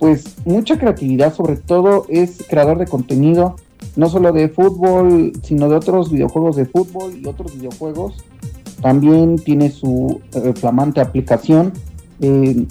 pues 0.00 0.38
mucha 0.44 0.76
creatividad, 0.76 1.32
sobre 1.32 1.54
todo 1.54 2.04
es 2.08 2.44
creador 2.48 2.78
de 2.78 2.86
contenido, 2.86 3.54
no 3.94 4.08
solo 4.08 4.32
de 4.32 4.48
fútbol, 4.48 5.32
sino 5.44 5.68
de 5.68 5.76
otros 5.76 6.10
videojuegos 6.10 6.56
de 6.56 6.66
fútbol 6.66 7.16
y 7.16 7.28
otros 7.28 7.54
videojuegos. 7.54 8.16
También 8.82 9.36
tiene 9.36 9.70
su 9.70 10.20
eh, 10.34 10.52
flamante 10.56 11.00
aplicación 11.00 11.72
eh, 12.20 12.66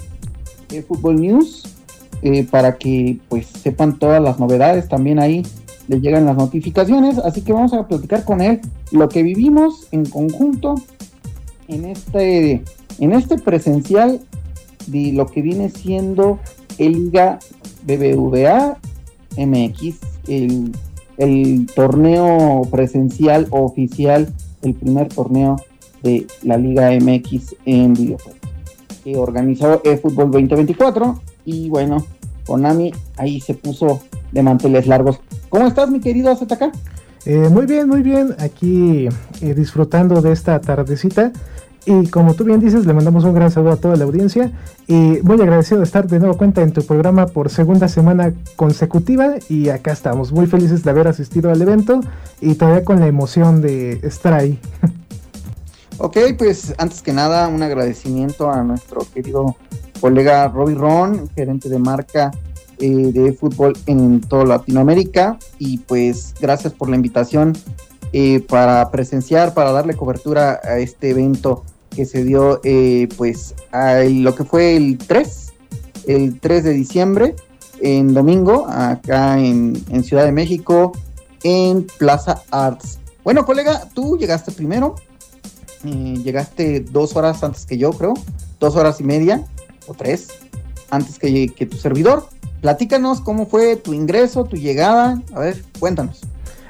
de 0.67 0.83
Fútbol 0.83 1.22
News, 1.22 1.77
eh, 2.22 2.44
para 2.44 2.78
que 2.78 3.20
pues 3.30 3.48
sepan 3.48 4.00
todas 4.00 4.22
las 4.22 4.40
novedades. 4.40 4.88
También 4.88 5.20
ahí 5.20 5.44
le 5.88 6.00
llegan 6.00 6.26
las 6.26 6.38
notificaciones. 6.38 7.18
Así 7.18 7.42
que 7.42 7.54
vamos 7.54 7.74
a 7.74 7.88
platicar 7.88 8.26
con 8.26 8.42
él 8.42 8.62
lo 8.92 9.09
que 9.09 9.24
vivimos 9.24 9.88
en 9.92 10.06
conjunto 10.06 10.76
en 11.68 11.86
este, 11.86 12.64
en 13.00 13.12
este 13.14 13.38
presencial 13.38 14.22
de 14.88 15.12
lo 15.14 15.28
que 15.28 15.42
viene 15.42 15.70
siendo 15.70 16.40
el 16.78 17.06
Liga 17.06 17.40
BBVA 17.84 18.78
MX, 19.38 19.96
el, 20.28 20.72
el 21.18 21.68
torneo 21.75 22.62
presencial 22.72 23.47
oficial, 23.52 24.34
el 24.62 24.74
primer 24.74 25.09
torneo 25.09 25.58
de 26.03 26.28
la 26.44 26.58
Liga 26.58 26.91
MX 26.91 27.56
en 27.66 27.94
videojuegos. 27.94 28.40
Que 29.03 29.18
organizó 29.18 29.81
eFootball 29.84 30.31
2024 30.31 31.22
y 31.46 31.70
bueno, 31.70 32.06
Konami 32.47 32.94
ahí 33.18 33.40
se 33.40 33.53
puso 33.53 34.02
de 34.31 34.41
manteles 34.41 34.88
largos. 34.88 35.19
¿Cómo 35.50 35.68
estás, 35.68 35.90
mi 35.90 36.00
querido 36.00 36.35
ZK? 36.35 36.72
Eh, 37.25 37.50
muy 37.50 37.66
bien, 37.66 37.88
muy 37.88 38.02
bien. 38.02 38.35
Aquí 38.40 39.09
eh, 39.41 39.53
disfrutando 39.53 40.22
de 40.22 40.31
esta 40.31 40.59
tardecita. 40.59 41.31
Y 41.85 42.08
como 42.08 42.34
tú 42.34 42.44
bien 42.44 42.59
dices, 42.59 42.85
le 42.85 42.94
mandamos 42.94 43.24
un 43.24 43.34
gran 43.34 43.50
saludo 43.52 43.74
a 43.74 43.78
toda 43.78 43.96
la 43.96 44.06
audiencia. 44.06 44.52
Y 44.88 45.19
muy 45.24 45.40
agradecido 45.40 45.80
de 45.80 45.85
estar 45.85 46.08
de 46.08 46.19
nuevo 46.19 46.38
cuenta 46.38 46.62
en 46.62 46.72
tu 46.72 46.84
programa 46.84 47.28
por 47.28 47.50
segunda 47.50 47.88
semana 47.88 48.34
consecutiva. 48.56 49.35
Y 49.50 49.69
acá 49.69 49.91
estamos, 49.91 50.31
muy 50.31 50.47
felices 50.47 50.84
de 50.84 50.90
haber 50.90 51.08
asistido 51.08 51.52
al 51.52 51.62
evento 51.62 52.02
y 52.41 52.56
todavía 52.56 52.84
con 52.84 53.00
la 53.00 53.08
emoción 53.08 53.62
de 53.62 54.00
estar 54.03 54.34
ahí. 54.34 54.59
Ok, 56.00 56.16
pues 56.38 56.75
antes 56.78 57.02
que 57.02 57.12
nada, 57.12 57.47
un 57.47 57.64
agradecimiento 57.64 58.52
a 58.52 58.62
nuestro 58.62 59.02
querido 59.16 59.56
colega 60.00 60.47
Robbie 60.47 60.75
Ron, 60.75 61.30
gerente 61.35 61.69
de 61.69 61.80
marca 61.80 62.31
eh, 62.80 63.12
de 63.12 63.34
fútbol 63.34 63.75
en 63.88 64.22
toda 64.22 64.46
Latinoamérica. 64.46 65.40
Y 65.58 65.80
pues 65.80 66.35
gracias 66.40 66.74
por 66.74 66.90
la 66.90 66.96
invitación 66.96 67.53
eh, 68.13 68.40
para 68.40 68.91
presenciar, 68.91 69.53
para 69.56 69.72
darle 69.72 69.96
cobertura 69.96 70.62
a 70.63 70.78
este 70.78 71.09
evento 71.09 71.63
que 71.96 72.06
se 72.06 72.24
dio 72.24 72.62
eh, 72.63 73.09
pues 73.18 73.56
a 73.72 74.03
lo 74.03 74.35
que 74.35 74.44
fue 74.44 74.75
el 74.75 75.00
3, 75.00 75.53
el 76.08 76.40
3 76.40 76.64
de 76.64 76.74
diciembre, 76.74 77.35
en 77.81 78.14
domingo, 78.14 78.68
acá 78.68 79.40
en, 79.40 79.74
en 79.90 80.03
Ciudad 80.03 80.25
de 80.25 80.31
México, 80.31 80.91
en 81.44 81.88
Plaza 81.97 82.44
Arts. 82.52 83.00
Bueno, 83.24 83.46
colega, 83.46 83.90
tú 83.94 84.18
llegaste 84.18 84.52
primero, 84.52 84.96
llegaste 85.84 86.81
dos 86.81 87.16
horas 87.16 87.44
antes 87.44 87.66
que 87.66 87.78
yo, 87.78 87.91
creo, 87.91 88.14
dos 88.59 88.75
horas 88.75 89.02
y 89.02 89.03
media 89.03 89.46
o 89.88 89.94
tres 89.94 90.28
antes 90.90 91.20
que, 91.20 91.50
que 91.50 91.66
tu 91.66 91.78
servidor. 91.78 92.28
Platícanos 92.62 93.22
cómo 93.22 93.46
fue 93.46 93.75
tu 93.75 93.94
ingreso, 93.94 94.46
tu 94.46 94.56
llegada. 94.56 95.22
A 95.34 95.40
ver, 95.40 95.64
cuéntanos. 95.80 96.22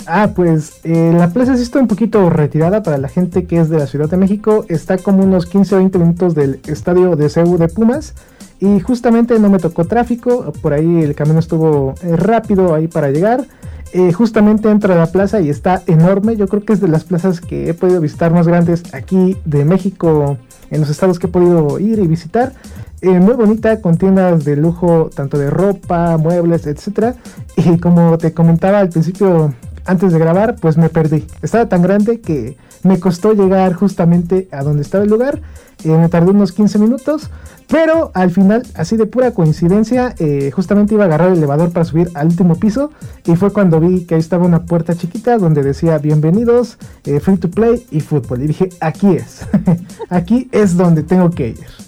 Ah, 0.06 0.32
pues 0.34 0.80
eh, 0.84 1.14
la 1.14 1.30
plaza 1.32 1.58
sí 1.58 1.64
está 1.64 1.80
un 1.80 1.88
poquito 1.88 2.30
retirada 2.30 2.82
para 2.82 2.98
la 2.98 3.10
gente 3.10 3.46
que 3.46 3.60
es 3.60 3.70
de 3.70 3.78
la 3.78 3.88
Ciudad 3.88 4.10
de 4.10 4.16
México. 4.16 4.66
Está 4.70 4.98
como 4.98 5.24
unos 5.24 5.46
15 5.46 5.76
o 5.76 5.78
20 5.80 6.00
minutos 6.00 6.34
del 6.34 6.62
estadio 6.66 7.16
de 7.16 7.30
CEU 7.30 7.58
de 7.58 7.68
Pumas. 7.68 8.14
Y 8.60 8.80
justamente 8.80 9.38
no 9.38 9.50
me 9.50 9.60
tocó 9.60 9.86
tráfico. 9.86 10.54
Por 10.62 10.74
ahí 10.74 11.04
el 11.04 11.14
camino 11.14 11.40
estuvo 11.40 11.94
eh, 12.04 12.16
rápido 12.16 12.74
ahí 12.74 12.88
para 12.88 13.12
llegar. 13.12 13.46
Eh, 13.94 14.12
justamente 14.14 14.70
entro 14.70 14.94
a 14.94 14.98
la 14.98 15.08
plaza 15.08 15.42
y 15.42 15.50
está 15.50 15.84
enorme. 15.88 16.38
Yo 16.38 16.48
creo 16.48 16.64
que 16.64 16.74
es 16.74 16.80
de 16.80 16.88
las 16.88 17.04
plazas 17.04 17.42
que 17.42 17.70
he 17.70 17.74
podido 17.74 18.00
visitar 18.00 18.32
más 18.32 18.48
grandes 18.48 18.84
aquí 18.94 19.38
de 19.44 19.66
México, 19.66 20.38
en 20.70 20.82
los 20.82 20.90
estados 20.90 21.20
que 21.20 21.28
he 21.28 21.30
podido 21.30 21.80
ir 21.80 22.00
y 22.00 22.08
visitar. 22.08 22.54
Eh, 23.02 23.20
muy 23.20 23.36
bonita, 23.36 23.80
con 23.80 23.98
tiendas 23.98 24.44
de 24.44 24.56
lujo, 24.56 25.12
tanto 25.14 25.38
de 25.38 25.52
ropa, 25.52 26.18
muebles, 26.18 26.66
etc. 26.66 27.16
Y 27.56 27.78
como 27.78 28.18
te 28.18 28.34
comentaba 28.34 28.80
al 28.80 28.90
principio, 28.90 29.54
antes 29.86 30.12
de 30.12 30.20
grabar, 30.20 30.56
pues 30.56 30.78
me 30.78 30.90
perdí. 30.90 31.28
Estaba 31.44 31.70
tan 31.70 31.84
grande 31.84 32.22
que 32.22 32.58
me 32.82 33.00
costó 33.00 33.34
llegar 33.34 33.74
justamente 33.74 34.48
a 34.52 34.64
donde 34.64 34.82
estaba 34.82 35.04
el 35.04 35.12
lugar. 35.12 35.42
Eh, 35.84 35.90
me 35.90 36.10
tardé 36.10 36.32
unos 36.32 36.52
15 36.54 36.80
minutos, 36.80 37.30
pero 37.68 38.10
al 38.16 38.32
final, 38.32 38.64
así 38.74 38.98
de 38.98 39.06
pura 39.06 39.30
coincidencia, 39.30 40.16
eh, 40.18 40.50
justamente 40.50 40.96
iba 40.96 41.04
a 41.04 41.08
agarrar 41.08 41.30
el 41.30 41.38
elevador 41.38 41.72
para 41.72 41.86
subir 41.86 42.10
al 42.16 42.28
último 42.28 42.56
piso 42.56 42.90
y 43.26 43.36
fue 43.36 43.54
cuando 43.54 43.80
vi 43.80 44.06
que 44.06 44.16
ahí 44.16 44.20
estaba 44.20 44.44
una 44.44 44.64
puerta 44.64 44.96
chiquita 44.96 45.38
donde 45.38 45.62
decía 45.62 46.00
bienvenidos, 46.00 46.80
free 47.04 47.38
to 47.38 47.52
play 47.52 47.86
y 47.92 48.00
fútbol. 48.00 48.42
Y 48.42 48.48
dije, 48.48 48.70
aquí 48.80 49.14
es, 49.14 49.46
aquí 50.10 50.50
es 50.52 50.76
donde 50.76 51.04
tengo 51.04 51.30
que 51.30 51.50
ir. 51.50 51.87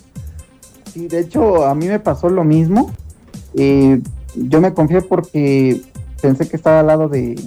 Sí, 0.93 1.07
de 1.07 1.19
hecho, 1.19 1.65
a 1.65 1.75
mí 1.75 1.87
me 1.87 1.99
pasó 1.99 2.29
lo 2.29 2.43
mismo. 2.43 2.91
Eh, 3.55 4.01
yo 4.35 4.61
me 4.61 4.73
confié 4.73 5.01
porque 5.01 5.81
pensé 6.21 6.47
que 6.47 6.55
estaba 6.55 6.79
al 6.79 6.87
lado 6.87 7.09
de. 7.09 7.39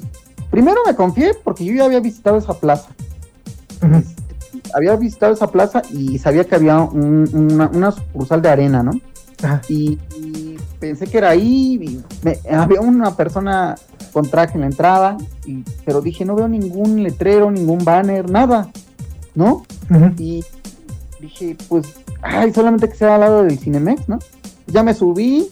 Primero 0.51 0.81
me 0.87 0.95
confié 0.95 1.33
porque 1.43 1.65
yo 1.65 1.75
ya 1.75 1.85
había 1.85 2.01
visitado 2.01 2.39
esa 2.39 2.55
plaza. 2.55 2.91
Había 4.75 4.97
visitado 4.97 5.33
esa 5.33 5.51
plaza 5.51 5.83
y 5.91 6.19
sabía 6.19 6.45
que 6.45 6.55
había 6.55 6.81
una, 6.81 7.91
sucursal 7.91 8.43
de 8.43 8.49
arena, 8.49 8.83
¿no? 8.83 8.93
Y, 9.69 9.99
pensé 10.79 11.07
que 11.07 11.19
era 11.19 11.31
ahí. 11.31 12.03
había 12.51 12.81
una 12.81 13.17
persona 13.17 13.77
con 14.13 14.29
traje 14.29 14.55
en 14.55 14.61
la 14.61 14.67
entrada, 14.67 15.17
y, 15.47 15.65
pero 15.85 16.01
dije, 16.01 16.25
no 16.25 16.35
veo 16.35 16.49
ningún 16.49 17.03
letrero, 17.03 17.51
ningún 17.51 17.85
banner, 17.85 18.31
nada, 18.31 18.69
¿no? 19.35 19.63
Y 20.19 20.45
dije, 21.21 21.57
pues 21.69 22.02
ay, 22.23 22.53
solamente 22.53 22.89
que 22.89 22.97
sea 22.97 23.15
al 23.15 23.21
lado 23.21 23.43
del 23.43 23.59
Cinemex, 23.59 24.09
¿no? 24.09 24.19
Ya 24.67 24.83
me 24.83 24.95
subí 24.95 25.49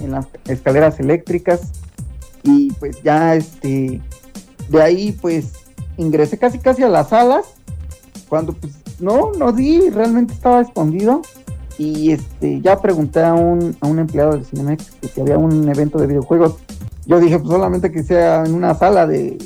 en 0.00 0.12
las 0.12 0.26
escaleras 0.46 0.98
eléctricas 1.00 1.60
y 2.42 2.72
pues 2.72 3.02
ya 3.02 3.34
este, 3.34 4.00
de 4.68 4.82
ahí 4.82 5.12
pues 5.12 5.52
ingresé 5.96 6.38
casi 6.38 6.58
casi 6.58 6.82
a 6.82 6.88
las 6.88 7.10
salas, 7.10 7.46
cuando 8.28 8.52
pues 8.54 8.72
no, 8.98 9.32
no 9.32 9.52
di, 9.52 9.90
realmente 9.90 10.32
estaba 10.32 10.60
escondido. 10.60 11.22
Y 11.78 12.12
este, 12.12 12.60
ya 12.60 12.80
pregunté 12.80 13.22
a 13.22 13.34
un, 13.34 13.76
a 13.80 13.86
un 13.86 13.98
empleado 13.98 14.32
del 14.32 14.44
Cinemex 14.44 14.90
que 15.00 15.08
si 15.08 15.20
había 15.20 15.38
un 15.38 15.68
evento 15.68 15.98
de 15.98 16.06
videojuegos. 16.06 16.56
Yo 17.06 17.18
dije, 17.18 17.38
pues 17.38 17.50
solamente 17.50 17.90
que 17.90 18.02
sea 18.02 18.44
en 18.44 18.54
una 18.54 18.74
sala 18.74 19.06
de, 19.06 19.38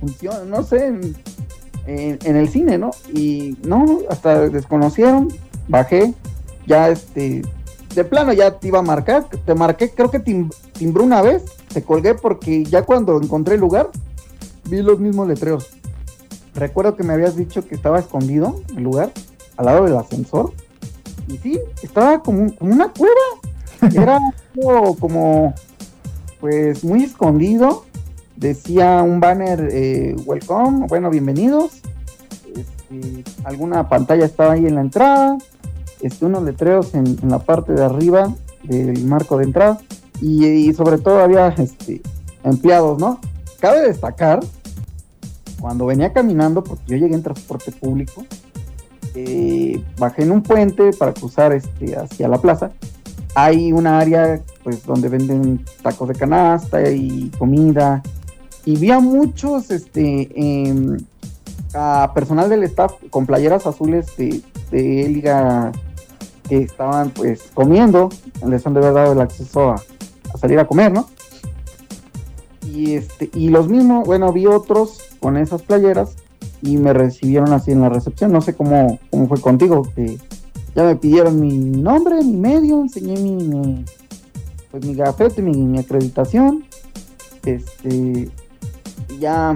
función, 0.00 0.50
no 0.50 0.62
sé, 0.62 0.86
en, 1.86 2.36
el 2.36 2.48
cine, 2.48 2.76
¿no? 2.76 2.90
Y 3.14 3.56
no, 3.64 4.00
hasta 4.10 4.48
desconocieron, 4.48 5.28
bajé, 5.68 6.14
ya 6.66 6.88
este, 6.88 7.42
de 7.94 8.04
plano 8.04 8.32
ya 8.32 8.58
te 8.58 8.68
iba 8.68 8.78
a 8.78 8.82
marcar, 8.82 9.26
te 9.28 9.54
marqué, 9.54 9.90
creo 9.90 10.10
que 10.10 10.20
timbró 10.20 11.04
una 11.04 11.22
vez, 11.22 11.44
te 11.72 11.82
colgué 11.82 12.14
porque 12.14 12.64
ya 12.64 12.82
cuando 12.82 13.20
encontré 13.20 13.54
el 13.54 13.60
lugar, 13.60 13.90
vi 14.68 14.82
los 14.82 14.98
mismos 14.98 15.28
letreros. 15.28 15.68
Recuerdo 16.54 16.96
que 16.96 17.04
me 17.04 17.12
habías 17.12 17.36
dicho 17.36 17.66
que 17.66 17.74
estaba 17.74 17.98
escondido 17.98 18.60
el 18.76 18.82
lugar, 18.82 19.12
al 19.56 19.66
lado 19.66 19.84
del 19.84 19.96
ascensor. 19.96 20.52
Y 21.28 21.38
sí, 21.38 21.60
estaba 21.82 22.22
como, 22.22 22.52
una 22.60 22.92
cueva. 22.92 23.12
Era 23.94 24.18
como, 24.50 25.54
pues, 26.40 26.82
muy 26.82 27.04
escondido. 27.04 27.84
Decía 28.36 29.02
un 29.02 29.20
banner, 29.20 29.68
eh, 29.72 30.16
welcome, 30.24 30.86
bueno, 30.88 31.10
bienvenidos. 31.10 31.80
Este, 32.56 33.24
alguna 33.44 33.88
pantalla 33.88 34.24
estaba 34.24 34.52
ahí 34.52 34.66
en 34.66 34.76
la 34.76 34.80
entrada. 34.80 35.38
Este, 36.00 36.24
unos 36.24 36.42
letreros 36.42 36.94
en, 36.94 37.18
la 37.28 37.40
parte 37.40 37.72
de 37.72 37.84
arriba 37.84 38.34
del 38.62 39.04
marco 39.04 39.38
de 39.38 39.44
entrada. 39.44 39.78
Y, 40.20 40.72
sobre 40.74 40.98
todo 40.98 41.20
había 41.20 41.48
este, 41.48 42.02
empleados, 42.42 42.98
¿no? 42.98 43.20
Cabe 43.60 43.82
destacar 43.82 44.40
cuando 45.60 45.86
venía 45.86 46.12
caminando, 46.12 46.62
porque 46.62 46.84
yo 46.86 46.96
llegué 46.96 47.14
en 47.14 47.22
transporte 47.22 47.72
público, 47.72 48.24
eh, 49.14 49.82
bajé 49.98 50.22
en 50.22 50.32
un 50.32 50.42
puente 50.42 50.92
para 50.92 51.12
cruzar 51.12 51.52
este, 51.52 51.96
hacia 51.96 52.28
la 52.28 52.40
plaza. 52.40 52.70
Hay 53.34 53.72
una 53.72 53.98
área 53.98 54.40
pues 54.62 54.84
donde 54.84 55.08
venden 55.08 55.64
tacos 55.82 56.08
de 56.08 56.14
canasta 56.14 56.90
y 56.90 57.30
comida. 57.38 58.02
Y 58.64 58.76
vi 58.76 58.90
a 58.90 59.00
muchos 59.00 59.70
este, 59.70 60.28
em, 60.34 60.98
a 61.74 62.12
personal 62.14 62.48
del 62.48 62.64
staff 62.64 62.92
con 63.10 63.26
playeras 63.26 63.66
azules 63.66 64.16
de, 64.16 64.42
de 64.70 65.08
liga 65.08 65.72
que 66.48 66.62
estaban 66.62 67.10
pues 67.10 67.50
comiendo, 67.54 68.08
les 68.46 68.66
han 68.66 68.74
de 68.74 68.80
haber 68.80 68.94
dado 68.94 69.12
el 69.12 69.20
acceso 69.20 69.70
a, 69.70 69.82
salir 70.38 70.58
a 70.58 70.66
comer, 70.66 70.92
¿no? 70.92 71.08
Y 72.66 72.94
este, 72.94 73.30
y 73.34 73.48
los 73.48 73.68
mismos, 73.68 74.06
bueno, 74.06 74.32
vi 74.32 74.46
otros 74.46 75.00
con 75.20 75.36
esas 75.36 75.62
playeras 75.62 76.16
y 76.62 76.76
me 76.76 76.92
recibieron 76.92 77.52
así 77.52 77.72
en 77.72 77.80
la 77.80 77.88
recepción. 77.88 78.32
No 78.32 78.40
sé 78.40 78.54
cómo, 78.54 78.98
cómo 79.10 79.28
fue 79.28 79.40
contigo, 79.40 79.82
que 79.94 80.18
ya 80.74 80.84
me 80.84 80.96
pidieron 80.96 81.40
mi 81.40 81.58
nombre, 81.58 82.22
mi 82.22 82.36
medio, 82.36 82.80
enseñé 82.80 83.20
mi, 83.20 83.84
pues 84.70 84.84
mi 84.84 84.94
gafete, 84.94 85.42
mi, 85.42 85.78
acreditación. 85.78 86.64
Este, 87.44 88.30
ya 89.18 89.54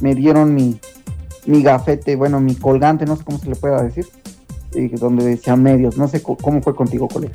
me 0.00 0.14
dieron 0.14 0.54
mi, 0.54 0.78
mi 1.46 1.62
gafete, 1.62 2.16
bueno, 2.16 2.40
mi 2.40 2.54
colgante, 2.54 3.06
no 3.06 3.16
sé 3.16 3.24
cómo 3.24 3.38
se 3.38 3.48
le 3.48 3.56
pueda 3.56 3.82
decir, 3.82 4.06
donde 4.98 5.24
decía 5.24 5.56
medios. 5.56 5.96
No 5.96 6.08
sé 6.08 6.22
cómo 6.22 6.62
fue 6.62 6.74
contigo, 6.74 7.08
colega. 7.08 7.34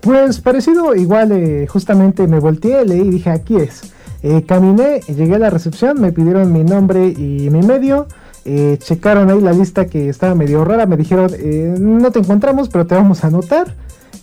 Pues 0.00 0.40
parecido, 0.40 0.94
igual, 0.94 1.32
eh, 1.32 1.66
justamente 1.66 2.26
me 2.26 2.40
volteé, 2.40 2.84
leí 2.86 3.02
y 3.02 3.10
dije, 3.10 3.30
aquí 3.30 3.56
es. 3.56 3.92
Eh, 4.22 4.44
caminé, 4.46 5.00
llegué 5.00 5.34
a 5.34 5.38
la 5.38 5.50
recepción, 5.50 6.00
me 6.00 6.12
pidieron 6.12 6.52
mi 6.52 6.64
nombre 6.64 7.08
y 7.08 7.50
mi 7.50 7.62
medio. 7.62 8.06
Eh, 8.46 8.78
checaron 8.80 9.30
ahí 9.30 9.40
la 9.40 9.52
lista 9.52 9.86
que 9.86 10.08
estaba 10.08 10.34
medio 10.34 10.64
rara, 10.64 10.86
me 10.86 10.96
dijeron, 10.96 11.30
no 12.00 12.10
te 12.10 12.20
encontramos, 12.20 12.70
pero 12.70 12.86
te 12.86 12.94
vamos 12.94 13.24
a 13.24 13.26
anotar. 13.26 13.74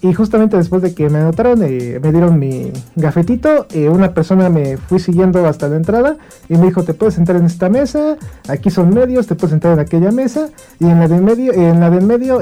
Y 0.02 0.14
justamente 0.14 0.58
después 0.58 0.82
de 0.82 0.94
que 0.94 1.10
me 1.10 1.20
anotaron, 1.20 1.60
me 1.60 2.12
dieron 2.12 2.38
mi 2.38 2.72
gafetito. 2.96 3.66
una 3.92 4.14
persona 4.14 4.50
me 4.50 4.78
fui 4.78 5.00
siguiendo 5.00 5.46
hasta 5.48 5.68
la 5.68 5.76
entrada 5.76 6.18
y 6.48 6.56
me 6.56 6.68
dijo: 6.68 6.84
Te 6.84 6.94
puedes 6.94 7.16
sentar 7.16 7.36
en 7.36 7.46
esta 7.46 7.68
mesa. 7.70 8.18
Aquí 8.48 8.70
son 8.70 8.94
medios, 8.94 9.26
te 9.26 9.36
puedes 9.36 9.52
sentar 9.52 9.74
en 9.74 9.80
aquella 9.80 10.12
mesa. 10.12 10.50
Y 10.80 10.86
en 10.86 11.00
la 11.00 11.08
de 11.08 11.20
medio, 11.20 11.52
en 11.54 11.80
la 11.80 11.90
del 11.90 12.06
medio 12.06 12.40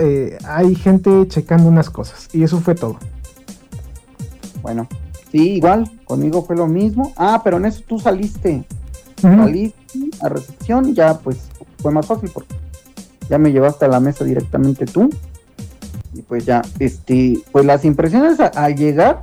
hay 0.48 0.75
gente 0.75 1.28
checando 1.28 1.69
unas 1.69 1.90
cosas. 1.90 2.28
Y 2.34 2.44
eso 2.44 2.60
fue 2.60 2.75
todo. 2.75 2.98
Bueno, 4.62 4.88
Sí, 5.36 5.56
igual, 5.56 5.92
conmigo 6.06 6.46
fue 6.46 6.56
lo 6.56 6.66
mismo. 6.66 7.12
Ah, 7.18 7.42
pero 7.44 7.57
en 7.57 7.66
eso 7.66 7.84
tú 7.86 8.00
saliste. 8.00 8.63
Saliste 9.22 9.75
a 10.22 10.30
recepción 10.30 10.88
y 10.88 10.94
ya 10.94 11.18
pues 11.18 11.50
fue 11.80 11.92
más 11.92 12.06
fácil 12.06 12.30
porque 12.34 12.56
ya 13.30 13.38
me 13.38 13.52
llevaste 13.52 13.84
a 13.84 13.90
la 13.90 14.00
mesa 14.00 14.24
directamente 14.24 14.86
tú. 14.86 15.10
Y 16.15 16.21
pues 16.21 16.45
ya, 16.45 16.62
este, 16.79 17.39
pues 17.51 17.65
las 17.65 17.85
impresiones 17.85 18.39
al 18.39 18.75
llegar, 18.75 19.21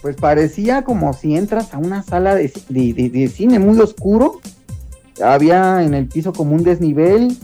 pues 0.00 0.16
parecía 0.16 0.82
como 0.84 1.12
si 1.12 1.36
entras 1.36 1.74
a 1.74 1.78
una 1.78 2.02
sala 2.02 2.34
de, 2.34 2.48
cine 3.32 3.58
muy 3.58 3.78
oscuro. 3.80 4.40
Había 5.22 5.82
en 5.82 5.94
el 5.94 6.06
piso 6.06 6.32
como 6.32 6.54
un 6.54 6.62
desnivel, 6.62 7.36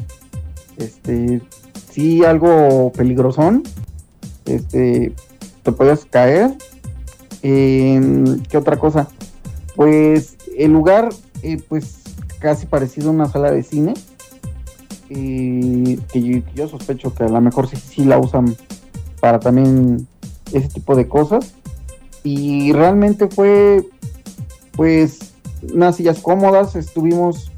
este, 0.76 1.42
sí, 1.90 2.24
algo 2.24 2.92
peligrosón. 2.92 3.64
Este, 4.46 5.12
te 5.62 5.72
puedes 5.72 6.06
caer 6.06 6.52
eh, 7.42 8.00
¿Qué 8.48 8.56
otra 8.56 8.78
cosa? 8.78 9.08
Pues 9.76 10.36
el 10.56 10.72
lugar, 10.72 11.10
eh, 11.42 11.60
pues 11.68 12.00
casi 12.40 12.66
parecido 12.66 13.10
a 13.10 13.12
una 13.12 13.28
sala 13.28 13.50
de 13.50 13.62
cine. 13.62 13.94
Eh, 15.10 15.98
que 16.12 16.42
yo, 16.54 16.68
sospecho 16.68 17.14
que 17.14 17.24
a 17.24 17.28
lo 17.28 17.40
mejor 17.40 17.68
sí, 17.68 17.76
sí 17.76 18.04
la 18.04 18.18
usan 18.18 18.54
para 19.20 19.40
también 19.40 20.06
ese 20.52 20.68
tipo 20.68 20.94
de 20.94 21.08
cosas. 21.08 21.54
Y 22.22 22.72
realmente 22.72 23.28
fue, 23.28 23.84
pues, 24.72 25.32
unas 25.72 25.96
sillas 25.96 26.20
cómodas. 26.20 26.76
Estuvimos 26.76 27.50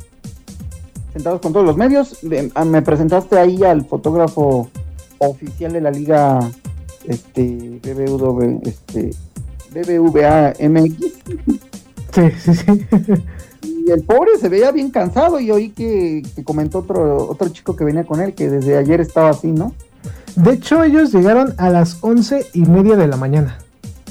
sentados 1.13 1.41
con 1.41 1.53
todos 1.53 1.67
los 1.67 1.77
medios. 1.77 2.19
Ah, 2.55 2.65
me 2.65 2.83
presentaste 2.83 3.39
ahí 3.39 3.63
al 3.65 3.85
fotógrafo 3.85 4.69
oficial 5.19 5.73
de 5.73 5.81
la 5.81 5.91
liga 5.91 6.51
este 7.07 7.81
BBW 7.83 8.61
este 8.65 9.11
BBVA 9.73 10.55
MX. 10.61 10.97
Sí, 12.13 12.23
sí, 12.39 12.55
sí. 12.55 12.67
El 13.91 14.03
pobre 14.03 14.33
se 14.41 14.49
veía 14.49 14.71
bien 14.73 14.91
cansado 14.91 15.41
y 15.41 15.51
oí 15.51 15.71
que, 15.71 16.23
comentó 16.45 16.79
otro, 16.79 17.29
otro 17.29 17.49
chico 17.49 17.77
que 17.77 17.85
venía 17.85 18.05
con 18.05 18.21
él 18.21 18.35
que 18.35 18.49
desde 18.49 18.77
ayer 18.77 19.01
estaba 19.01 19.31
así, 19.31 19.49
¿no? 19.49 19.75
De 20.37 20.53
hecho, 20.53 20.83
ellos 20.85 21.13
llegaron 21.13 21.55
a 21.59 21.71
las 21.71 21.99
once 22.03 22.47
y 22.55 22.61
media 22.61 22.97
de 22.97 23.07
la 23.07 23.17
mañana. 23.17 23.59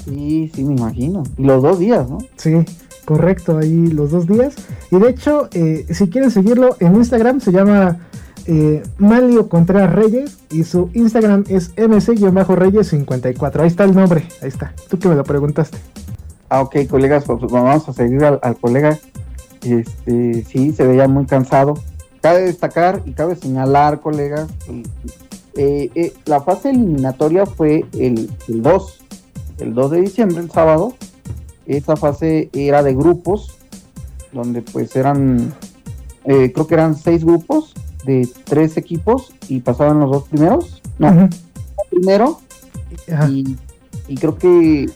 Sí, 0.06 0.52
sí, 0.54 0.64
me 0.64 0.74
imagino. 0.74 1.24
Y 1.38 1.44
los 1.44 1.62
dos 1.62 1.80
días, 1.80 2.10
¿no? 2.10 2.20
Sí, 2.36 2.66
correcto, 3.06 3.58
ahí 3.58 3.88
los 3.88 4.12
dos 4.12 4.28
días. 4.28 4.56
Y 4.92 5.00
de 5.00 5.10
hecho, 5.10 5.50
eh, 5.54 5.86
si 5.90 6.10
quieren 6.10 6.32
seguirlo 6.32 6.76
en 6.80 6.96
Instagram, 6.96 7.40
se 7.40 7.52
llama 7.52 7.98
eh, 8.46 8.84
Malio 8.98 9.48
Contreras 9.48 9.94
Reyes 9.94 10.38
y 10.50 10.64
su 10.64 10.90
Instagram 10.94 11.44
es 11.50 11.76
mc-reyes54. 11.76 13.60
Ahí 13.60 13.68
está 13.68 13.84
el 13.84 13.96
nombre, 13.96 14.28
ahí 14.42 14.50
está. 14.50 14.74
Tú 14.90 14.98
que 14.98 15.08
me 15.08 15.16
lo 15.16 15.24
preguntaste. 15.24 15.78
Ah, 16.50 16.62
ok, 16.62 16.88
colegas, 16.90 17.26
pues, 17.26 17.40
pues 17.40 17.52
vamos 17.52 17.88
a 17.88 17.94
seguir 17.94 18.24
al, 18.24 18.58
colega. 18.58 18.98
Este, 19.64 20.44
sí, 20.46 20.72
se 20.72 20.86
veía 20.86 21.08
muy 21.08 21.26
cansado. 21.26 21.76
Cabe 22.22 22.42
destacar 22.42 23.02
y 23.06 23.12
cabe 23.12 23.36
señalar, 23.36 24.02
colegas, 24.02 24.50
eh, 25.56 25.90
eh, 25.96 26.14
la 26.26 26.42
fase 26.42 26.70
eliminatoria 26.70 27.46
fue 27.46 27.86
el, 27.94 28.30
el 28.48 28.62
2, 28.62 29.00
el 29.60 29.74
2 29.74 29.92
de 29.92 30.02
diciembre, 30.02 30.42
el 30.42 30.52
sábado. 30.52 30.96
Esa 31.66 31.96
fase 31.96 32.50
era 32.54 32.84
de 32.84 32.94
grupos, 32.94 33.58
donde 34.34 34.62
pues 34.62 34.96
eran, 34.96 35.54
creo 36.24 36.68
que 36.68 36.74
eran 36.74 36.96
seis 36.96 37.24
grupos, 37.24 37.74
de 38.06 38.28
tres 38.46 38.78
equipos 38.78 39.32
y 39.48 39.60
pasaban 39.60 40.00
los 40.00 40.12
dos 40.12 40.28
primeros. 40.28 40.82
No, 40.98 41.30
primero. 41.90 42.40
Y, 44.08 44.16
creo 44.16 44.38
que 44.38 44.90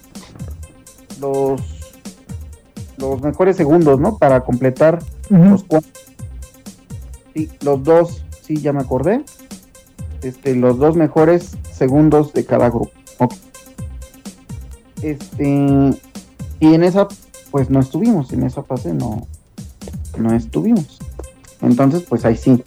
los, 1.19 1.61
los 3.11 3.21
mejores 3.21 3.57
segundos, 3.57 3.99
¿no? 3.99 4.17
Para 4.17 4.41
completar 4.41 4.99
los 5.29 5.63
cuatro. 5.63 5.89
Sí, 7.33 7.49
los 7.61 7.83
dos, 7.83 8.23
sí, 8.41 8.57
ya 8.57 8.73
me 8.73 8.81
acordé. 8.81 9.23
Este, 10.21 10.55
los 10.55 10.77
dos 10.77 10.95
mejores 10.95 11.57
segundos 11.71 12.33
de 12.33 12.45
cada 12.45 12.69
grupo. 12.69 12.91
Este, 15.01 15.45
y 16.59 16.73
en 16.73 16.83
esa, 16.83 17.07
pues 17.51 17.69
no 17.69 17.81
estuvimos, 17.81 18.31
en 18.31 18.43
esa 18.43 18.63
fase 18.63 18.93
no, 18.93 19.27
no 20.17 20.33
estuvimos. 20.33 20.99
Entonces, 21.61 22.03
pues 22.03 22.23
ahí 22.23 22.37
sí, 22.37 22.63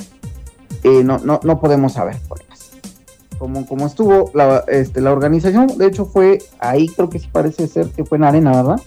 eh, 0.83 1.03
no, 1.03 1.19
no, 1.19 1.41
no 1.43 1.61
podemos 1.61 1.95
saber 1.95 2.17
Como, 3.39 3.67
como 3.67 3.87
estuvo 3.87 4.31
la, 4.35 4.65
este, 4.69 5.01
la 5.01 5.13
organización, 5.13 5.67
de 5.79 5.87
hecho 5.87 6.05
fue 6.05 6.39
ahí, 6.59 6.89
creo 6.89 7.09
que 7.09 7.19
sí 7.19 7.29
parece 7.33 7.67
ser 7.69 7.89
que 7.89 8.05
fue 8.05 8.19
en 8.19 8.25
arena, 8.25 8.53
¿verdad? 8.53 8.81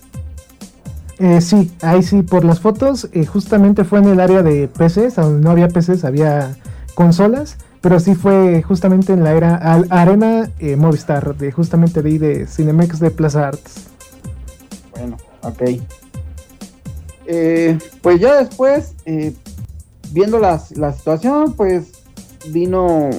Eh, 1.19 1.41
sí, 1.41 1.69
ahí 1.81 2.01
sí, 2.01 2.21
por 2.21 2.45
las 2.45 2.61
fotos, 2.61 3.09
eh, 3.11 3.25
justamente 3.25 3.83
fue 3.83 3.99
en 3.99 4.07
el 4.07 4.21
área 4.21 4.41
de 4.41 4.69
PCs, 4.69 5.15
donde 5.15 5.43
no 5.43 5.51
había 5.51 5.67
PCs, 5.67 6.05
había 6.05 6.55
consolas, 6.95 7.57
pero 7.81 7.99
sí 7.99 8.15
fue 8.15 8.63
justamente 8.63 9.11
en 9.11 9.25
la 9.25 9.33
era 9.33 9.55
Arena 9.89 10.49
eh, 10.59 10.77
Movistar, 10.77 11.35
de 11.35 11.51
justamente 11.51 12.01
de 12.01 12.09
ahí 12.09 12.17
de 12.17 12.47
Cinemex 12.47 12.99
de 12.99 13.11
Plaza 13.11 13.49
Arts. 13.49 13.87
Bueno, 14.91 15.17
ok. 15.41 15.61
Eh, 17.25 17.77
pues 18.01 18.21
ya 18.21 18.37
después, 18.37 18.95
viendo 20.11 20.39
la, 20.39 20.61
la, 20.75 20.93
situación, 20.93 21.51
pues 21.53 21.91
vino, 22.47 23.09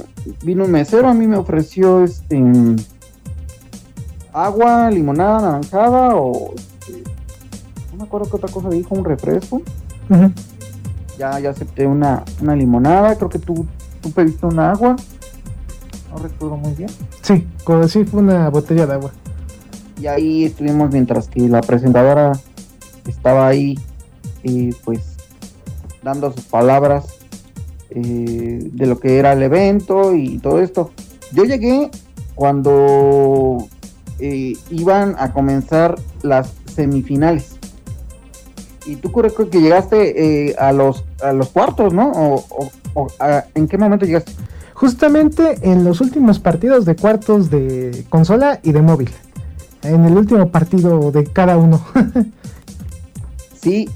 vino 0.43 0.65
un 0.65 0.71
mesero, 0.71 1.09
a 1.09 1.15
mí 1.15 1.27
me 1.27 1.37
ofreció 1.37 2.03
este 2.03 2.43
agua, 4.33 4.91
limonada, 4.91 5.43
naranjada 5.43 6.17
o 6.17 6.55
me 8.01 8.07
acuerdo 8.07 8.31
qué 8.31 8.37
otra 8.37 8.49
cosa 8.51 8.69
dijo, 8.71 8.95
un 8.95 9.05
refresco. 9.05 9.63
Ya, 11.19 11.39
ya 11.39 11.51
acepté 11.51 11.87
una, 11.87 12.25
una 12.41 12.57
limonada, 12.57 13.15
creo 13.17 13.29
que 13.29 13.39
tú, 13.39 13.67
tú 14.01 14.11
pediste 14.11 14.47
un 14.47 14.59
agua. 14.59 14.97
No 16.11 16.17
recuerdo 16.17 16.57
muy 16.57 16.73
bien. 16.73 16.91
Sí, 17.23 17.47
sí 17.89 18.05
fue 18.05 18.21
una 18.21 18.49
botella 18.49 18.87
de 18.87 18.95
agua. 18.95 19.13
Y 20.01 20.07
ahí 20.07 20.45
estuvimos 20.47 20.91
mientras 20.91 21.29
que 21.29 21.41
la 21.41 21.61
presentadora 21.61 22.33
estaba 23.07 23.47
ahí, 23.47 23.79
y 24.43 24.73
pues 24.73 25.17
dando 26.03 26.33
sus 26.33 26.45
palabras 26.45 27.19
eh, 27.91 28.71
de 28.73 28.87
lo 28.87 28.99
que 28.99 29.19
era 29.19 29.35
el 29.35 29.43
evento 29.43 30.15
y 30.15 30.39
todo 30.39 30.61
esto. 30.61 30.91
Yo 31.33 31.45
llegué 31.45 31.91
cuando 32.35 33.69
eh, 34.19 34.55
iban 34.71 35.15
a 35.19 35.33
comenzar 35.33 35.97
las 36.23 36.55
semifinales. 36.75 37.60
Y 38.91 38.97
tú 38.97 39.13
creo 39.13 39.33
que 39.49 39.61
llegaste 39.61 40.49
eh, 40.49 40.57
a 40.59 40.73
los 40.73 41.05
a 41.23 41.33
los 41.33 41.51
cuartos, 41.51 41.95
¿no? 41.95 42.11
O, 42.11 43.07
¿En 43.55 43.69
qué 43.69 43.79
momento 43.79 44.05
llegaste? 44.05 44.33
Justamente 44.75 45.59
en 45.63 45.85
los 45.85 46.01
últimos 46.01 46.41
partidos 46.41 46.85
de 46.85 46.97
cuartos 46.97 47.51
de 47.51 48.05
consola 48.09 48.59
y 48.65 48.73
de 48.73 48.83
móvil. 48.83 49.11
En 49.85 50.05
el 50.07 50.17
último 50.17 50.51
partido 50.51 51.13
de 51.13 51.23
cada 51.23 51.57
uno. 51.57 51.81
sí, 53.63 53.89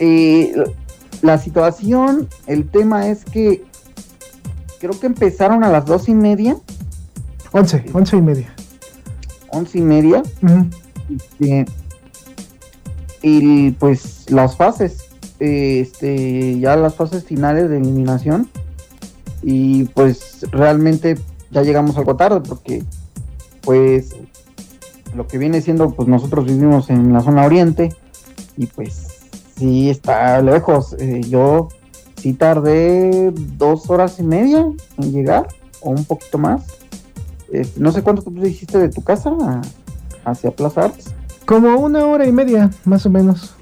eh, 0.00 0.52
la 1.22 1.38
situación, 1.38 2.28
el 2.48 2.68
tema 2.68 3.06
es 3.06 3.24
que 3.24 3.62
creo 4.80 4.98
que 4.98 5.06
empezaron 5.06 5.62
a 5.62 5.68
las 5.68 5.86
dos 5.86 6.08
y 6.08 6.14
media. 6.14 6.56
Once, 7.52 7.84
once 7.92 8.16
y 8.16 8.20
media. 8.20 8.52
Once 9.52 9.78
y 9.78 9.82
media. 9.82 10.24
Este, 11.08 11.66
y 13.22 13.72
pues 13.72 14.30
las 14.30 14.56
fases, 14.56 15.08
este, 15.38 16.58
ya 16.58 16.76
las 16.76 16.94
fases 16.94 17.24
finales 17.24 17.68
de 17.70 17.78
eliminación. 17.78 18.48
Y 19.42 19.84
pues 19.84 20.46
realmente 20.50 21.18
ya 21.50 21.62
llegamos 21.62 21.96
algo 21.96 22.16
tarde 22.16 22.40
porque 22.46 22.84
pues 23.62 24.14
lo 25.14 25.26
que 25.26 25.38
viene 25.38 25.60
siendo 25.60 25.90
pues 25.90 26.08
nosotros 26.08 26.44
vivimos 26.46 26.90
en 26.90 27.12
la 27.12 27.20
zona 27.20 27.44
oriente 27.44 27.94
y 28.56 28.66
pues 28.66 29.08
sí 29.56 29.90
está 29.90 30.40
lejos. 30.42 30.94
Eh, 30.98 31.22
yo 31.28 31.68
sí 32.16 32.34
tardé 32.34 33.32
dos 33.56 33.88
horas 33.88 34.18
y 34.18 34.22
media 34.22 34.66
en 34.98 35.12
llegar, 35.12 35.48
o 35.80 35.90
un 35.90 36.04
poquito 36.04 36.38
más. 36.38 36.66
Este, 37.50 37.80
no 37.80 37.92
sé 37.92 38.02
cuánto 38.02 38.22
tú 38.22 38.46
hiciste 38.46 38.78
de 38.78 38.88
tu 38.88 39.02
casa 39.02 39.34
hacia 40.24 40.50
Plaza 40.50 40.84
Arts. 40.84 41.14
Como 41.50 41.80
una 41.80 42.06
hora 42.06 42.28
y 42.28 42.32
media, 42.32 42.70
más 42.84 43.04
o 43.06 43.10
menos. 43.10 43.56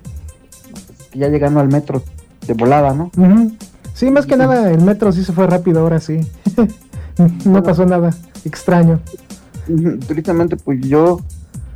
Ya 1.14 1.28
llegando 1.28 1.60
al 1.60 1.68
metro 1.68 2.02
de 2.46 2.52
volada, 2.52 2.92
¿no? 2.92 3.10
Sí, 3.94 4.10
más 4.10 4.26
que 4.26 4.36
nada 4.36 4.70
el 4.70 4.82
metro 4.82 5.10
sí 5.10 5.24
se 5.24 5.32
fue 5.32 5.46
rápido 5.46 5.80
ahora 5.80 5.98
sí. 5.98 6.20
no 7.46 7.62
pasó 7.62 7.86
nada 7.86 8.10
extraño. 8.44 9.00
Tristemente, 10.06 10.58
pues 10.58 10.82
yo 10.82 11.22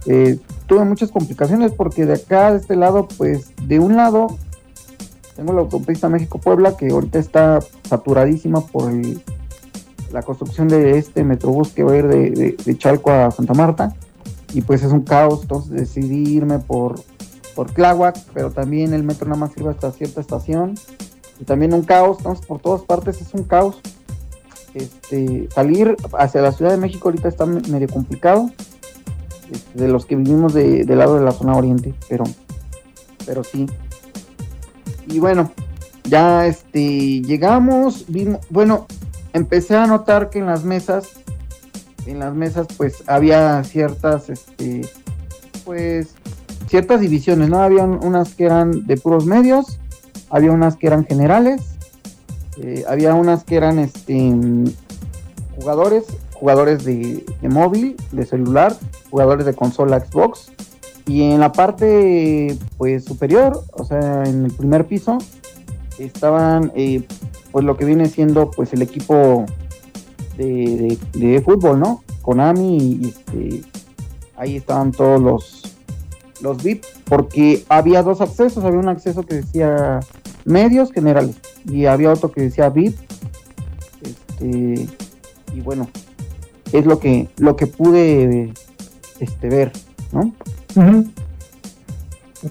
eh, 0.04 0.38
tuve 0.66 0.85
muchas 0.85 1.11
complicaciones 1.11 1.73
porque 1.73 2.04
de 2.04 2.12
acá, 2.12 2.50
de 2.50 2.59
este 2.59 2.76
lado, 2.76 3.09
pues 3.16 3.50
de 3.66 3.78
un 3.78 3.97
lado 3.97 4.37
tengo 5.35 5.54
la 5.54 5.62
autopista 5.62 6.11
México-Puebla 6.11 6.76
que 6.76 6.90
ahorita 6.90 7.21
está 7.21 7.61
saturadísima 7.88 8.61
por 8.61 8.92
la 10.12 10.21
construcción 10.21 10.69
de 10.69 10.99
este 10.99 11.25
metrobús 11.25 11.71
que 11.71 11.85
va 11.85 11.92
a 11.92 11.97
ir 11.97 12.07
de, 12.07 12.76
Chalco 12.76 13.12
a 13.12 13.31
Santa 13.31 13.54
Marta 13.54 13.95
y 14.52 14.62
pues 14.62 14.82
es 14.82 14.92
un 14.92 15.02
caos, 15.02 15.40
entonces 15.42 15.71
decidí 15.71 16.28
irme 16.28 16.59
por, 16.59 17.00
por 17.54 17.71
Tláhuac, 17.71 18.18
pero 18.35 18.50
también 18.50 18.94
el 18.94 19.02
metro 19.02 19.28
nada 19.28 19.40
más 19.40 19.52
sirve 19.52 19.71
hasta 19.71 19.92
cierta 19.92 20.21
estación 20.21 20.75
y 21.40 21.44
también 21.44 21.73
un 21.73 21.82
caos, 21.82 22.18
entonces 22.18 22.47
por 22.47 22.61
todas 22.61 22.82
partes 22.82 23.21
es 23.21 23.32
un 23.35 23.44
caos. 23.44 23.80
Este, 24.75 25.49
salir 25.54 25.97
hacia 26.18 26.40
la 26.40 26.52
Ciudad 26.52 26.71
de 26.71 26.78
México 26.78 27.09
ahorita 27.09 27.28
está 27.28 27.44
medio 27.44 27.88
complicado 27.88 28.50
este, 29.50 29.78
de 29.78 29.88
los 29.88 30.06
que 30.06 30.16
vivimos 30.16 30.54
de, 30.54 30.85
del 30.85 30.99
lado 30.99 31.16
de 31.16 31.25
la 31.25 31.32
zona 31.32 31.54
oriente, 31.54 31.94
pero, 32.09 32.25
pero 33.26 33.44
sí. 33.44 33.66
Y 35.09 35.18
bueno, 35.18 35.50
ya 36.04 36.47
este, 36.47 37.21
llegamos, 37.23 38.06
vimos, 38.09 38.40
bueno, 38.49 38.87
empecé 39.32 39.76
a 39.76 39.87
notar 39.87 40.30
que 40.30 40.38
en 40.38 40.47
las 40.47 40.64
mesas, 40.64 41.11
en 42.06 42.18
las 42.18 42.35
mesas 42.35 42.66
pues 42.76 43.04
había 43.06 43.62
ciertas, 43.64 44.30
este, 44.30 44.82
pues, 45.64 46.14
ciertas 46.68 47.00
divisiones, 47.00 47.49
¿no? 47.49 47.62
Había 47.62 47.85
unas 47.85 48.35
que 48.35 48.44
eran 48.44 48.87
de 48.87 48.97
puros 48.97 49.26
medios, 49.26 49.78
había 50.30 50.52
unas 50.52 50.76
que 50.76 50.87
eran 50.87 51.04
generales, 51.04 51.62
eh, 52.59 52.85
había 52.88 53.14
unas 53.14 53.44
que 53.44 53.56
eran, 53.56 53.78
este, 53.78 54.35
jugadores, 55.56 56.04
jugadores 56.35 56.85
de, 56.85 57.25
móvil, 57.42 57.97
de 58.11 58.26
celular, 58.26 58.76
jugadores 59.11 59.47
de 59.47 59.54
consola 59.54 60.00
Xbox. 60.00 60.50
Y 61.06 61.23
en 61.23 61.40
la 61.40 61.52
parte 61.52 62.56
pues 62.78 63.04
superior, 63.04 63.64
o 63.73 63.85
sea, 63.85 64.25
en 64.25 64.47
el 64.47 64.52
primer 64.52 64.87
piso, 64.87 65.18
estaban 65.99 66.73
eh, 66.75 67.06
pues 67.50 67.64
lo 67.64 67.76
que 67.76 67.85
viene 67.85 68.06
siendo 68.06 68.50
pues 68.50 68.73
el 68.73 68.82
equipo 68.82 69.47
de, 70.37 71.43
fútbol, 71.45 71.81
¿no? 71.81 72.03
Konami 72.23 73.01
este, 73.05 73.62
ahí 74.37 74.57
estaban 74.57 74.93
todos 74.93 75.21
los 75.21 75.62
los 76.41 76.62
VIP 76.62 76.85
porque 77.05 77.65
había 77.69 78.03
dos 78.03 78.21
accesos, 78.21 78.65
había 78.65 78.81
un 78.81 78.89
acceso 78.89 79.23
que 79.23 79.37
decía 79.37 80.01
medios 80.45 80.91
generales 80.93 81.37
y 81.65 81.87
había 81.87 82.12
otro 82.12 82.33
que 82.33 82.43
decía 82.43 82.69
VIP. 82.69 82.97
Este, 84.03 84.89
y 85.55 85.61
bueno, 85.61 85.89
es 86.73 86.85
lo 86.85 86.99
que, 86.99 87.29
lo 87.37 87.57
que 87.57 87.67
pude 87.67 88.53
este, 89.21 89.49
ver, 89.49 89.73
¿no? 90.11 90.33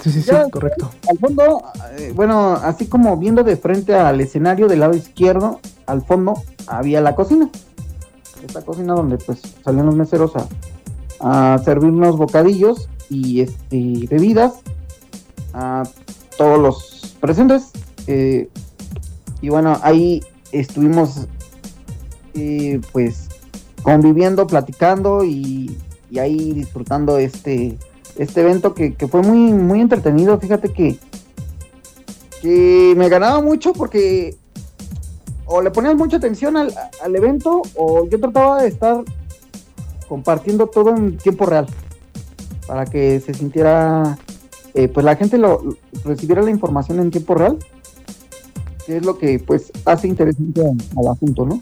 Sí, 0.02 0.10
sí, 0.10 0.22
sí, 0.22 0.32
correcto. 0.52 0.90
Al 1.10 1.18
fondo, 1.18 1.64
eh, 1.98 2.14
bueno, 2.16 2.54
así 2.54 2.86
como 2.86 3.18
viendo 3.18 3.44
de 3.44 3.58
frente 3.58 3.94
al 3.94 4.22
escenario 4.22 4.68
del 4.68 4.80
lado 4.80 4.96
izquierdo, 4.96 5.60
al 5.86 6.02
fondo 6.02 6.42
había 6.68 7.02
la 7.02 7.14
cocina. 7.14 7.50
Esta 8.44 8.62
cocina 8.62 8.94
donde 8.94 9.18
pues 9.18 9.42
salían 9.64 9.86
los 9.86 9.96
meseros 9.96 10.34
a, 10.36 11.54
a 11.54 11.58
servirnos 11.60 12.18
bocadillos 12.18 12.90
y 13.10 13.42
este 13.42 14.08
bebidas 14.10 14.62
a 15.54 15.84
todos 16.38 16.60
los 16.60 17.16
presentes. 17.20 17.72
Eh, 18.08 18.50
y 19.42 19.50
bueno, 19.50 19.78
ahí 19.84 20.24
estuvimos 20.52 21.28
eh, 22.34 22.80
pues 22.92 23.30
conviviendo, 23.84 24.48
platicando 24.48 25.24
y, 25.24 25.78
ahí 26.20 26.52
disfrutando 26.52 27.18
este, 27.18 27.78
este 28.18 28.42
evento 28.42 28.74
que, 28.74 28.96
fue 29.10 29.22
muy, 29.22 29.54
muy 29.54 29.82
entretenido. 29.82 30.40
Fíjate 30.40 30.74
que, 30.74 30.98
que 32.42 32.94
me 32.98 33.08
ganaba 33.10 33.42
mucho 33.42 33.74
porque 33.74 34.38
o 35.52 35.62
le 35.62 35.70
ponías 35.70 35.96
mucha 35.96 36.16
atención 36.18 36.56
al, 36.56 37.16
evento 37.16 37.62
o 37.76 38.08
yo 38.08 38.20
trataba 38.20 38.62
de 38.62 38.70
estar 38.70 39.04
compartiendo 40.08 40.68
todo 40.68 40.96
en 40.96 41.18
tiempo 41.18 41.46
real 41.46 41.68
para 42.66 42.86
que 42.86 43.20
se 43.20 43.34
sintiera, 43.34 44.18
eh, 44.74 44.88
pues 44.88 45.06
la 45.06 45.18
gente 45.18 45.38
lo 45.38 45.76
recibiera 46.06 46.42
la 46.42 46.52
información 46.52 47.02
en 47.02 47.12
tiempo 47.12 47.36
real, 47.36 47.58
que 48.86 48.98
es 48.98 49.06
lo 49.06 49.18
que 49.18 49.40
pues 49.40 49.74
hace 49.84 50.08
interesante 50.08 50.62
al 50.96 51.08
asunto, 51.08 51.46
¿no? 51.46 51.62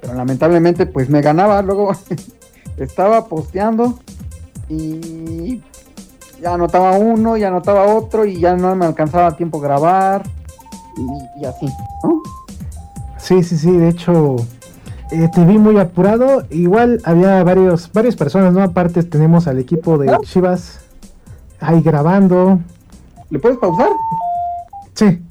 pero 0.00 0.14
lamentablemente 0.14 0.86
pues 0.86 1.10
me 1.10 1.20
ganaba, 1.20 1.60
luego 1.60 1.92
estaba 2.78 3.26
posteando 3.26 3.98
y 4.70 5.60
ya 6.40 6.54
anotaba 6.54 6.92
uno, 6.92 7.36
ya 7.36 7.48
anotaba 7.48 7.94
otro 7.94 8.24
y 8.24 8.40
ya 8.40 8.56
no 8.56 8.74
me 8.74 8.86
alcanzaba 8.86 9.36
tiempo 9.36 9.60
grabar 9.60 10.22
y, 11.36 11.44
así, 11.44 11.66
¿no? 12.02 12.22
Sí, 13.18 13.42
sí, 13.42 13.56
sí, 13.56 13.70
de 13.70 13.88
hecho 13.88 14.36
eh, 15.10 15.28
te 15.34 15.44
vi 15.44 15.58
muy 15.58 15.78
apurado, 15.78 16.44
igual 16.50 17.00
había 17.04 17.42
varios, 17.42 17.92
varias 17.92 18.16
personas, 18.16 18.52
¿no? 18.52 18.62
Aparte 18.62 19.02
tenemos 19.02 19.46
al 19.46 19.58
equipo 19.58 19.98
de 19.98 20.16
Chivas 20.22 20.80
ahí 21.60 21.82
grabando. 21.82 22.60
¿Le 23.30 23.38
puedes 23.38 23.58
pausar? 23.58 23.90
Sí. 24.94 25.22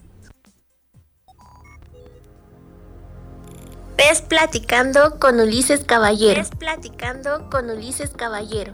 Ves 3.98 4.22
platicando 4.22 5.20
con 5.20 5.40
Ulises 5.40 5.84
Caballero. 5.84 6.40
Ves 6.40 6.52
platicando 6.52 7.50
con 7.50 7.70
Ulises 7.70 8.12
Caballero. 8.12 8.74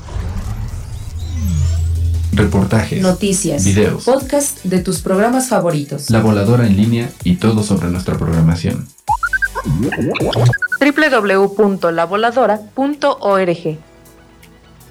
Reportajes, 2.32 3.04
Noticias, 3.04 3.64
videos, 3.64 4.04
podcast 4.04 4.64
de 4.64 4.80
tus 4.80 5.02
programas 5.02 5.48
favoritos. 5.48 6.10
la 6.10 6.22
voladora 6.22 6.66
en 6.66 6.76
línea 6.76 7.12
y 7.24 7.36
todo 7.36 7.62
sobre 7.62 7.92
nuestra 7.92 8.18
programación. 8.18 8.88
www.lavoladora.org. 10.80 13.78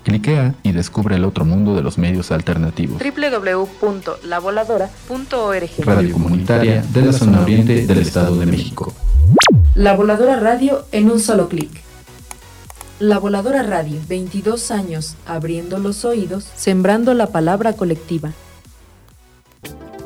Cliquea 0.06 0.54
y 0.62 0.70
descubre 0.70 1.16
el 1.16 1.24
otro 1.24 1.44
mundo 1.44 1.74
de 1.74 1.82
los 1.82 1.98
medios 1.98 2.30
alternativos. 2.30 3.02
www.lavoladora.org. 3.02 5.84
Radio 5.84 6.12
comunitaria 6.12 6.84
de 6.92 7.02
la 7.02 7.12
zona 7.12 7.40
oriente 7.40 7.88
del 7.88 7.98
Estado 7.98 8.36
de 8.36 8.46
México. 8.46 8.94
La 9.74 9.96
Voladora 9.96 10.38
Radio 10.38 10.84
en 10.92 11.10
un 11.10 11.18
solo 11.18 11.48
clic. 11.48 11.82
La 13.00 13.18
Voladora 13.18 13.64
Radio, 13.64 13.98
22 14.08 14.70
años, 14.70 15.16
abriendo 15.26 15.80
los 15.80 16.04
oídos, 16.04 16.52
sembrando 16.54 17.12
la 17.12 17.26
palabra 17.26 17.72
colectiva. 17.72 18.30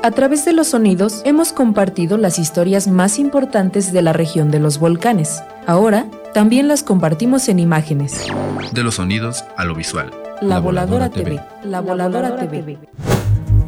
A 0.02 0.12
través 0.12 0.47
de 0.47 0.54
los 0.54 0.69
sonidos 0.69 1.21
hemos 1.26 1.52
compartido 1.52 2.16
las 2.16 2.38
historias 2.38 2.88
más 2.88 3.19
importantes 3.19 3.92
de 3.92 4.00
la 4.00 4.14
región 4.14 4.50
de 4.50 4.61
los 4.61 4.78
volcanes. 4.78 5.42
Ahora, 5.66 6.07
también 6.34 6.68
las 6.68 6.82
compartimos 6.82 7.49
en 7.49 7.58
imágenes. 7.58 8.26
De 8.72 8.82
los 8.82 8.96
sonidos 8.96 9.44
a 9.56 9.64
lo 9.64 9.75
visual. 9.75 10.10
La, 10.40 10.58
Voladora, 10.58 11.10
TV. 11.10 11.40
La 11.64 11.80
Voladora, 11.80 12.37
TV. 12.37 12.78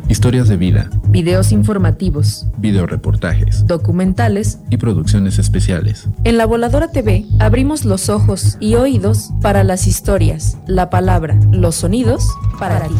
Historias 0.08 0.48
de 0.48 0.56
vida, 0.56 0.90
Videos 1.08 1.52
informativos, 1.52 2.46
videoreportajes 2.58 3.66
documentales. 3.66 4.58
y 4.68 4.76
producciones 4.76 5.38
especiales. 5.38 6.06
En 6.24 6.36
La 6.38 6.44
Voladora 6.46 6.88
TV 6.88 7.24
abrimos 7.38 7.84
los 7.84 8.08
ojos 8.08 8.56
y 8.60 8.74
oídos 8.74 9.30
para 9.40 9.64
las 9.64 9.86
historias, 9.86 10.58
la 10.66 10.90
palabra, 10.90 11.38
los 11.50 11.76
sonidos 11.76 12.28
para 12.58 12.88
ti. 12.88 12.94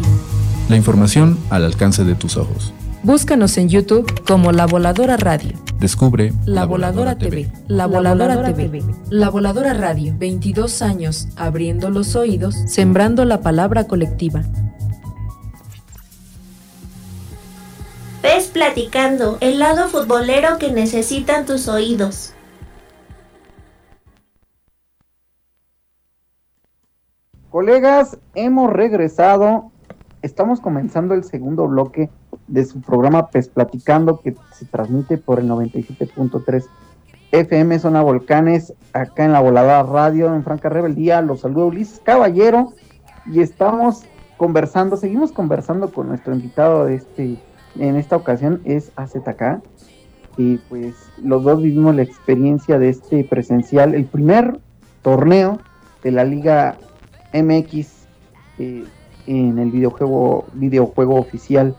La 0.71 0.77
información 0.77 1.39
al 1.51 1.65
alcance 1.65 2.05
de 2.05 2.15
tus 2.15 2.37
ojos. 2.39 2.73
Búscanos 3.05 3.59
en 3.59 3.69
YouTube 3.69 4.25
como 4.29 4.53
La 4.53 4.65
Voladora 4.65 5.17
Radio. 5.17 5.59
Descubre 5.81 6.33
La 6.47 6.67
Voladora 6.67 7.19
TV. 7.19 7.51
La 7.67 7.87
Voladora 7.87 8.55
TV. 8.55 8.81
La 9.11 9.29
Voladora 9.29 9.75
Radio. 9.75 10.15
22 10.17 10.83
años 10.83 11.27
abriendo 11.37 11.91
los 11.91 12.15
oídos, 12.15 12.55
sembrando 12.67 13.25
la 13.25 13.41
palabra 13.41 13.89
colectiva. 13.89 14.43
Ves 18.23 18.47
platicando, 18.47 19.37
el 19.41 19.59
lado 19.59 19.89
futbolero 19.89 20.59
que 20.59 20.71
necesitan 20.71 21.45
tus 21.45 21.67
oídos. 21.67 22.35
Colegas, 27.51 28.17
hemos 28.37 28.73
regresado. 28.73 29.73
Estamos 30.23 30.61
comenzando 30.61 31.15
el 31.15 31.25
segundo 31.25 31.67
bloque 31.67 32.09
de 32.53 32.67
su 32.67 32.83
programa 32.83 33.29
PES 33.29 33.49
Platicando 33.49 34.21
que 34.21 34.35
se 34.53 34.67
transmite 34.67 35.17
por 35.17 35.41
el 35.41 35.49
97.3 35.49 36.67
FM 37.33 37.79
Zona 37.79 38.03
Volcanes, 38.03 38.75
acá 38.93 39.25
en 39.25 39.33
la 39.33 39.41
Volada 39.41 39.83
Radio, 39.85 40.35
en 40.35 40.45
Franca 40.45 40.69
Rebeldía. 40.69 41.23
Los 41.23 41.41
saluda 41.41 41.65
Ulises 41.65 42.03
Caballero 42.05 42.75
y 43.25 43.41
estamos 43.41 44.03
conversando, 44.37 44.99
seguimos 44.99 45.33
conversando 45.33 45.91
con 45.91 46.09
nuestro 46.09 46.35
invitado 46.35 46.85
de 46.85 46.97
este, 46.97 47.39
en 47.79 47.97
esta 47.97 48.17
ocasión 48.17 48.61
es 48.67 48.93
AZK. 48.97 49.63
Y 50.37 50.59
pues 50.69 50.95
los 51.23 51.45
dos 51.45 51.63
vivimos 51.63 51.95
la 51.95 52.03
experiencia 52.03 52.79
de 52.79 52.91
este 52.91 53.25
presencial, 53.25 53.95
el 53.95 54.05
primer 54.05 54.59
torneo 55.01 55.59
de 56.03 56.11
la 56.11 56.25
Liga 56.25 56.77
MX 57.33 58.07
eh, 58.59 58.85
en 59.27 59.59
el 59.59 59.71
videojuego, 59.71 60.45
videojuego 60.53 61.15
oficial 61.15 61.75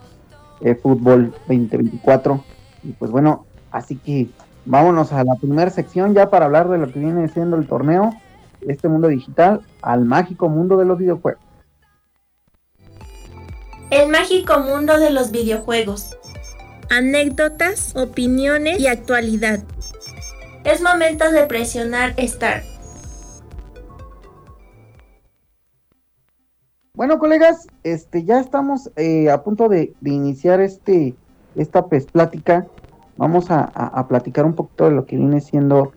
eh, 0.63 0.75
Fútbol 0.75 1.31
2024. 1.47 2.43
Y 2.83 2.93
pues 2.93 3.11
bueno, 3.11 3.45
así 3.71 3.97
que 3.97 4.29
vámonos 4.65 5.11
a 5.11 5.23
la 5.23 5.35
primera 5.35 5.69
sección 5.69 6.13
ya 6.13 6.29
para 6.29 6.45
hablar 6.45 6.69
de 6.69 6.77
lo 6.77 6.91
que 6.91 6.99
viene 6.99 7.27
siendo 7.27 7.57
el 7.57 7.67
torneo, 7.67 8.11
este 8.61 8.87
mundo 8.87 9.07
digital, 9.07 9.61
al 9.81 10.05
mágico 10.05 10.49
mundo 10.49 10.77
de 10.77 10.85
los 10.85 10.97
videojuegos. 10.97 11.41
El 13.91 14.09
mágico 14.09 14.59
mundo 14.59 14.97
de 14.97 15.11
los 15.11 15.31
videojuegos. 15.31 16.17
Anécdotas, 16.89 17.95
opiniones 17.95 18.79
y 18.79 18.87
actualidad. 18.87 19.59
Es 20.63 20.81
momento 20.81 21.29
de 21.29 21.43
presionar 21.43 22.15
Start. 22.17 22.72
Bueno, 26.95 27.17
colegas, 27.17 27.69
este 27.83 28.23
ya 28.23 28.39
estamos 28.39 28.91
eh, 28.97 29.31
a 29.31 29.43
punto 29.43 29.67
de, 29.67 29.95
de 29.99 30.11
iniciar 30.11 30.61
este 30.61 31.15
esta 31.55 31.87
pues, 31.87 32.05
plática. 32.05 32.67
Vamos 33.17 33.49
a, 33.49 33.61
a- 33.73 33.87
a 33.99 34.07
platicar 34.07 34.45
un 34.45 34.53
poquito 34.53 34.85
de 34.85 34.91
lo 34.91 35.07
que 35.07 35.17
viene 35.17 35.41
siendo 35.41 35.93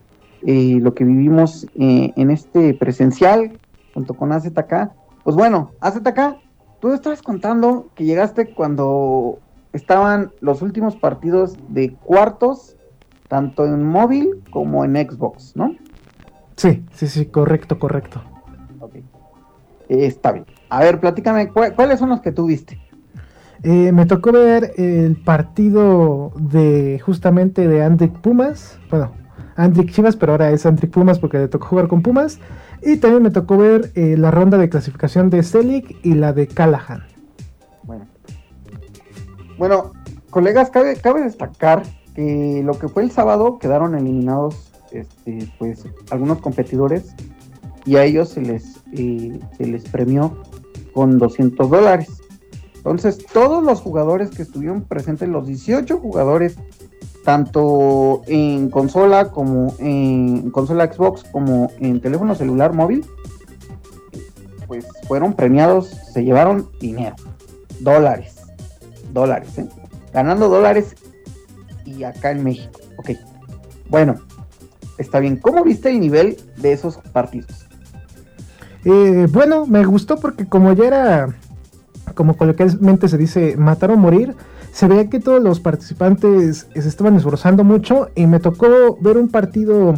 eh, 0.46 0.78
lo 0.80 0.94
que 0.94 1.04
vivimos 1.04 1.66
eh, 1.78 2.14
en 2.16 2.30
este 2.30 2.72
presencial 2.72 3.58
junto 3.92 4.14
con 4.14 4.32
AZK. 4.32 4.90
Pues 5.22 5.36
bueno, 5.36 5.72
AZK, 5.80 6.36
tú 6.80 6.94
estabas 6.94 7.22
contando 7.22 7.90
que 7.94 8.04
llegaste 8.04 8.48
cuando 8.48 9.38
estaban 9.74 10.32
los 10.40 10.62
últimos 10.62 10.96
partidos 10.96 11.58
de 11.74 11.94
cuartos, 11.96 12.74
tanto 13.28 13.66
en 13.66 13.84
móvil 13.84 14.30
como 14.50 14.82
en 14.82 14.96
Xbox, 14.96 15.54
¿no? 15.56 15.74
Sí, 16.56 16.82
sí, 16.94 17.06
sí, 17.06 17.26
correcto, 17.26 17.78
correcto. 17.78 18.22
Ok. 18.80 18.94
Eh, 19.90 20.06
está 20.06 20.32
bien. 20.32 20.46
A 20.68 20.80
ver, 20.80 21.00
platícame, 21.00 21.48
¿cuál- 21.52 21.74
¿cuáles 21.74 21.98
son 21.98 22.08
los 22.10 22.20
que 22.20 22.32
tú 22.32 22.46
viste? 22.46 22.80
Eh, 23.62 23.90
me 23.92 24.06
tocó 24.06 24.32
ver 24.32 24.72
el 24.76 25.16
partido 25.16 26.32
de 26.38 27.00
justamente 27.04 27.66
de 27.66 27.82
Andrick 27.82 28.12
Pumas, 28.20 28.78
bueno, 28.90 29.12
Andrick 29.56 29.90
Chivas, 29.90 30.16
pero 30.16 30.32
ahora 30.32 30.50
es 30.50 30.66
Andrick 30.66 30.90
Pumas 30.90 31.18
porque 31.18 31.38
le 31.38 31.48
tocó 31.48 31.66
jugar 31.68 31.88
con 31.88 32.02
Pumas. 32.02 32.38
Y 32.82 32.98
también 32.98 33.22
me 33.22 33.30
tocó 33.30 33.56
ver 33.56 33.90
eh, 33.94 34.16
la 34.18 34.30
ronda 34.30 34.58
de 34.58 34.68
clasificación 34.68 35.30
de 35.30 35.42
Selig 35.42 35.96
y 36.02 36.14
la 36.14 36.32
de 36.34 36.46
Callahan. 36.46 37.04
Bueno. 37.84 38.06
Bueno, 39.58 39.92
colegas, 40.30 40.68
cabe, 40.70 40.94
cabe 40.96 41.22
destacar 41.22 41.82
que 42.14 42.62
lo 42.64 42.78
que 42.78 42.88
fue 42.88 43.02
el 43.02 43.10
sábado 43.10 43.58
quedaron 43.58 43.94
eliminados 43.94 44.70
este, 44.92 45.50
pues 45.58 45.86
algunos 46.10 46.38
competidores 46.40 47.14
y 47.86 47.96
a 47.96 48.04
ellos 48.04 48.28
se 48.28 48.42
les, 48.42 48.75
eh, 48.92 49.38
se 49.56 49.66
les 49.66 49.84
premió 49.84 50.42
con 50.92 51.18
200 51.18 51.68
dólares. 51.68 52.08
Entonces, 52.76 53.18
todos 53.32 53.62
los 53.62 53.80
jugadores 53.80 54.30
que 54.30 54.42
estuvieron 54.42 54.82
presentes, 54.82 55.28
los 55.28 55.46
18 55.46 55.98
jugadores, 55.98 56.56
tanto 57.24 58.22
en 58.28 58.70
consola 58.70 59.30
como 59.30 59.74
en 59.80 60.50
consola 60.52 60.92
Xbox 60.92 61.24
como 61.24 61.72
en 61.80 62.00
teléfono 62.00 62.36
celular 62.36 62.72
móvil, 62.72 63.04
pues 64.68 64.86
fueron 65.08 65.34
premiados, 65.34 65.88
se 65.88 66.24
llevaron 66.24 66.70
dinero, 66.80 67.16
dólares, 67.80 68.36
dólares, 69.12 69.58
¿eh? 69.58 69.68
ganando 70.12 70.48
dólares 70.48 70.94
y 71.84 72.04
acá 72.04 72.30
en 72.30 72.44
México. 72.44 72.78
Ok, 72.98 73.10
bueno, 73.88 74.16
está 74.98 75.20
bien. 75.20 75.36
¿Cómo 75.36 75.64
viste 75.64 75.90
el 75.90 76.00
nivel 76.00 76.36
de 76.56 76.72
esos 76.72 76.98
partidos? 77.12 77.65
Eh, 78.88 79.26
bueno, 79.32 79.66
me 79.66 79.84
gustó 79.84 80.14
porque 80.14 80.46
como 80.46 80.72
ya 80.72 80.86
era, 80.86 81.28
como 82.14 82.36
coloquialmente 82.36 83.08
se 83.08 83.18
dice, 83.18 83.56
matar 83.56 83.90
o 83.90 83.96
morir, 83.96 84.36
se 84.70 84.86
veía 84.86 85.10
que 85.10 85.18
todos 85.18 85.42
los 85.42 85.58
participantes 85.58 86.68
se 86.72 86.88
estaban 86.88 87.16
esforzando 87.16 87.64
mucho 87.64 88.10
y 88.14 88.28
me 88.28 88.38
tocó 88.38 88.96
ver 89.00 89.18
un 89.18 89.28
partido 89.28 89.94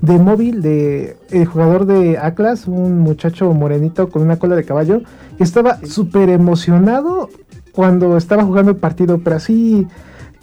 de 0.00 0.18
móvil 0.18 0.62
de 0.62 1.18
el 1.28 1.44
jugador 1.44 1.84
de 1.84 2.16
Atlas, 2.16 2.66
un 2.66 3.00
muchacho 3.00 3.52
morenito 3.52 4.08
con 4.08 4.22
una 4.22 4.38
cola 4.38 4.56
de 4.56 4.64
caballo, 4.64 5.02
que 5.36 5.44
estaba 5.44 5.76
súper 5.84 6.30
emocionado 6.30 7.28
cuando 7.72 8.16
estaba 8.16 8.42
jugando 8.42 8.70
el 8.70 8.78
partido, 8.78 9.20
pero 9.22 9.36
así 9.36 9.86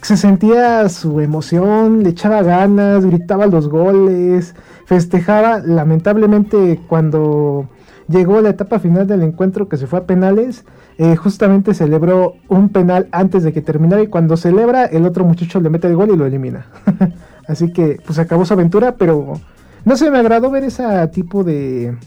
se 0.03 0.17
sentía 0.17 0.87
su 0.89 1.19
emoción, 1.19 2.03
le 2.03 2.09
echaba 2.09 2.43
ganas, 2.43 3.03
gritaba 3.07 3.47
los 3.47 3.67
goles, 3.69 4.53
festejaba, 4.85 5.57
lamentablemente 5.65 6.79
cuando 6.87 7.67
llegó 8.07 8.41
la 8.41 8.49
etapa 8.49 8.79
final 8.79 9.07
del 9.07 9.23
encuentro 9.23 9.67
que 9.67 9.77
se 9.77 9.87
fue 9.87 9.99
a 9.99 10.05
penales, 10.05 10.65
eh, 10.97 11.15
justamente 11.15 11.73
celebró 11.73 12.35
un 12.47 12.69
penal 12.69 13.07
antes 13.11 13.43
de 13.43 13.53
que 13.53 13.61
terminara 13.61 14.01
y 14.01 14.07
cuando 14.07 14.37
celebra 14.37 14.85
el 14.85 15.05
otro 15.05 15.25
muchacho 15.25 15.59
le 15.59 15.69
mete 15.69 15.87
el 15.87 15.95
gol 15.95 16.11
y 16.11 16.17
lo 16.17 16.25
elimina. 16.25 16.67
Así 17.47 17.71
que 17.71 17.99
pues 18.05 18.19
acabó 18.19 18.45
su 18.45 18.53
aventura, 18.53 18.95
pero 18.95 19.39
no 19.85 19.95
sé, 19.95 20.11
me 20.11 20.17
agradó 20.17 20.51
ver 20.51 20.63
ese 20.63 20.83
tipo 21.07 21.43
de 21.43 21.97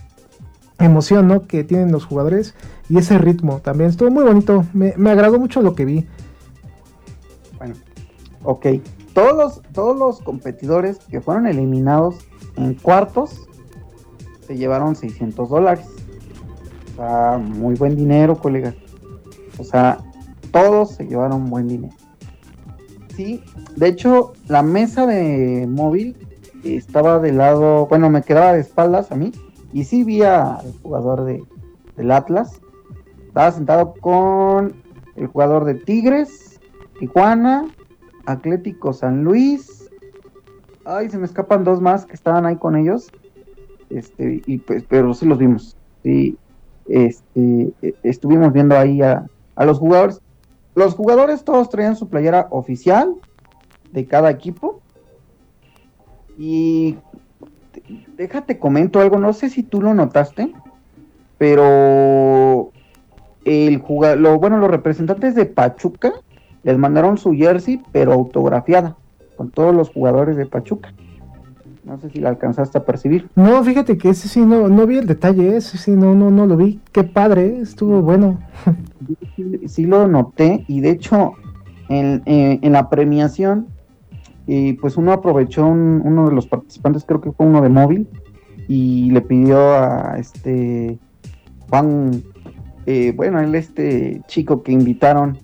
emoción, 0.78 1.28
¿no? 1.28 1.46
Que 1.46 1.64
tienen 1.64 1.92
los 1.92 2.04
jugadores 2.04 2.54
y 2.88 2.98
ese 2.98 3.18
ritmo 3.18 3.60
también. 3.60 3.90
Estuvo 3.90 4.10
muy 4.10 4.24
bonito. 4.24 4.64
Me, 4.72 4.94
me 4.96 5.10
agradó 5.10 5.38
mucho 5.38 5.62
lo 5.62 5.74
que 5.74 5.84
vi. 5.84 6.06
Bueno, 7.58 7.74
ok. 8.42 8.66
Todos 9.12 9.98
los 9.98 10.20
competidores 10.20 10.98
que 11.10 11.20
fueron 11.20 11.46
eliminados 11.46 12.16
en 12.56 12.74
cuartos 12.74 13.48
se 14.50 14.56
llevaron 14.56 14.96
600 14.96 15.48
dólares. 15.48 15.86
O 16.92 16.96
sea, 16.96 17.38
muy 17.38 17.76
buen 17.76 17.94
dinero, 17.94 18.36
colega. 18.36 18.74
O 19.60 19.62
sea, 19.62 19.98
todos 20.50 20.96
se 20.96 21.06
llevaron 21.06 21.48
buen 21.48 21.68
dinero. 21.68 21.94
Sí, 23.14 23.44
de 23.76 23.86
hecho, 23.86 24.32
la 24.48 24.64
mesa 24.64 25.06
de 25.06 25.68
móvil 25.68 26.16
estaba 26.64 27.20
del 27.20 27.38
lado, 27.38 27.86
bueno, 27.86 28.10
me 28.10 28.22
quedaba 28.22 28.52
de 28.52 28.62
espaldas 28.62 29.12
a 29.12 29.14
mí. 29.14 29.30
Y 29.72 29.84
sí 29.84 30.02
vi 30.02 30.22
al 30.22 30.74
jugador 30.82 31.24
de, 31.26 31.44
del 31.96 32.10
Atlas. 32.10 32.60
Estaba 33.28 33.52
sentado 33.52 33.94
con 34.00 34.74
el 35.14 35.28
jugador 35.28 35.64
de 35.64 35.74
Tigres, 35.74 36.58
Tijuana, 36.98 37.68
Atlético 38.26 38.94
San 38.94 39.22
Luis. 39.22 39.88
Ay, 40.84 41.08
se 41.08 41.18
me 41.18 41.26
escapan 41.26 41.62
dos 41.62 41.80
más 41.80 42.04
que 42.04 42.14
estaban 42.14 42.46
ahí 42.46 42.56
con 42.56 42.74
ellos. 42.74 43.12
Este, 43.90 44.42
y 44.46 44.58
pues, 44.58 44.84
pero 44.88 45.12
sí 45.14 45.26
los 45.26 45.38
vimos. 45.38 45.76
Sí, 46.02 46.36
este, 46.88 47.72
e, 47.82 47.94
estuvimos 48.02 48.52
viendo 48.52 48.76
ahí 48.76 49.02
a, 49.02 49.26
a 49.56 49.64
los 49.64 49.78
jugadores. 49.78 50.20
Los 50.74 50.94
jugadores 50.94 51.44
todos 51.44 51.68
traían 51.68 51.96
su 51.96 52.08
playera 52.08 52.46
oficial 52.50 53.14
de 53.92 54.06
cada 54.06 54.30
equipo. 54.30 54.80
Y 56.38 56.96
déjate 58.16 58.58
comento 58.58 59.00
algo, 59.00 59.18
no 59.18 59.32
sé 59.32 59.50
si 59.50 59.62
tú 59.62 59.82
lo 59.82 59.92
notaste, 59.94 60.52
pero 61.38 62.70
el 63.44 63.78
jugador, 63.78 64.18
lo, 64.18 64.38
bueno, 64.38 64.58
los 64.58 64.70
representantes 64.70 65.34
de 65.34 65.46
Pachuca 65.46 66.12
les 66.62 66.78
mandaron 66.78 67.18
su 67.18 67.32
jersey, 67.32 67.82
pero 67.92 68.12
autografiada, 68.12 68.96
con 69.36 69.50
todos 69.50 69.74
los 69.74 69.90
jugadores 69.90 70.36
de 70.36 70.46
Pachuca. 70.46 70.92
No 71.84 71.98
sé 71.98 72.10
si 72.10 72.20
la 72.20 72.28
alcanzaste 72.28 72.78
a 72.78 72.84
percibir. 72.84 73.28
No, 73.34 73.62
fíjate 73.64 73.96
que 73.96 74.10
ese 74.10 74.28
sí 74.28 74.40
no, 74.40 74.68
no 74.68 74.86
vi 74.86 74.98
el 74.98 75.06
detalle, 75.06 75.56
ese 75.56 75.78
sí 75.78 75.92
no, 75.92 76.14
no, 76.14 76.30
no 76.30 76.46
lo 76.46 76.56
vi. 76.56 76.80
Qué 76.92 77.04
padre, 77.04 77.58
estuvo 77.60 78.02
bueno. 78.02 78.38
sí, 79.36 79.60
sí, 79.68 79.86
lo 79.86 80.06
noté, 80.06 80.64
y 80.68 80.80
de 80.80 80.90
hecho, 80.90 81.32
en, 81.88 82.22
en, 82.26 82.58
en 82.62 82.72
la 82.72 82.90
premiación, 82.90 83.68
y 84.46 84.74
pues 84.74 84.96
uno 84.96 85.12
aprovechó 85.12 85.66
un, 85.66 86.02
uno 86.04 86.28
de 86.28 86.34
los 86.34 86.46
participantes, 86.46 87.04
creo 87.04 87.20
que 87.20 87.32
fue 87.32 87.46
uno 87.46 87.62
de 87.62 87.68
móvil, 87.68 88.08
y 88.68 89.10
le 89.10 89.20
pidió 89.22 89.58
a 89.72 90.16
este 90.18 90.98
Juan, 91.70 92.22
eh, 92.86 93.12
bueno, 93.16 93.40
él 93.40 93.54
este 93.54 94.22
chico 94.26 94.62
que 94.62 94.72
invitaron. 94.72 95.38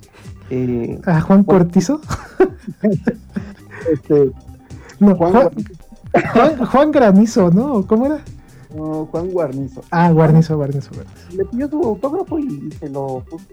Eh, 0.51 1.01
¿A 1.07 1.21
Juan 1.21 1.45
Cortizo? 1.45 2.01
este, 3.93 4.31
no, 4.99 5.15
Juan, 5.15 5.33
Juan, 5.33 5.51
Juan, 6.33 6.67
Juan, 6.67 6.93
Granizo, 6.93 7.51
¿no? 7.51 7.87
¿Cómo 7.87 8.07
era? 8.07 8.21
No, 8.75 9.07
Juan 9.07 9.31
Guarnizo. 9.31 9.83
Ah, 9.91 10.11
Guarnizo, 10.11 10.57
Guarnizo, 10.57 10.91
Guarnizo. 10.95 11.37
Le 11.37 11.45
pidió 11.45 11.69
su 11.69 11.83
autógrafo 11.83 12.39
y 12.39 12.71
se 12.79 12.89
lo 12.89 13.23
puso. 13.29 13.47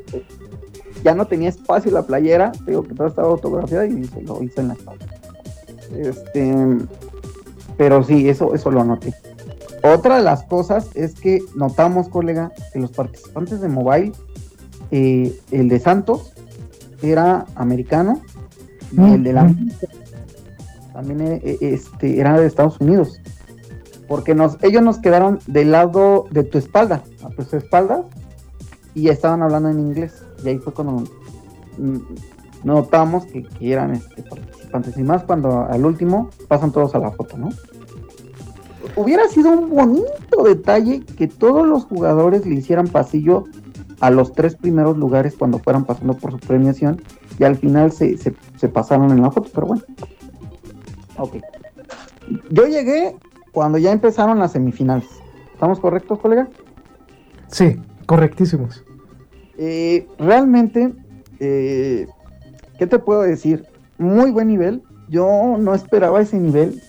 Ya 1.03 1.15
no 1.15 1.25
tenía 1.25 1.49
espacio 1.49 1.91
la 1.91 2.03
playera, 2.03 2.51
digo 2.65 2.83
que 2.83 2.93
todo 2.93 3.07
estaba 3.07 3.29
autografiada 3.29 3.85
y 3.85 4.03
se 4.05 4.21
lo 4.21 4.41
hizo 4.43 4.61
en 4.61 4.67
la. 4.69 4.77
Este, 5.95 6.77
pero 7.77 8.03
sí, 8.03 8.27
eso, 8.29 8.53
eso 8.53 8.71
lo 8.71 8.83
noté. 8.83 9.13
Otra 9.83 10.17
de 10.17 10.23
las 10.23 10.43
cosas 10.43 10.89
es 10.95 11.13
que 11.13 11.39
notamos, 11.55 12.07
colega, 12.07 12.51
que 12.71 12.79
los 12.79 12.91
participantes 12.91 13.61
de 13.61 13.67
Mobile, 13.67 14.13
eh, 14.91 15.37
el 15.51 15.67
de 15.67 15.79
Santos 15.79 16.33
era 17.01 17.45
americano 17.55 18.21
y 18.91 18.99
mm, 18.99 19.13
el 19.13 19.23
de 19.23 19.33
la 19.33 19.43
mm. 19.43 19.71
También 20.93 21.21
eh, 21.21 21.57
este, 21.61 22.19
era 22.19 22.39
de 22.39 22.47
Estados 22.47 22.79
Unidos. 22.79 23.19
Porque 24.07 24.35
ellos 24.61 24.83
nos 24.83 24.97
quedaron 24.99 25.39
del 25.47 25.71
lado 25.71 26.27
de 26.29 26.43
tu 26.43 26.57
espalda, 26.57 27.03
a 27.23 27.29
tu 27.29 27.55
espalda, 27.55 28.03
y 28.93 29.09
estaban 29.09 29.41
hablando 29.41 29.69
en 29.69 29.79
inglés. 29.79 30.23
Y 30.43 30.49
ahí 30.49 30.57
fue 30.59 30.73
cuando 30.73 31.03
mm, 31.77 31.97
notamos 32.63 33.25
que, 33.25 33.43
que 33.43 33.71
eran 33.71 33.93
este, 33.93 34.23
participantes. 34.23 34.97
Y 34.97 35.03
más 35.03 35.23
cuando 35.23 35.63
al 35.63 35.85
último 35.85 36.29
pasan 36.47 36.71
todos 36.71 36.93
a 36.95 36.99
la 36.99 37.11
foto, 37.11 37.37
¿no? 37.37 37.49
Hubiera 38.95 39.27
sido 39.27 39.51
un 39.51 39.69
bonito 39.69 40.43
detalle 40.43 41.01
que 41.01 41.27
todos 41.27 41.65
los 41.65 41.85
jugadores 41.85 42.45
le 42.45 42.55
hicieran 42.55 42.87
pasillo 42.87 43.45
a 44.01 44.11
los 44.11 44.33
tres 44.33 44.55
primeros 44.55 44.97
lugares 44.97 45.35
cuando 45.37 45.59
fueran 45.59 45.85
pasando 45.85 46.13
por 46.13 46.31
su 46.31 46.39
premiación 46.39 47.01
y 47.39 47.45
al 47.45 47.55
final 47.55 47.91
se, 47.91 48.17
se, 48.17 48.35
se 48.57 48.69
pasaron 48.69 49.11
en 49.11 49.21
la 49.21 49.31
foto, 49.31 49.49
pero 49.53 49.67
bueno. 49.67 49.83
Ok. 51.17 51.37
Yo 52.49 52.65
llegué 52.67 53.15
cuando 53.51 53.77
ya 53.77 53.91
empezaron 53.91 54.39
las 54.39 54.53
semifinales. 54.53 55.07
¿Estamos 55.53 55.79
correctos, 55.79 56.19
colega? 56.19 56.47
Sí, 57.47 57.79
correctísimos. 58.05 58.83
Eh, 59.57 60.07
realmente, 60.17 60.93
eh, 61.39 62.07
¿qué 62.77 62.87
te 62.87 62.99
puedo 62.99 63.21
decir? 63.21 63.65
Muy 63.97 64.31
buen 64.31 64.47
nivel. 64.47 64.83
Yo 65.09 65.55
no 65.59 65.75
esperaba 65.75 66.21
ese 66.21 66.39
nivel. 66.39 66.81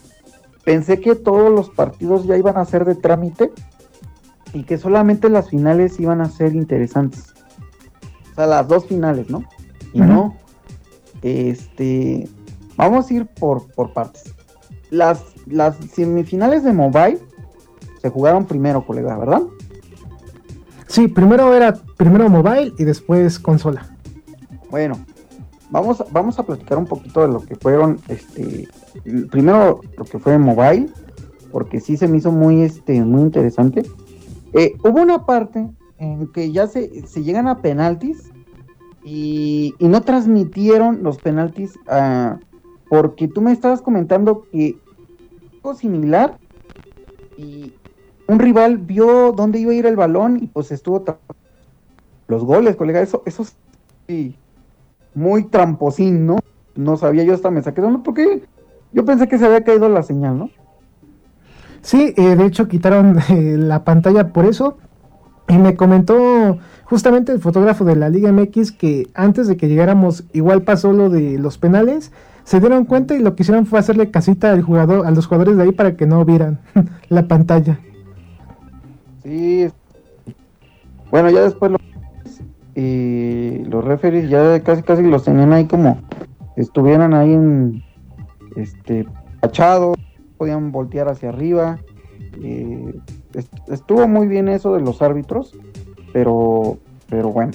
Pensé 0.64 1.00
que 1.00 1.14
todos 1.14 1.52
los 1.52 1.68
partidos 1.68 2.24
ya 2.24 2.38
iban 2.38 2.56
a 2.56 2.64
ser 2.64 2.86
de 2.86 2.94
trámite 2.94 3.52
y 4.54 4.62
que 4.62 4.78
solamente 4.78 5.28
las 5.28 5.50
finales 5.50 6.00
iban 6.00 6.22
a 6.22 6.30
ser 6.30 6.54
interesantes. 6.54 7.34
O 8.32 8.34
sea, 8.34 8.46
las 8.46 8.66
dos 8.66 8.86
finales, 8.86 9.28
¿no? 9.28 9.44
Y 9.92 10.00
uh 10.00 10.04
-huh. 10.04 10.08
no. 10.08 10.36
Este, 11.22 12.28
vamos 12.76 13.10
a 13.10 13.14
ir 13.14 13.26
por, 13.26 13.70
por 13.72 13.92
partes. 13.92 14.34
Las, 14.90 15.22
las 15.46 15.76
semifinales 15.76 16.62
de 16.64 16.72
mobile 16.72 17.18
se 18.00 18.10
jugaron 18.10 18.44
primero, 18.44 18.84
colega, 18.86 19.16
¿verdad? 19.16 19.42
Sí, 20.86 21.08
primero 21.08 21.54
era 21.54 21.74
primero 21.96 22.28
mobile 22.28 22.72
y 22.78 22.84
después 22.84 23.38
consola. 23.38 23.86
Bueno, 24.70 24.98
vamos, 25.70 26.04
vamos 26.12 26.38
a 26.38 26.44
platicar 26.44 26.78
un 26.78 26.86
poquito 26.86 27.22
de 27.22 27.28
lo 27.28 27.40
que 27.40 27.56
fueron, 27.56 27.98
este, 28.08 28.68
primero 29.30 29.80
lo 29.96 30.04
que 30.04 30.18
fue 30.18 30.38
mobile, 30.38 30.88
porque 31.50 31.80
sí 31.80 31.96
se 31.96 32.06
me 32.06 32.18
hizo 32.18 32.30
muy, 32.30 32.62
este, 32.62 33.02
muy 33.02 33.22
interesante. 33.22 33.82
Eh, 34.52 34.76
hubo 34.84 35.00
una 35.00 35.26
parte 35.26 35.68
en 35.98 36.30
que 36.32 36.52
ya 36.52 36.66
se, 36.66 37.06
se 37.06 37.22
llegan 37.22 37.48
a 37.48 37.60
penaltis 37.60 38.30
y, 39.04 39.74
y, 39.78 39.88
no 39.88 40.02
transmitieron 40.02 41.02
los 41.02 41.18
penaltis 41.18 41.76
uh, 41.86 42.38
porque 42.88 43.28
tú 43.28 43.40
me 43.40 43.52
estabas 43.52 43.82
comentando 43.82 44.46
que 44.50 44.76
algo 45.56 45.74
similar 45.74 46.38
y 47.36 47.72
un 48.26 48.38
rival 48.38 48.78
vio 48.78 49.32
dónde 49.32 49.58
iba 49.58 49.72
a 49.72 49.74
ir 49.74 49.86
el 49.86 49.96
balón 49.96 50.38
y 50.42 50.46
pues 50.46 50.72
estuvo 50.72 51.04
los 52.28 52.44
goles, 52.44 52.76
colega, 52.76 53.00
eso, 53.00 53.22
eso 53.26 53.44
sí, 54.06 54.36
muy 55.14 55.44
tramposín, 55.44 56.26
¿no? 56.26 56.38
No 56.74 56.96
sabía 56.96 57.24
yo 57.24 57.34
hasta 57.34 57.50
me 57.50 57.62
saqué 57.62 57.80
de 57.80 57.98
porque 57.98 58.42
yo 58.92 59.04
pensé 59.04 59.28
que 59.28 59.38
se 59.38 59.46
había 59.46 59.64
caído 59.64 59.88
la 59.88 60.02
señal, 60.02 60.38
¿no? 60.38 60.50
Sí, 61.82 62.14
eh, 62.16 62.34
de 62.34 62.46
hecho 62.46 62.66
quitaron 62.66 63.18
eh, 63.28 63.56
la 63.58 63.84
pantalla 63.84 64.32
por 64.32 64.46
eso. 64.46 64.78
Y 65.48 65.58
me 65.58 65.76
comentó 65.76 66.58
justamente 66.84 67.30
el 67.30 67.40
fotógrafo 67.40 67.84
de 67.84 67.96
la 67.96 68.08
Liga 68.08 68.32
MX 68.32 68.72
que 68.72 69.08
antes 69.12 69.46
de 69.46 69.58
que 69.58 69.68
llegáramos, 69.68 70.24
igual 70.32 70.62
pasó 70.62 70.94
lo 70.94 71.10
de 71.10 71.38
los 71.38 71.58
penales. 71.58 72.10
Se 72.44 72.60
dieron 72.60 72.84
cuenta 72.84 73.14
y 73.14 73.20
lo 73.20 73.34
que 73.34 73.42
hicieron 73.42 73.66
fue 73.66 73.78
hacerle 73.78 74.10
casita 74.10 74.52
al 74.52 74.62
jugador, 74.62 75.06
a 75.06 75.10
los 75.10 75.26
jugadores 75.26 75.56
de 75.56 75.64
ahí 75.64 75.72
para 75.72 75.96
que 75.96 76.06
no 76.06 76.24
vieran 76.24 76.60
la 77.08 77.26
pantalla. 77.26 77.80
Sí. 79.22 79.68
Bueno, 81.10 81.30
ya 81.30 81.42
después 81.42 81.72
lo, 81.72 81.78
y 82.74 83.64
los 83.64 83.84
referees 83.84 84.28
ya 84.28 84.60
casi 84.62 84.82
casi 84.82 85.02
los 85.02 85.24
tenían 85.24 85.52
ahí 85.52 85.66
como 85.66 86.00
estuvieran 86.56 87.14
ahí 87.14 87.32
en 87.32 87.82
este 88.56 89.06
achados 89.40 89.96
podían 90.36 90.72
voltear 90.72 91.08
hacia 91.08 91.28
arriba. 91.28 91.78
Eh, 92.42 92.94
estuvo 93.68 94.08
muy 94.08 94.26
bien 94.26 94.48
eso 94.48 94.74
de 94.74 94.80
los 94.80 95.00
árbitros, 95.02 95.56
pero, 96.12 96.78
pero 97.08 97.30
bueno, 97.30 97.52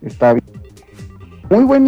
está 0.00 0.34
bien. 0.34 0.44
Muy 1.50 1.64
buen 1.64 1.84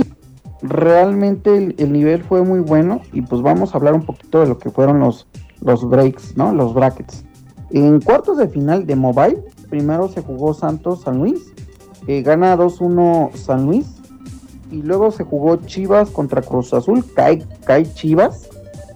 realmente 0.65 1.57
el, 1.57 1.75
el, 1.79 1.93
nivel 1.93 2.23
fue 2.23 2.43
muy 2.43 2.61
bueno 2.61 3.01
y 3.13 3.23
pues 3.23 3.43
vamos 3.43 3.75
a 3.75 3.79
hablar 3.79 3.95
un 3.95 4.05
poquito 4.05 4.41
de 4.41 4.47
lo 4.47 4.59
que 4.59 4.71
fueron 4.71 5.01
los, 5.01 5.27
los 5.61 5.89
breaks, 5.89 6.37
¿no? 6.37 6.53
Los 6.53 6.75
brackets. 6.75 7.25
En 7.71 8.01
cuartos 8.01 8.39
de 8.39 8.49
final 8.49 8.87
de 8.87 8.97
Mobile, 8.97 9.45
primero 9.69 10.09
se 10.09 10.23
jugó 10.23 10.55
Santos 10.55 11.03
San 11.03 11.19
Luis, 11.19 11.53
eh, 12.07 12.23
gana 12.23 12.57
2-1 12.57 13.35
San 13.35 13.67
Luis, 13.67 13.87
y 14.71 14.83
luego 14.83 15.11
se 15.11 15.25
jugó 15.25 15.57
Chivas 15.57 16.11
contra 16.11 16.43
Cruz 16.43 16.73
Azul, 16.73 17.05
cae, 17.15 17.45
cae 17.65 17.93
Chivas, 17.95 18.49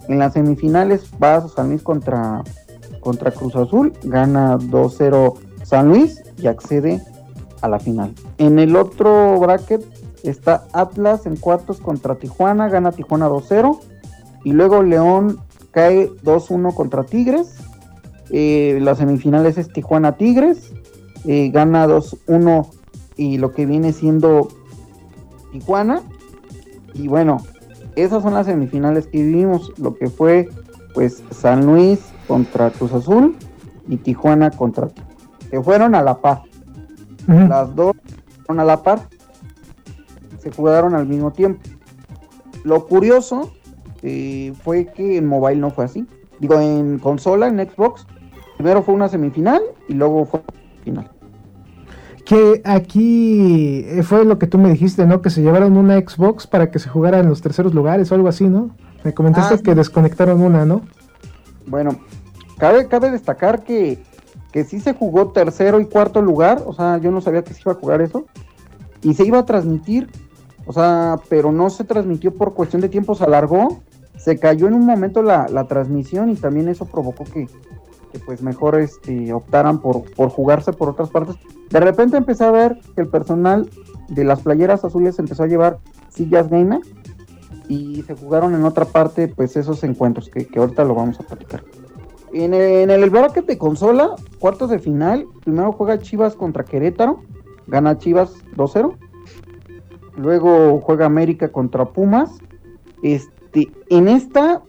en 0.07 0.19
las 0.19 0.33
semifinales 0.33 1.09
va 1.21 1.47
San 1.47 1.69
Luis 1.69 1.83
contra 1.83 2.43
contra 2.99 3.31
Cruz 3.31 3.55
Azul, 3.55 3.93
gana 4.03 4.57
2-0 4.57 5.33
San 5.63 5.87
Luis 5.87 6.21
y 6.37 6.47
accede 6.47 7.01
a 7.61 7.69
la 7.69 7.79
final. 7.79 8.13
En 8.37 8.59
el 8.59 8.75
otro 8.75 9.39
bracket 9.39 9.83
está 10.23 10.65
Atlas 10.73 11.25
en 11.25 11.35
cuartos 11.35 11.79
contra 11.79 12.15
Tijuana, 12.15 12.69
gana 12.69 12.91
Tijuana 12.91 13.29
2-0 13.29 13.79
y 14.43 14.53
luego 14.53 14.83
León 14.83 15.39
cae 15.71 16.09
2-1 16.23 16.73
contra 16.73 17.03
Tigres. 17.03 17.57
Eh, 18.31 18.79
las 18.81 18.99
semifinales 18.99 19.57
es 19.57 19.71
Tijuana 19.71 20.17
Tigres, 20.17 20.71
eh, 21.25 21.49
gana 21.49 21.87
2-1 21.87 22.67
y 23.17 23.37
lo 23.37 23.53
que 23.53 23.65
viene 23.65 23.93
siendo 23.93 24.49
Tijuana. 25.51 26.01
Y 26.93 27.07
bueno, 27.07 27.37
esas 27.95 28.23
son 28.23 28.33
las 28.33 28.45
semifinales 28.45 29.07
que 29.07 29.21
vivimos, 29.21 29.71
lo 29.77 29.95
que 29.95 30.09
fue 30.09 30.49
pues 30.93 31.23
San 31.31 31.65
Luis 31.65 31.99
contra 32.27 32.71
Cruz 32.71 32.93
Azul 32.93 33.35
y 33.87 33.97
Tijuana 33.97 34.51
contra 34.51 34.89
que 35.49 35.61
fueron 35.61 35.95
a 35.95 36.01
la 36.01 36.19
par. 36.19 36.43
Las 37.27 37.75
dos 37.75 37.95
fueron 38.45 38.59
a 38.59 38.65
la 38.65 38.81
par. 38.81 39.07
Se 40.39 40.51
jugaron 40.51 40.95
al 40.95 41.05
mismo 41.05 41.31
tiempo. 41.31 41.61
Lo 42.63 42.85
curioso 42.87 43.51
eh, 44.01 44.53
fue 44.63 44.87
que 44.87 45.17
en 45.17 45.27
mobile 45.27 45.59
no 45.59 45.71
fue 45.71 45.85
así. 45.85 46.05
Digo, 46.39 46.59
en 46.59 46.99
consola, 46.99 47.47
en 47.47 47.59
Xbox, 47.59 48.07
primero 48.57 48.81
fue 48.81 48.95
una 48.95 49.09
semifinal 49.09 49.61
y 49.87 49.93
luego 49.93 50.25
fue 50.25 50.41
final. 50.83 51.09
Que 52.25 52.61
aquí 52.63 53.83
eh, 53.85 54.03
fue 54.03 54.23
lo 54.23 54.37
que 54.37 54.47
tú 54.47 54.57
me 54.57 54.69
dijiste, 54.69 55.05
¿no? 55.05 55.21
Que 55.21 55.29
se 55.29 55.41
llevaron 55.41 55.77
una 55.77 55.97
Xbox 55.97 56.47
para 56.47 56.71
que 56.71 56.79
se 56.79 56.89
jugara 56.89 57.19
en 57.19 57.27
los 57.27 57.41
terceros 57.41 57.73
lugares 57.73 58.11
o 58.11 58.15
algo 58.15 58.27
así, 58.27 58.47
¿no? 58.47 58.71
Me 59.03 59.13
comentaste 59.13 59.55
ah, 59.55 59.59
que 59.63 59.75
desconectaron 59.75 60.41
una, 60.41 60.65
¿no? 60.65 60.81
Bueno, 61.65 61.99
cabe, 62.57 62.87
cabe 62.87 63.11
destacar 63.11 63.63
que, 63.63 64.03
que 64.51 64.63
sí 64.63 64.79
se 64.79 64.93
jugó 64.93 65.29
tercero 65.31 65.79
y 65.79 65.85
cuarto 65.85 66.21
lugar, 66.21 66.63
o 66.65 66.73
sea, 66.73 66.97
yo 66.97 67.11
no 67.11 67.21
sabía 67.21 67.43
que 67.43 67.53
se 67.53 67.61
iba 67.61 67.71
a 67.71 67.75
jugar 67.75 68.01
eso, 68.01 68.25
y 69.01 69.13
se 69.13 69.25
iba 69.25 69.39
a 69.39 69.45
transmitir, 69.45 70.09
o 70.69 70.71
sea, 70.71 71.19
pero 71.29 71.51
no 71.51 71.71
se 71.71 71.83
transmitió 71.83 72.31
por 72.31 72.53
cuestión 72.53 72.83
de 72.83 72.89
tiempo, 72.89 73.15
se 73.15 73.23
alargó, 73.23 73.79
se 74.17 74.37
cayó 74.37 74.67
en 74.67 74.75
un 74.75 74.85
momento 74.85 75.23
la, 75.23 75.65
transmisión 75.67 76.29
y 76.29 76.35
también 76.35 76.67
eso 76.67 76.85
provocó 76.85 77.23
que, 77.23 77.47
pues 78.27 78.43
mejor 78.43 78.79
este, 78.79 79.33
optaran 79.33 79.79
por, 79.81 80.03
por 80.11 80.29
jugarse 80.29 80.71
por 80.71 80.89
otras 80.89 81.09
partes. 81.09 81.37
De 81.71 81.79
repente 81.79 82.17
empecé 82.17 82.43
a 82.43 82.51
ver 82.51 82.77
que 82.93 83.01
el 83.01 83.07
personal 83.07 83.67
de 84.09 84.23
las 84.23 84.41
playeras 84.41 84.85
azules 84.85 85.17
empezó 85.17 85.41
a 85.41 85.47
llevar 85.47 85.79
sillas 86.09 86.51
gamer 86.51 86.81
y 87.67 88.03
se 88.03 88.15
jugaron 88.15 88.53
en 88.53 88.63
otra 88.63 88.85
parte 88.85 89.27
pues 89.27 89.57
esos 89.57 89.83
encuentros 89.83 90.29
que, 90.29 90.47
ahorita 90.55 90.83
lo 90.83 90.93
vamos 90.93 91.19
a 91.19 91.23
platicar. 91.23 91.63
En 92.31 92.53
el, 92.53 92.61
en 92.61 92.91
el 92.91 93.09
bracket 93.09 93.47
de 93.47 93.57
consola, 93.57 94.13
cuartos 94.37 94.69
de 94.69 94.77
final, 94.77 95.25
primero 95.43 95.71
juega 95.71 95.97
Chivas 95.97 96.35
contra 96.35 96.63
Querétaro, 96.63 97.23
gana 97.65 97.97
Chivas 97.97 98.35
2-0. 98.55 99.08
Luego 100.19 100.81
juega 100.81 101.05
América 101.05 101.49
contra 101.49 101.85
Pumas. 101.85 102.39
Este, 103.01 103.71
en 103.89 104.09
esta 104.09 104.61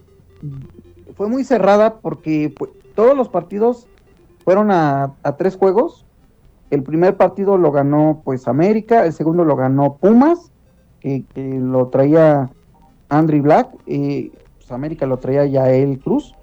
fue 1.15 1.27
muy 1.27 1.43
cerrada 1.43 1.95
porque 1.95 2.53
pues, 2.57 2.71
todos 2.95 3.15
los 3.17 3.27
partidos 3.27 3.87
fueron 4.45 4.71
a, 4.71 5.13
tres 5.37 5.57
juegos. 5.57 6.05
El 6.69 6.83
primer 6.83 7.17
partido 7.17 7.57
lo 7.57 7.71
ganó 7.73 8.21
pues 8.23 8.47
América, 8.47 9.05
el 9.05 9.11
segundo 9.11 9.43
lo 9.43 9.57
ganó 9.57 9.97
Pumas, 9.97 10.51
que 11.01 11.25
lo 11.35 11.87
traía 11.87 12.49
Andrew 13.09 13.41
Black, 13.41 13.67
y 13.85 14.29
pues 14.55 14.71
América 14.71 15.05
lo 15.05 15.17
traía 15.17 15.45
ya 15.45 15.69
el 15.69 15.99
Cruz 15.99 16.33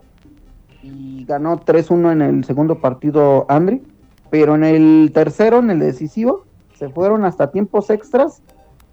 y 0.83 1.25
ganó 1.25 1.59
3-1 1.61 2.13
en 2.13 2.23
el 2.23 2.45
segundo 2.45 2.79
partido 2.79 3.47
Andri, 3.49 3.83
pero 4.31 4.55
en 4.55 4.65
el 4.65 5.11
tercero, 5.15 5.61
en 5.61 5.71
el 5.71 5.79
decisivo, 5.79 6.45
se 6.75 6.91
fueron 6.91 7.25
hasta 7.25 7.51
tiempos 7.51 7.89
extras 7.89 8.43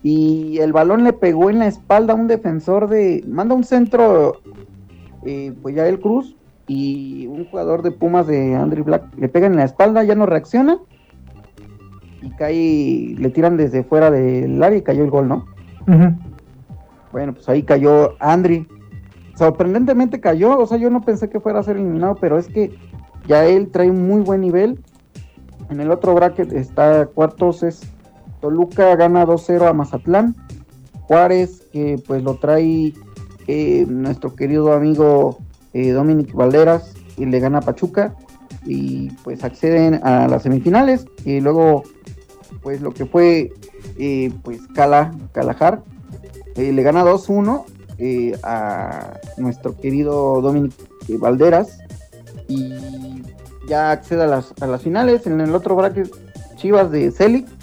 y 0.06 0.60
el 0.60 0.72
balón 0.72 1.04
le 1.04 1.14
pegó 1.14 1.50
en 1.50 1.58
la 1.58 1.66
espalda 1.66 2.14
a 2.14 2.16
un 2.16 2.28
defensor 2.28 2.88
de, 2.90 3.24
manda 3.28 3.56
un 3.56 3.64
centro, 3.64 4.40
eh, 5.26 5.52
pues 5.64 5.74
ya 5.74 5.88
el 5.88 6.00
Cruz 6.00 6.36
y 6.68 7.26
un 7.26 7.46
jugador 7.46 7.82
de 7.82 7.90
Pumas 7.90 8.28
de 8.28 8.54
Andrew 8.54 8.84
Black 8.84 9.04
le 9.18 9.30
pega 9.30 9.48
en 9.48 9.56
la 9.56 9.64
espalda, 9.64 10.04
ya 10.04 10.14
no 10.14 10.28
reacciona 10.28 10.78
y 12.22 12.30
cae, 12.36 13.16
le 13.18 13.30
tiran 13.32 13.58
desde 13.58 13.84
fuera 13.84 14.12
del 14.12 14.62
área 14.62 14.78
y 14.78 14.84
cayó 14.84 15.04
el 15.04 15.10
gol, 15.10 15.28
¿no? 15.28 15.48
Bueno, 17.12 17.34
pues 17.34 17.50
ahí 17.50 17.64
cayó 17.64 18.14
Andri. 18.20 18.68
Sorprendentemente 19.34 20.20
cayó, 20.20 20.60
o 20.60 20.68
sea, 20.68 20.78
yo 20.78 20.92
no 20.92 21.02
pensé 21.02 21.32
que 21.32 21.40
fuera 21.40 21.62
a 21.62 21.64
ser 21.64 21.78
eliminado, 21.78 22.16
pero 22.22 22.38
es 22.38 22.48
que 22.48 22.78
ya 23.28 23.44
él 23.48 23.72
trae 23.72 23.90
un 23.90 24.06
muy 24.06 24.22
buen 24.22 24.42
nivel. 24.42 24.80
En 25.72 25.80
el 25.80 25.90
otro 25.90 26.14
bracket 26.14 26.54
está 26.54 27.08
cuartos, 27.08 27.64
es 27.64 27.95
Toluca 28.46 28.96
gana 28.96 29.26
2-0 29.26 29.68
a 29.68 29.74
Mazatlán. 29.74 30.36
Juárez, 31.08 31.64
que 31.74 32.00
pues 32.06 32.22
lo 32.22 32.36
trae 32.36 32.94
eh, 33.48 33.86
nuestro 33.88 34.36
querido 34.36 34.72
amigo 34.74 35.40
eh, 35.74 35.90
Dominic 35.90 36.32
Valderas, 36.32 36.94
y 37.18 37.26
le 37.26 37.40
gana 37.40 37.58
a 37.58 37.62
Pachuca. 37.62 38.14
Y 38.64 39.10
pues 39.24 39.44
acceden 39.44 40.00
a 40.04 40.28
las 40.28 40.44
semifinales. 40.44 41.08
Y 41.26 41.40
luego, 41.40 41.82
pues 42.62 42.82
lo 42.82 42.94
que 42.94 43.08
fue, 43.08 43.52
eh, 43.98 44.32
pues 44.44 44.60
Cala, 44.76 45.12
Calajar, 45.32 45.82
le 46.56 46.84
gana 46.84 47.04
2-1 47.04 47.66
eh, 47.98 48.38
a 48.44 49.20
nuestro 49.38 49.76
querido 49.76 50.40
Dominic 50.42 50.72
Valderas 51.18 51.80
y 52.48 53.24
ya 53.68 53.90
accede 53.90 54.22
a 54.22 54.28
las, 54.28 54.54
a 54.62 54.68
las 54.68 54.84
finales. 54.84 55.26
En 55.26 55.42
el 55.42 55.56
otro 55.56 55.76
bracket, 55.76 56.12
Chivas 56.58 56.92
de 56.92 57.10
Celic. 57.10 57.55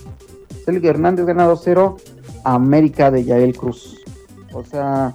Celic 0.64 0.84
Hernández 0.84 1.26
gana 1.26 1.48
2-0 1.48 1.96
a 2.44 2.54
América 2.54 3.10
de 3.10 3.24
Yael 3.24 3.56
Cruz. 3.56 3.96
O 4.52 4.64
sea, 4.64 5.14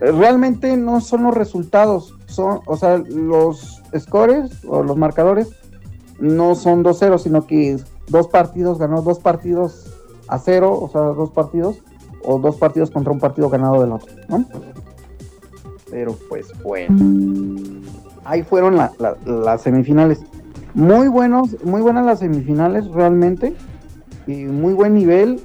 realmente 0.00 0.76
no 0.76 1.00
son 1.00 1.24
los 1.24 1.34
resultados, 1.34 2.14
son, 2.26 2.60
o 2.66 2.76
sea, 2.76 2.98
los 2.98 3.82
scores 3.96 4.64
o 4.66 4.82
los 4.82 4.96
marcadores 4.96 5.50
no 6.18 6.54
son 6.54 6.82
2-0, 6.84 7.18
sino 7.18 7.46
que 7.46 7.78
dos 8.08 8.28
partidos 8.28 8.78
ganó 8.78 9.02
dos 9.02 9.20
partidos 9.20 9.92
a 10.28 10.38
cero, 10.38 10.78
o 10.80 10.88
sea, 10.88 11.02
dos 11.02 11.30
partidos 11.30 11.76
o 12.24 12.38
dos 12.38 12.56
partidos 12.56 12.90
contra 12.90 13.12
un 13.12 13.20
partido 13.20 13.48
ganado 13.48 13.80
del 13.80 13.92
otro. 13.92 14.12
Pero 15.90 16.16
pues 16.28 16.48
bueno. 16.62 16.96
Ahí 18.24 18.42
fueron 18.42 18.76
las 18.76 19.62
semifinales. 19.62 20.20
Muy 20.72 21.08
buenos, 21.08 21.62
muy 21.62 21.82
buenas 21.82 22.06
las 22.06 22.18
semifinales 22.20 22.86
realmente. 22.88 23.54
Muy 24.26 24.72
buen 24.72 24.94
nivel. 24.94 25.40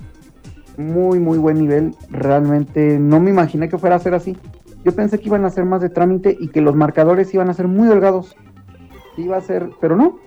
Muy, 0.78 1.20
muy 1.20 1.38
buen 1.38 1.60
nivel. 1.60 1.96
Realmente 2.10 3.00
no 3.00 3.20
me 3.20 3.30
imaginé 3.30 3.70
que 3.70 3.78
fuera 3.78 3.96
a 3.96 4.00
ser 4.00 4.14
así. 4.14 4.38
Yo 4.84 4.94
pensé 4.94 5.20
que 5.20 5.28
iban 5.28 5.44
a 5.46 5.50
ser 5.50 5.66
más 5.66 5.82
de 5.82 5.90
trámite 5.90 6.36
y 6.40 6.48
que 6.50 6.62
los 6.62 6.76
marcadores 6.76 7.34
iban 7.34 7.50
a 7.50 7.54
ser 7.54 7.68
muy 7.68 7.88
delgados. 7.88 8.36
Iba 9.18 9.38
a 9.38 9.42
ser, 9.42 9.70
pero 9.82 9.96
no. 9.96 10.20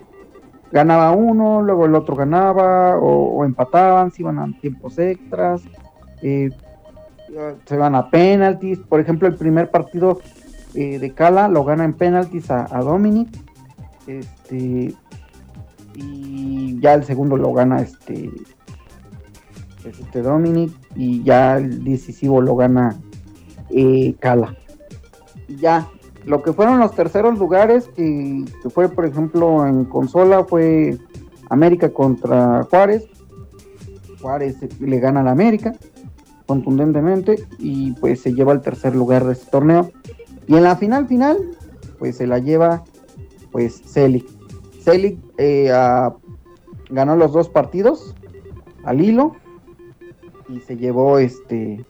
Ganaba 0.71 1.11
uno, 1.11 1.61
luego 1.61 1.85
el 1.85 1.95
otro 1.95 2.15
ganaba, 2.15 2.97
o, 2.97 3.45
empataban, 3.45 4.11
se 4.11 4.21
iban 4.21 4.39
a 4.39 4.47
tiempos 4.59 4.97
extras 4.97 5.63
eh, 6.23 6.49
se 7.65 7.77
van 7.77 7.95
a 7.95 8.09
penaltis. 8.09 8.79
Por 8.79 8.99
ejemplo, 8.99 9.27
el 9.27 9.35
primer 9.35 9.69
partido 9.69 10.19
eh, 10.73 10.99
de 10.99 11.13
Cala 11.13 11.47
lo 11.47 11.63
gana 11.63 11.83
en 11.83 11.93
penaltis 11.93 12.49
a, 12.49 12.65
Dominic. 12.79 13.29
Este, 14.07 14.93
y 15.95 16.79
ya 16.79 16.93
el 16.93 17.03
segundo 17.03 17.37
lo 17.37 17.53
gana 17.53 17.81
este, 17.81 18.29
este 19.85 20.21
Dominic. 20.21 20.71
Y 20.95 21.23
ya 21.23 21.57
el 21.57 21.83
decisivo 21.83 22.41
lo 22.41 22.55
gana 22.55 22.99
eh, 23.69 24.15
Cala. 24.19 24.55
Y 25.47 25.57
ya, 25.57 25.87
lo 26.25 26.41
que 26.41 26.53
fueron 26.53 26.79
los 26.79 26.93
terceros 26.95 27.37
lugares, 27.39 27.89
que, 27.95 28.45
que 28.61 28.69
fue 28.69 28.89
por 28.89 29.05
ejemplo 29.05 29.65
en 29.65 29.85
consola, 29.85 30.43
fue 30.43 30.97
América 31.49 31.89
contra 31.89 32.63
Juárez. 32.63 33.05
Juárez 34.21 34.57
le 34.79 34.99
gana 34.99 35.19
a 35.19 35.23
la 35.23 35.31
América 35.31 35.73
contundentemente 36.45 37.45
y 37.57 37.91
pues 37.93 38.21
se 38.21 38.33
lleva 38.33 38.53
el 38.53 38.61
tercer 38.61 38.95
lugar 38.95 39.25
de 39.25 39.33
este 39.33 39.49
torneo. 39.51 39.91
Y 40.47 40.55
en 40.55 40.63
la 40.63 40.75
final 40.75 41.07
final, 41.07 41.37
pues 41.99 42.17
se 42.17 42.27
la 42.27 42.39
lleva 42.39 42.83
pues 43.51 43.81
Celic. 43.85 44.25
Celic 44.83 45.17
eh, 45.37 45.71
ganó 46.89 47.15
los 47.15 47.31
dos 47.31 47.49
partidos 47.49 48.15
al 48.83 49.01
hilo 49.01 49.35
y 50.49 50.59
se 50.59 50.77
llevó 50.77 51.19
este... 51.19 51.85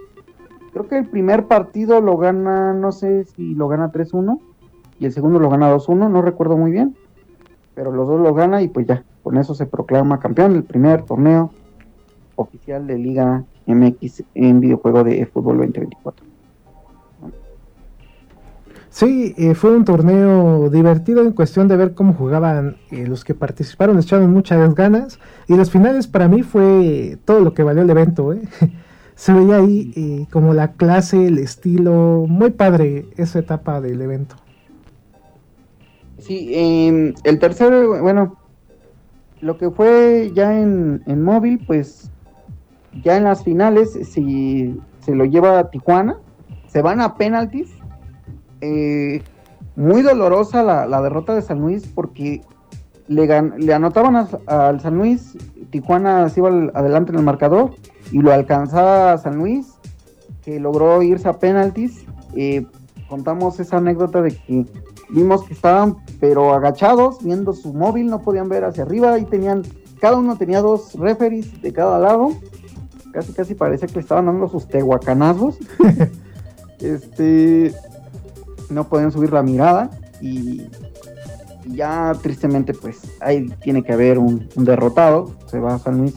Creo 0.71 0.87
que 0.87 0.97
el 0.97 1.07
primer 1.07 1.45
partido 1.45 2.01
lo 2.01 2.17
gana, 2.17 2.73
no 2.73 2.91
sé 2.91 3.25
si 3.25 3.53
lo 3.53 3.67
gana 3.67 3.91
3-1 3.91 4.39
y 4.99 5.05
el 5.05 5.11
segundo 5.11 5.39
lo 5.39 5.49
gana 5.49 5.73
2-1, 5.73 6.09
no 6.09 6.21
recuerdo 6.21 6.57
muy 6.57 6.71
bien, 6.71 6.95
pero 7.75 7.91
los 7.91 8.07
dos 8.07 8.19
lo 8.19 8.33
gana 8.33 8.61
y 8.61 8.67
pues 8.67 8.87
ya, 8.87 9.03
con 9.21 9.37
eso 9.37 9.53
se 9.53 9.65
proclama 9.65 10.19
campeón 10.19 10.53
del 10.53 10.63
primer 10.63 11.03
torneo 11.03 11.51
oficial 12.35 12.87
de 12.87 12.97
Liga 12.97 13.43
MX 13.67 14.23
en 14.33 14.59
videojuego 14.59 15.03
de 15.03 15.25
fútbol 15.27 15.57
2024. 15.57 16.32
Sí, 18.93 19.33
eh, 19.39 19.55
fue 19.55 19.75
un 19.75 19.85
torneo 19.85 20.69
divertido 20.69 21.23
en 21.23 21.31
cuestión 21.31 21.67
de 21.67 21.75
ver 21.77 21.95
cómo 21.95 22.13
jugaban 22.13 22.77
eh, 22.91 23.07
los 23.07 23.25
que 23.25 23.33
participaron, 23.33 23.97
echaron 23.97 24.31
muchas 24.31 24.75
ganas 24.75 25.17
y 25.47 25.57
las 25.57 25.71
finales 25.71 26.05
para 26.05 26.27
mí 26.27 26.43
fue 26.43 27.17
todo 27.25 27.39
lo 27.39 27.55
que 27.55 27.63
valió 27.63 27.81
el 27.81 27.89
evento. 27.89 28.33
¿eh? 28.33 28.43
Se 29.15 29.33
veía 29.33 29.55
ahí 29.55 30.27
como 30.29 30.53
la 30.53 30.73
clase, 30.73 31.25
el 31.25 31.39
estilo, 31.39 32.25
muy 32.29 32.51
padre 32.51 33.07
esa 33.17 33.39
etapa 33.39 33.81
del 33.81 33.99
evento. 33.99 34.35
Sí, 36.19 36.51
em, 36.53 37.15
el 37.23 37.39
tercero, 37.39 37.99
bueno, 37.99 38.37
lo 39.41 39.57
que 39.57 39.71
fue 39.71 40.31
ya 40.35 40.61
en, 40.61 41.01
en 41.07 41.23
móvil, 41.23 41.63
pues 41.65 42.11
ya 43.03 43.17
en 43.17 43.23
las 43.23 43.43
finales, 43.43 43.97
si 44.03 44.79
se 44.99 45.15
lo 45.15 45.25
lleva 45.25 45.57
a 45.57 45.71
Tijuana, 45.71 46.17
se 46.67 46.83
van 46.83 47.01
a 47.01 47.15
penaltis 47.15 47.71
eh, 48.63 49.21
muy 49.75 50.01
dolorosa 50.03 50.63
la, 50.63 51.01
derrota 51.01 51.35
de 51.35 51.41
San 51.41 51.59
Luis 51.59 51.85
porque 51.85 52.41
le, 53.07 53.27
le 53.57 53.73
anotaban 53.73 54.27
al 54.47 54.79
San 54.79 54.97
Luis, 54.97 55.35
Tijuana 55.69 56.29
se 56.29 56.39
iba 56.39 56.49
adelante 56.73 57.11
en 57.11 57.17
el 57.17 57.25
marcador 57.25 57.71
y 58.11 58.19
lo 58.19 58.31
alcanzaba 58.31 59.17
San 59.17 59.37
Luis, 59.37 59.73
que 60.45 60.59
logró 60.59 61.01
irse 61.01 61.27
a 61.27 61.33
penaltis. 61.33 62.05
Eh, 62.35 62.65
contamos 63.09 63.59
esa 63.59 63.77
anécdota 63.77 64.21
de 64.21 64.31
que 64.31 64.65
vimos 65.09 65.43
que 65.43 65.53
estaban 65.53 65.97
pero 66.19 66.53
agachados, 66.53 67.23
viendo 67.23 67.51
su 67.53 67.73
móvil, 67.73 68.07
no 68.07 68.21
podían 68.21 68.47
ver 68.47 68.63
hacia 68.63 68.83
arriba 68.83 69.19
y 69.19 69.25
tenían, 69.25 69.63
cada 69.99 70.17
uno 70.17 70.37
tenía 70.37 70.61
dos 70.61 70.93
referees 70.95 71.61
de 71.61 71.73
cada 71.73 71.99
lado. 71.99 72.31
Casi 73.11 73.33
casi 73.33 73.55
parecía 73.55 73.87
que 73.87 73.95
le 73.95 73.99
estaban 73.99 74.27
dando 74.27 74.47
sus 74.47 74.67
tehuacanazos. 74.67 75.57
este 76.79 77.73
no 78.69 78.87
pueden 78.87 79.11
subir 79.11 79.31
la 79.31 79.43
mirada 79.43 79.89
y, 80.21 80.63
ya 81.65 82.11
tristemente 82.21 82.73
pues 82.73 82.99
ahí 83.21 83.47
tiene 83.63 83.83
que 83.83 83.93
haber 83.93 84.19
un, 84.19 84.49
derrotado, 84.55 85.31
se 85.47 85.59
va 85.59 85.75
a 85.75 85.79
San 85.79 85.99
Luis 85.99 86.13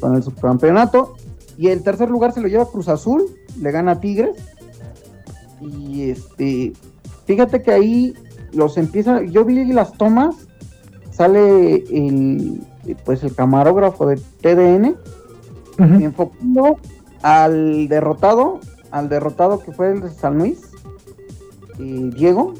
con 0.00 0.14
el 0.14 0.22
subcampeonato 0.22 1.16
y 1.58 1.68
el 1.68 1.82
tercer 1.82 2.10
lugar 2.10 2.32
se 2.32 2.40
lo 2.40 2.48
lleva 2.48 2.70
Cruz 2.70 2.88
Azul, 2.88 3.24
le 3.60 3.70
gana 3.70 3.92
a 3.92 4.00
Tigres. 4.00 4.36
Y 5.60 6.10
este 6.10 6.72
fíjate 7.26 7.62
que 7.62 7.72
ahí 7.72 8.14
los 8.52 8.76
empieza, 8.76 9.22
yo 9.22 9.44
vi 9.44 9.64
las 9.72 9.92
tomas, 9.92 10.36
sale 11.10 11.84
el 11.90 12.60
pues 13.04 13.22
el 13.24 13.34
camarógrafo 13.34 14.06
de 14.06 14.16
TDN 14.40 14.96
enfocando 15.78 16.78
al 17.22 17.88
derrotado, 17.88 18.60
al 18.90 19.08
derrotado 19.08 19.58
que 19.58 19.72
fue 19.72 19.92
el 19.92 20.00
de 20.02 20.10
San 20.10 20.38
Luis 20.38 20.65
Diego 21.78 22.54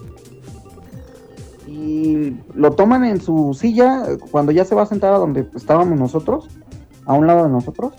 y 1.67 2.37
lo 2.55 2.73
toman 2.73 3.05
en 3.05 3.21
su 3.21 3.55
silla 3.55 4.05
cuando 4.31 4.53
ya 4.53 4.65
se 4.65 4.75
va 4.75 4.83
a 4.83 4.87
sentar 4.87 5.13
a 5.13 5.19
donde 5.19 5.49
estábamos 5.55 5.99
nosotros, 5.99 6.49
a 7.05 7.15
un 7.15 7.27
lado 7.27 7.45
de 7.45 7.51
nosotros. 7.51 7.93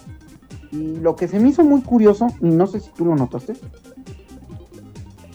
Y 0.71 0.97
lo 0.97 1.15
que 1.15 1.27
se 1.27 1.39
me 1.39 1.49
hizo 1.49 1.63
muy 1.63 1.81
curioso, 1.81 2.27
y 2.41 2.49
no 2.49 2.67
sé 2.67 2.79
si 2.79 2.89
tú 2.91 3.05
lo 3.05 3.15
notaste, 3.15 3.53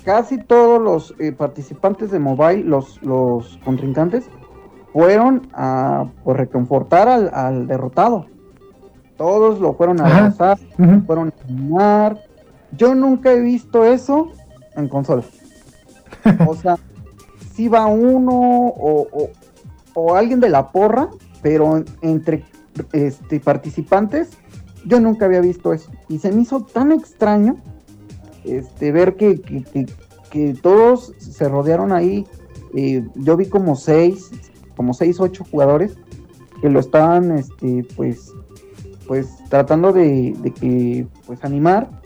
casi 0.05 0.38
todos 0.38 0.81
los 0.81 1.14
eh, 1.18 1.33
participantes 1.33 2.11
de 2.11 2.18
Mobile, 2.18 2.64
los, 2.64 3.03
los 3.03 3.59
contrincantes, 3.64 4.25
fueron 4.92 5.49
a 5.53 6.07
pues, 6.25 6.37
reconfortar 6.37 7.09
al, 7.09 7.66
derrotado. 7.66 8.27
Todos 9.16 9.61
lo 9.61 9.75
fueron 9.75 10.01
a 10.01 10.07
abrazar, 10.07 10.59
fueron 11.07 11.29
a 11.29 11.45
animar. 11.45 12.18
Yo 12.77 12.95
nunca 12.95 13.33
he 13.33 13.40
visto 13.40 13.85
eso 13.85 14.31
en 14.75 14.88
consola. 14.88 15.23
O 16.48 16.55
sea, 16.55 16.77
si 17.55 17.68
va 17.68 17.87
uno 17.87 18.33
o, 18.35 20.14
alguien 20.14 20.40
de 20.40 20.48
la 20.48 20.72
porra, 20.72 21.11
pero 21.42 21.85
entre 22.01 22.44
este, 22.92 23.40
participantes, 23.40 24.31
yo 24.87 25.01
nunca 25.01 25.27
había 25.27 25.40
visto 25.40 25.72
eso. 25.72 25.90
Y 26.09 26.18
se 26.18 26.33
me 26.33 26.42
hizo 26.42 26.62
tan 26.62 26.92
extraño 26.92 27.57
este, 28.44 28.90
ver 28.90 29.16
que, 29.16 29.40
que, 29.40 30.55
todos 30.62 31.12
se 31.18 31.48
rodearon 31.48 31.92
ahí. 31.92 32.27
Eh, 32.75 33.07
yo 33.16 33.37
vi 33.37 33.46
como 33.46 33.77
seis, 33.77 34.31
como 34.77 34.94
seis, 34.94 35.20
ocho 35.20 35.44
jugadores 35.44 35.98
que 36.62 36.70
lo 36.70 36.81
estaban, 36.81 37.33
este, 37.33 37.87
pues, 37.96 38.33
pues 39.07 39.29
tratando 39.51 39.92
de, 39.92 40.35
de 40.38 40.51
que, 40.53 41.07
pues, 41.27 41.44
animar 41.44 42.02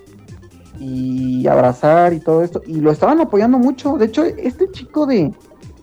y 0.78 1.46
abrazar 1.46 2.12
y 2.12 2.20
todo 2.20 2.42
esto. 2.42 2.62
Y 2.66 2.80
lo 2.80 2.90
estaban 2.90 3.20
apoyando 3.20 3.58
mucho. 3.58 3.96
De 3.96 4.06
hecho, 4.06 4.24
este 4.24 4.70
chico 4.70 5.06
de, 5.06 5.32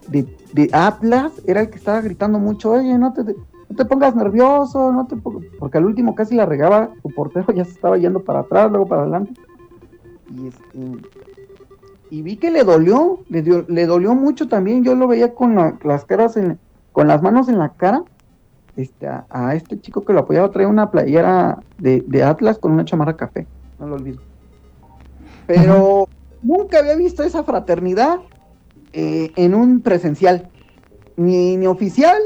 de, 0.07 0.69
Atlas 0.71 1.31
era 1.45 1.61
el 1.61 1.69
que 1.69 1.77
estaba 1.77 2.01
gritando 2.01 2.39
mucho, 2.39 2.71
oye, 2.71 2.97
no 2.97 3.13
te, 3.13 3.23
no 3.23 3.75
te 3.75 3.85
pongas 3.85 4.15
nervioso, 4.15 4.91
no 4.91 5.07
te 5.07 5.15
porque 5.15 5.77
al 5.77 5.85
último 5.85 6.15
casi 6.15 6.35
la 6.35 6.45
regaba, 6.45 6.89
su 7.01 7.09
portero 7.09 7.45
ya 7.55 7.65
se 7.65 7.71
estaba 7.71 7.97
yendo 7.97 8.23
para 8.23 8.41
atrás, 8.41 8.69
luego 8.69 8.87
para 8.87 9.03
adelante. 9.03 9.33
Y, 10.29 10.47
este, 10.47 11.07
y 12.09 12.21
vi 12.21 12.37
que 12.37 12.51
le 12.51 12.63
dolió, 12.63 13.19
le, 13.29 13.41
le 13.67 13.85
dolió 13.85 14.13
mucho 14.13 14.47
también, 14.47 14.83
yo 14.83 14.95
lo 14.95 15.07
veía 15.07 15.33
con 15.33 15.55
las 15.83 16.05
caras, 16.05 16.37
en, 16.37 16.59
con 16.91 17.07
las 17.07 17.21
manos 17.21 17.49
en 17.49 17.59
la 17.59 17.69
cara. 17.69 18.03
Este, 18.75 19.07
a, 19.07 19.53
este 19.53 19.79
chico 19.79 20.03
que 20.03 20.13
lo 20.13 20.21
apoyaba 20.21 20.49
traía 20.49 20.67
una 20.67 20.89
playera 20.89 21.59
de, 21.77 22.03
de 22.07 22.23
Atlas 22.23 22.57
con 22.57 22.71
una 22.71 22.85
chamarra 22.85 23.15
café, 23.15 23.45
no 23.79 23.87
lo 23.87 23.95
olvido. 23.95 24.32
Pero 25.47 26.07
nunca 26.41 26.79
había 26.79 26.95
visto 26.95 27.23
esa 27.23 27.43
fraternidad 27.43 28.19
eh, 28.93 29.31
en 29.35 29.55
un 29.55 29.81
presencial, 29.81 30.49
ni, 31.17 31.57
ni 31.57 31.67
oficial, 31.67 32.17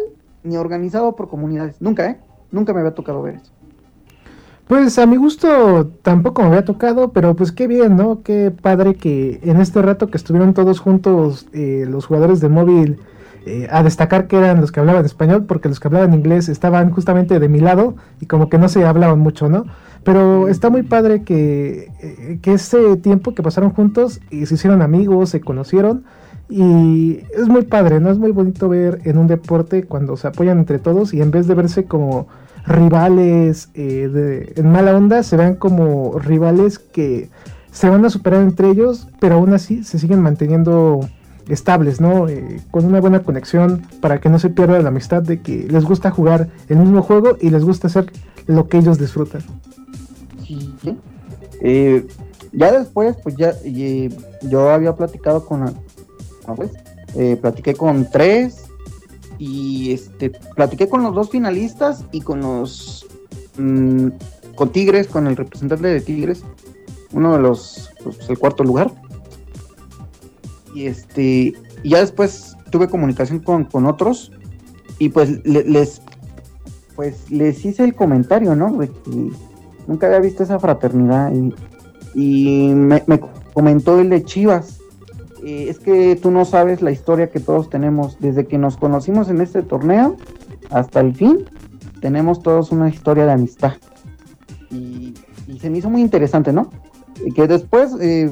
ni 0.44 0.58
organizado 0.58 1.16
por 1.16 1.30
comunidades. 1.30 1.82
Nunca, 1.82 2.10
¿eh? 2.10 2.20
Nunca 2.52 2.74
me 2.74 2.80
había 2.80 2.94
tocado 2.94 3.22
ver 3.22 3.36
eso. 3.36 3.52
Pues 4.68 5.00
a 5.00 5.06
mi 5.06 5.16
gusto 5.16 5.94
tampoco 6.02 6.42
me 6.42 6.50
había 6.50 6.66
tocado, 6.66 7.14
pero 7.14 7.36
pues 7.36 7.54
qué 7.54 7.68
bien, 7.68 7.96
¿no? 7.96 8.22
Qué 8.22 8.52
padre 8.52 8.96
que 8.96 9.40
en 9.44 9.62
este 9.62 9.82
rato 9.82 10.08
que 10.08 10.18
estuvieron 10.18 10.54
todos 10.54 10.82
juntos 10.82 11.48
eh, 11.54 11.86
los 11.88 12.06
jugadores 12.06 12.42
de 12.42 12.50
móvil 12.50 13.00
eh, 13.46 13.70
a 13.72 13.82
destacar 13.82 14.28
que 14.28 14.36
eran 14.36 14.60
los 14.60 14.74
que 14.74 14.82
hablaban 14.82 15.06
español, 15.06 15.46
porque 15.46 15.70
los 15.70 15.80
que 15.80 15.88
hablaban 15.88 16.14
inglés 16.14 16.50
estaban 16.50 16.92
justamente 16.92 17.40
de 17.40 17.48
mi 17.48 17.62
lado 17.62 17.96
y 18.20 18.26
como 18.26 18.50
que 18.50 18.58
no 18.58 18.68
se 18.68 18.86
hablaban 18.86 19.20
mucho, 19.20 19.48
¿no? 19.48 19.64
Pero 20.08 20.48
está 20.48 20.70
muy 20.70 20.84
padre 20.84 21.24
que, 21.24 21.92
eh, 22.02 22.40
que 22.42 22.54
ese 22.54 22.96
tiempo 22.96 23.36
que 23.36 23.44
pasaron 23.44 23.72
juntos 23.72 24.22
y 24.32 24.46
se 24.46 24.54
hicieron 24.54 24.82
amigos, 24.82 25.32
se 25.32 25.42
conocieron. 25.42 26.06
Y 26.48 27.24
es 27.38 27.50
muy 27.50 27.64
padre, 27.64 28.00
¿no? 28.00 28.10
Es 28.10 28.18
muy 28.18 28.32
bonito 28.32 28.70
ver 28.70 29.02
en 29.04 29.18
un 29.18 29.28
deporte 29.28 29.84
cuando 29.84 30.16
se 30.16 30.30
apoyan 30.30 30.60
entre 30.60 30.80
todos 30.80 31.14
y 31.14 31.22
en 31.22 31.30
vez 31.30 31.46
de 31.46 31.56
verse 31.56 31.84
como 31.84 32.30
rivales 32.66 33.68
eh, 33.74 34.54
en 34.56 34.72
mala 34.72 34.96
onda, 34.96 35.24
se 35.24 35.36
vean 35.36 35.56
como 35.56 36.18
rivales 36.20 36.80
que 36.80 37.30
se 37.72 37.90
van 37.90 38.06
a 38.06 38.10
superar 38.10 38.44
entre 38.44 38.70
ellos, 38.70 39.10
pero 39.20 39.36
aún 39.36 39.54
así 39.54 39.84
se 39.84 40.00
siguen 40.00 40.22
manteniendo 40.22 41.02
estables, 41.50 42.00
¿no? 42.00 42.30
Eh, 42.30 42.62
con 42.72 42.86
una 42.86 43.02
buena 43.02 43.24
conexión 43.24 43.82
para 44.00 44.22
que 44.22 44.30
no 44.30 44.40
se 44.40 44.52
pierda 44.52 44.80
la 44.80 44.88
amistad 44.88 45.22
de 45.22 45.42
que 45.42 45.68
les 45.70 45.84
gusta 45.84 46.12
jugar 46.12 46.48
el 46.70 46.78
mismo 46.78 47.02
juego 47.02 47.36
y 47.42 47.50
les 47.50 47.66
gusta 47.66 47.88
hacer 47.88 48.10
lo 48.46 48.70
que 48.70 48.78
ellos 48.78 48.98
disfrutan. 48.98 49.42
Eh, 51.62 52.08
ya 52.52 52.72
después, 52.72 53.16
pues 53.22 53.36
ya 53.36 53.54
yo 54.44 54.70
había 54.70 54.96
platicado 54.96 55.46
con, 55.46 55.74
pues, 56.56 56.72
eh, 57.16 57.38
platiqué 57.40 57.74
con 57.74 58.10
tres 58.10 58.64
y 59.38 59.92
este, 59.92 60.32
platiqué 60.56 60.88
con 60.88 61.04
los 61.04 61.14
dos 61.14 61.30
finalistas 61.30 62.06
y 62.12 62.22
con 62.22 62.42
los, 62.42 63.06
mm, 63.58 64.10
con 64.56 64.72
Tigres, 64.72 65.08
con 65.08 65.28
el 65.28 65.36
representante 65.36 65.88
de 65.88 66.02
Tigres, 66.02 66.44
uno 67.12 67.34
de 67.34 67.40
los, 67.40 67.92
pues, 68.04 68.30
el 68.30 68.38
cuarto 68.38 68.64
lugar. 68.64 68.92
Y 70.74 70.86
este, 70.88 71.54
y 71.84 71.90
ya 71.90 72.00
después 72.00 72.56
tuve 72.70 72.88
comunicación 72.88 73.40
con, 73.40 73.66
con 73.66 73.86
otros 73.86 74.32
y 75.00 75.10
pues 75.10 75.46
les, 75.46 76.02
pues 76.96 77.30
les 77.30 77.64
hice 77.66 77.84
el 77.84 77.96
comentario, 77.96 78.56
¿no? 78.56 78.78
Nunca 79.88 80.08
había 80.08 80.20
visto 80.20 80.44
esa 80.44 80.60
fraternidad 80.60 81.32
y, 82.14 82.74
me, 82.74 83.02
comentó 83.54 84.00
el 84.00 84.10
de 84.10 84.24
Chivas. 84.24 84.80
Eh, 85.44 85.68
es 85.70 85.80
que 85.80 86.16
tú 86.16 86.30
no 86.30 86.46
sabes 86.46 86.82
la 86.82 86.92
historia 86.92 87.30
que 87.30 87.40
todos 87.40 87.70
tenemos. 87.70 88.20
Desde 88.20 88.46
que 88.46 88.58
nos 88.58 88.76
conocimos 88.76 89.30
en 89.30 89.40
este 89.40 89.62
torneo 89.62 90.18
hasta 90.70 91.00
el 91.00 91.16
fin, 91.16 91.46
tenemos 92.02 92.44
todos 92.44 92.72
una 92.72 92.90
historia 92.90 93.26
de 93.26 93.32
amistad. 93.32 93.74
Y, 94.70 95.14
se 95.60 95.70
me 95.70 95.78
hizo 95.78 95.90
muy 95.90 96.02
interesante, 96.02 96.52
¿no? 96.52 96.70
que 97.34 97.48
después, 97.48 97.96
eh, 98.00 98.30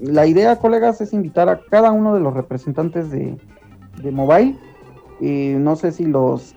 la 0.00 0.26
idea, 0.26 0.56
colegas, 0.56 1.00
es 1.00 1.12
invitar 1.12 1.48
a 1.48 1.60
cada 1.70 1.90
uno 1.90 2.14
de 2.14 2.20
los 2.20 2.34
representantes 2.34 3.10
de, 3.10 3.36
de 4.02 4.12
Mobile. 4.12 4.56
Eh, 5.20 5.56
no 5.58 5.74
sé 5.74 5.90
si 5.90 6.04
los 6.04 6.54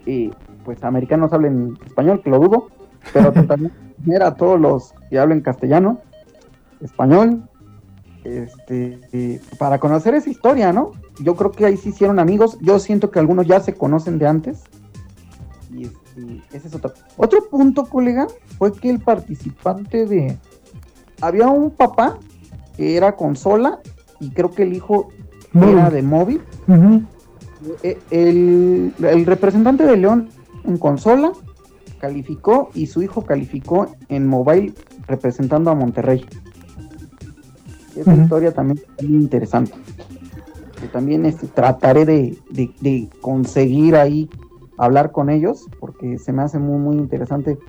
pues 0.63 0.83
americanos 0.83 1.33
hablen 1.33 1.77
español, 1.85 2.21
que 2.21 2.29
lo 2.29 2.39
dudo, 2.39 2.67
pero 3.13 3.33
a 4.23 4.35
todos 4.35 4.59
los 4.59 4.93
que 5.09 5.19
hablen 5.19 5.41
castellano, 5.41 5.99
español 6.81 7.43
este, 8.23 9.41
para 9.57 9.79
conocer 9.79 10.13
esa 10.13 10.29
historia, 10.29 10.71
¿no? 10.71 10.91
Yo 11.19 11.35
creo 11.35 11.51
que 11.51 11.65
ahí 11.65 11.77
se 11.77 11.89
hicieron 11.89 12.19
amigos. 12.19 12.57
Yo 12.61 12.79
siento 12.79 13.11
que 13.11 13.19
algunos 13.19 13.47
ya 13.47 13.59
se 13.59 13.73
conocen 13.73 14.19
de 14.19 14.27
antes. 14.27 14.63
Y 15.73 15.85
este, 15.85 16.41
ese 16.53 16.67
es 16.67 16.75
otro. 16.75 16.93
Otro 17.17 17.49
punto, 17.49 17.85
colega, 17.85 18.27
fue 18.57 18.73
que 18.73 18.89
el 18.89 18.99
participante 18.99 20.05
de. 20.05 20.37
Había 21.21 21.47
un 21.47 21.71
papá 21.71 22.17
que 22.75 22.97
era 22.97 23.15
consola 23.15 23.79
y 24.19 24.31
creo 24.31 24.51
que 24.51 24.63
el 24.63 24.73
hijo 24.73 25.09
era 25.53 25.89
de 25.89 26.01
móvil. 26.01 26.41
E, 27.83 27.99
el, 28.09 28.93
el 29.03 29.25
representante 29.25 29.85
de 29.85 29.97
León 29.97 30.29
en 30.63 30.77
consola 30.77 31.31
calificó 32.01 32.71
y 32.73 32.87
su 32.87 33.03
hijo 33.03 33.23
calificó 33.23 33.95
en 34.09 34.27
mobile 34.27 34.73
representando 35.07 35.69
a 35.69 35.75
Monterrey. 35.75 36.25
Esa 37.95 38.15
historia 38.15 38.51
también 38.51 38.83
es 38.97 39.07
muy 39.07 39.21
interesante. 39.21 39.73
también 40.91 41.25
este, 41.27 41.47
trataré 41.47 42.05
de, 42.05 43.09
conseguir 43.21 43.95
ahí 43.95 44.29
hablar 44.77 45.11
con 45.11 45.29
ellos, 45.29 45.67
porque 45.79 46.17
se 46.17 46.33
me 46.33 46.41
hace 46.41 46.57
muy, 46.57 46.79
muy 46.79 46.97
interesante 46.97 47.59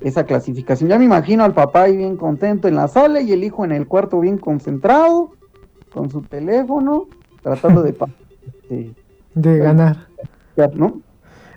esa 0.00 0.24
clasificación. 0.24 0.90
Ya 0.90 0.98
me 0.98 1.04
imagino 1.04 1.44
al 1.44 1.54
papá 1.54 1.82
ahí 1.82 1.96
bien 1.96 2.16
contento 2.16 2.66
en 2.66 2.74
la 2.74 2.88
sala 2.88 3.20
y 3.20 3.32
el 3.32 3.44
hijo 3.44 3.64
en 3.64 3.70
el 3.70 3.86
cuarto 3.86 4.18
bien 4.18 4.38
concentrado, 4.38 5.30
con 5.92 6.10
su 6.10 6.22
teléfono, 6.22 7.06
tratando 7.42 7.82
de, 7.82 7.94
de, 9.34 9.58
ganar. 9.58 10.08
¿no? 10.74 11.00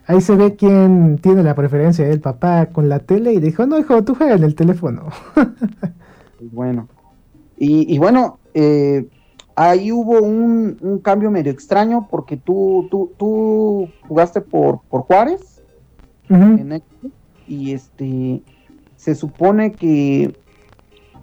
Ahí 0.09 0.21
se 0.21 0.35
ve 0.35 0.55
quién 0.55 1.19
tiene 1.21 1.43
la 1.43 1.53
preferencia, 1.53 2.07
el 2.07 2.19
papá 2.19 2.65
con 2.71 2.89
la 2.89 2.97
tele 2.97 3.31
y 3.31 3.39
dijo, 3.39 3.67
no 3.67 3.77
hijo, 3.77 4.03
tú 4.03 4.15
juegas 4.15 4.39
en 4.39 4.43
el 4.43 4.55
teléfono. 4.55 5.09
bueno, 6.51 6.87
y, 7.55 7.95
bueno, 7.99 8.39
eh, 8.55 9.07
ahí 9.55 9.91
hubo 9.91 10.19
un, 10.19 10.99
cambio 11.03 11.29
medio 11.29 11.51
extraño 11.51 12.07
porque 12.09 12.37
tú, 12.37 12.87
tú, 12.89 13.11
tú 13.17 13.87
jugaste 14.07 14.41
por, 14.41 14.79
por 14.89 15.01
Juárez 15.01 15.61
y 17.47 17.73
este 17.73 18.41
se 18.95 19.13
supone 19.13 19.73
que, 19.73 20.35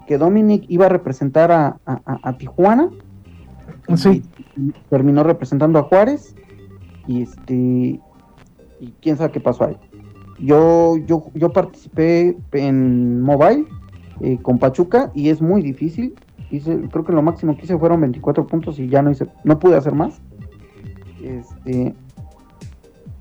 que 0.06 0.16
Dominic 0.16 0.64
iba 0.68 0.86
a 0.86 0.90
representar 0.90 1.50
a, 1.50 2.36
Tijuana. 2.38 2.90
Sí. 3.96 4.22
terminó 4.88 5.24
representando 5.24 5.80
a 5.80 5.82
Juárez 5.82 6.36
y 7.08 7.22
este 7.22 8.00
y 8.80 8.92
quién 9.00 9.16
sabe 9.16 9.32
qué 9.32 9.40
pasó 9.40 9.64
ahí. 9.64 9.76
Yo, 10.38 10.96
yo, 10.98 11.30
yo 11.34 11.52
participé 11.52 12.36
en 12.52 13.22
mobile 13.22 13.66
eh, 14.20 14.38
con 14.42 14.58
Pachuca 14.58 15.10
y 15.14 15.30
es 15.30 15.40
muy 15.40 15.62
difícil 15.62 16.14
creo 16.90 17.04
que 17.04 17.12
lo 17.12 17.22
máximo 17.22 17.56
que 17.56 17.64
hice 17.64 17.78
fueron 17.78 18.00
24 18.00 18.46
puntos 18.46 18.78
y 18.78 18.88
ya 18.88 19.02
no 19.02 19.10
hice, 19.10 19.26
no 19.44 19.58
pude 19.58 19.76
hacer 19.76 19.94
más. 19.94 20.20
Este, 21.22 21.94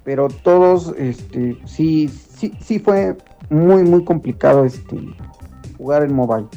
pero 0.03 0.27
todos, 0.27 0.93
este, 0.97 1.57
sí, 1.65 2.07
sí, 2.07 2.53
sí 2.59 2.79
fue 2.79 3.17
muy, 3.49 3.83
muy 3.83 4.03
complicado 4.03 4.65
este, 4.65 4.97
jugar 5.77 6.03
en 6.03 6.13
mobile. 6.13 6.47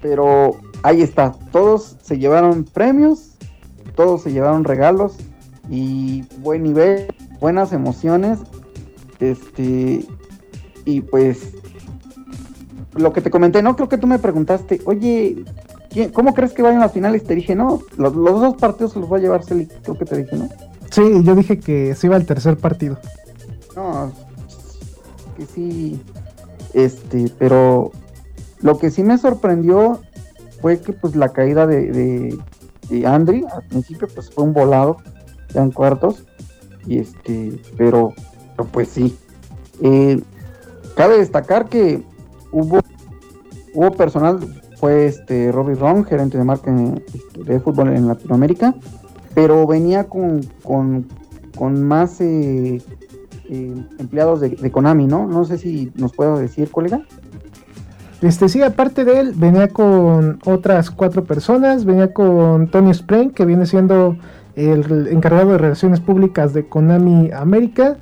Pero 0.00 0.52
ahí 0.82 1.02
está, 1.02 1.32
todos 1.52 1.96
se 2.00 2.18
llevaron 2.18 2.64
premios, 2.64 3.36
todos 3.94 4.22
se 4.22 4.32
llevaron 4.32 4.64
regalos 4.64 5.18
y 5.68 6.22
buen 6.38 6.62
nivel, 6.62 7.08
buenas 7.40 7.72
emociones. 7.72 8.38
Este, 9.20 10.06
y 10.84 11.00
pues 11.00 11.54
lo 12.94 13.12
que 13.12 13.20
te 13.20 13.30
comenté, 13.30 13.62
¿no? 13.62 13.76
Creo 13.76 13.88
que 13.88 13.98
tú 13.98 14.06
me 14.06 14.18
preguntaste, 14.18 14.80
oye, 14.84 15.44
¿cómo 16.12 16.34
crees 16.34 16.52
que 16.52 16.62
vayan 16.62 16.78
a 16.78 16.86
las 16.86 16.92
finales? 16.92 17.24
Te 17.24 17.34
dije, 17.34 17.54
no, 17.54 17.80
los, 17.96 18.14
dos 18.14 18.56
partidos 18.56 18.92
se 18.92 19.00
los 19.00 19.12
va 19.12 19.18
a 19.18 19.20
llevar 19.20 19.44
Celi, 19.44 19.66
creo 19.82 19.98
que 19.98 20.04
te 20.04 20.16
dije, 20.16 20.36
¿no? 20.36 20.48
Sí, 20.90 21.02
yo 21.22 21.34
dije 21.34 21.58
que 21.58 21.94
se 21.94 22.06
iba 22.06 22.16
al 22.16 22.26
tercer 22.26 22.56
partido. 22.56 22.98
No, 23.76 24.10
que 25.36 25.46
sí, 25.46 26.00
este, 26.72 27.30
pero 27.38 27.92
lo 28.60 28.78
que 28.78 28.90
sí 28.90 29.02
me 29.02 29.18
sorprendió 29.18 30.00
fue 30.60 30.80
que 30.80 30.92
pues 30.92 31.14
la 31.14 31.28
caída 31.28 31.66
de, 31.66 31.92
de, 31.92 32.38
de 32.88 33.06
Andri, 33.06 33.44
al 33.52 33.62
principio 33.64 34.08
pues 34.12 34.30
fue 34.30 34.44
un 34.44 34.52
volado, 34.52 34.96
ya 35.52 35.62
en 35.62 35.70
cuartos, 35.70 36.24
y 36.88 36.98
este, 36.98 37.60
pero, 37.76 38.14
pues 38.72 38.88
sí. 38.88 39.16
Eh, 39.82 40.20
cabe 40.96 41.18
destacar 41.18 41.68
que 41.68 42.02
hubo, 42.50 42.80
hubo 43.74 43.92
personal, 43.92 44.40
fue 44.78 45.06
este 45.06 45.52
Robbie 45.52 45.74
Ron, 45.74 46.04
gerente 46.04 46.38
de 46.38 46.44
marca 46.44 46.72
este, 46.72 47.44
de 47.44 47.60
fútbol 47.60 47.90
en 47.94 48.08
Latinoamérica, 48.08 48.74
pero 49.34 49.66
venía 49.66 50.04
con, 50.04 50.40
con, 50.64 51.06
más 51.82 52.20
eh, 52.20 52.80
eh, 53.50 53.74
empleados 53.98 54.40
de, 54.40 54.70
Konami, 54.70 55.06
¿no? 55.06 55.26
No 55.26 55.44
sé 55.44 55.58
si 55.58 55.92
nos 55.94 56.12
puedo 56.12 56.38
decir, 56.38 56.70
colega. 56.70 57.02
Este 58.22 58.48
sí, 58.48 58.62
aparte 58.62 59.04
de 59.04 59.20
él, 59.20 59.34
venía 59.36 59.68
con 59.68 60.40
otras 60.44 60.90
cuatro 60.90 61.24
personas, 61.24 61.84
venía 61.84 62.12
con 62.12 62.68
Tony 62.68 62.90
Spring, 62.90 63.30
que 63.30 63.44
viene 63.44 63.66
siendo 63.66 64.16
el 64.58 65.08
encargado 65.08 65.52
de 65.52 65.58
relaciones 65.58 66.00
públicas 66.00 66.52
de 66.52 66.66
Konami 66.66 67.30
América, 67.32 67.98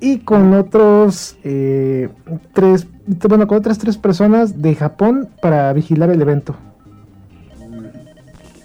y 0.00 0.18
con 0.18 0.54
otros 0.54 1.36
eh, 1.42 2.08
tres, 2.52 2.86
bueno, 3.28 3.46
con 3.46 3.58
otras 3.58 3.78
tres 3.78 3.96
personas 3.96 4.62
de 4.62 4.74
Japón 4.74 5.28
para 5.42 5.72
vigilar 5.72 6.10
el 6.10 6.22
evento. 6.22 6.54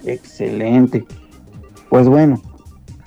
Excelente. 0.06 1.06
Pues 1.90 2.08
bueno, 2.08 2.42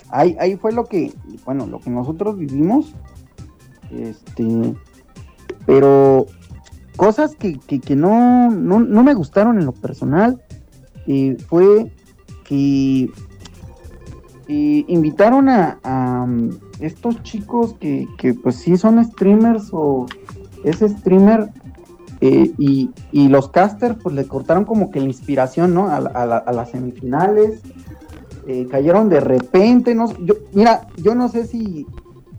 ahí, 0.09 0.35
ahí 0.39 0.57
fue 0.57 0.71
lo 0.73 0.85
que, 0.85 1.13
bueno, 1.45 1.67
lo 1.67 1.79
que 1.79 1.89
nosotros 1.89 2.37
vivimos. 2.37 2.93
Este, 3.91 4.75
pero 5.65 6.25
cosas 6.97 7.35
que, 7.35 7.59
que, 7.59 7.95
no, 7.95 8.51
no, 8.51 8.79
no, 8.79 9.03
me 9.03 9.13
gustaron 9.13 9.57
en 9.57 9.65
lo 9.65 9.71
personal 9.71 10.41
eh, 11.05 11.37
fue 11.47 11.89
que 12.43 13.09
invitaron 14.47 15.49
a, 15.49 16.27
estos 16.79 17.21
chicos 17.23 17.75
que, 17.79 18.07
pues 18.41 18.55
sí 18.57 18.77
son 18.77 19.03
streamers 19.03 19.69
o 19.71 20.05
ese 20.63 20.89
streamer 20.89 21.49
eh, 22.21 22.51
y, 22.57 22.91
los 23.27 23.49
casters 23.49 23.97
pues 24.01 24.15
le 24.15 24.27
cortaron 24.27 24.65
como 24.65 24.91
que 24.91 24.99
la 24.99 25.07
inspiración, 25.07 25.73
¿no? 25.73 25.89
A, 25.89 25.99
las 25.99 26.69
semifinales. 26.71 27.61
Eh, 28.49 28.65
cayeron 28.71 29.09
de 29.09 29.19
repente, 29.19 29.93
no, 29.93 30.13
yo, 30.19 30.35
mira, 30.53 30.87
yo 30.95 31.13
no 31.15 31.27
sé 31.27 31.45
si, 31.45 31.85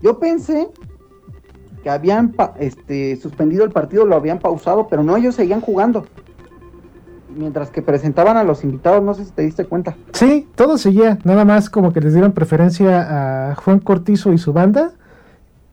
yo 0.01 0.17
pensé 0.17 0.67
que 1.83 1.89
habían 1.91 2.35
este, 2.57 3.15
suspendido 3.17 3.63
el 3.63 3.69
partido, 3.69 4.07
lo 4.07 4.15
habían 4.15 4.39
pausado, 4.39 4.87
pero 4.87 5.03
no, 5.03 5.15
ellos 5.15 5.35
seguían 5.35 5.61
jugando 5.61 6.07
mientras 7.35 7.69
que 7.69 7.81
presentaban 7.81 8.37
a 8.37 8.43
los 8.43 8.63
invitados, 8.63 9.03
no 9.03 9.13
sé 9.13 9.25
si 9.25 9.31
te 9.31 9.41
diste 9.43 9.65
cuenta. 9.65 9.95
Sí, 10.13 10.47
todo 10.55 10.77
seguía, 10.77 11.19
nada 11.23 11.45
más 11.45 11.69
como 11.69 11.93
que 11.93 12.01
les 12.01 12.13
dieron 12.13 12.31
preferencia 12.31 13.51
a 13.51 13.55
Juan 13.55 13.79
Cortizo 13.79 14.33
y 14.33 14.37
su 14.37 14.53
banda 14.53 14.91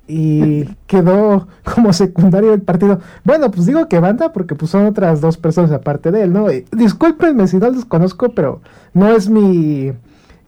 y 0.08 0.64
quedó 0.86 1.48
como 1.64 1.92
secundario 1.92 2.54
el 2.54 2.62
partido. 2.62 3.00
Bueno, 3.24 3.50
pues 3.50 3.66
digo 3.66 3.88
que 3.88 4.00
banda 4.00 4.32
porque 4.32 4.54
pues 4.54 4.70
son 4.70 4.86
otras 4.86 5.20
dos 5.20 5.36
personas 5.36 5.72
aparte 5.72 6.10
de 6.10 6.22
él, 6.22 6.32
¿no? 6.32 6.46
discúlpenme 6.72 7.46
si 7.48 7.58
no 7.58 7.70
los 7.70 7.84
conozco, 7.84 8.30
pero 8.30 8.60
no 8.94 9.08
es 9.08 9.28
mi, 9.28 9.92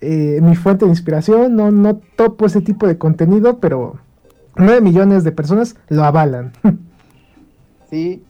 eh, 0.01 0.41
mi 0.43 0.57
fuente 0.57 0.85
de 0.85 0.91
inspiración, 0.91 1.57
no, 1.57 1.71
no 1.71 2.01
topo 2.17 2.47
ese 2.47 2.61
tipo 2.61 2.87
de 2.87 2.99
contenido, 2.99 3.59
pero 3.59 3.97
nueve 4.57 4.81
millones 4.81 5.25
de 5.25 5.33
personas 5.33 5.77
lo 5.89 6.05
avalan. 6.05 6.53
Sí, 7.91 8.23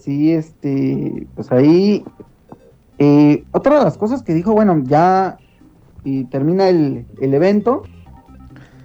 sí, 0.00 0.32
este, 0.32 1.26
pues 1.34 1.52
ahí, 1.52 2.04
eh, 2.98 3.44
otra 3.52 3.78
de 3.78 3.84
las 3.84 3.96
cosas 3.96 4.22
que 4.22 4.34
dijo, 4.34 4.52
bueno, 4.52 4.82
ya 4.84 5.38
y 6.04 6.24
termina 6.24 6.68
el, 6.68 7.06
evento, 7.20 7.82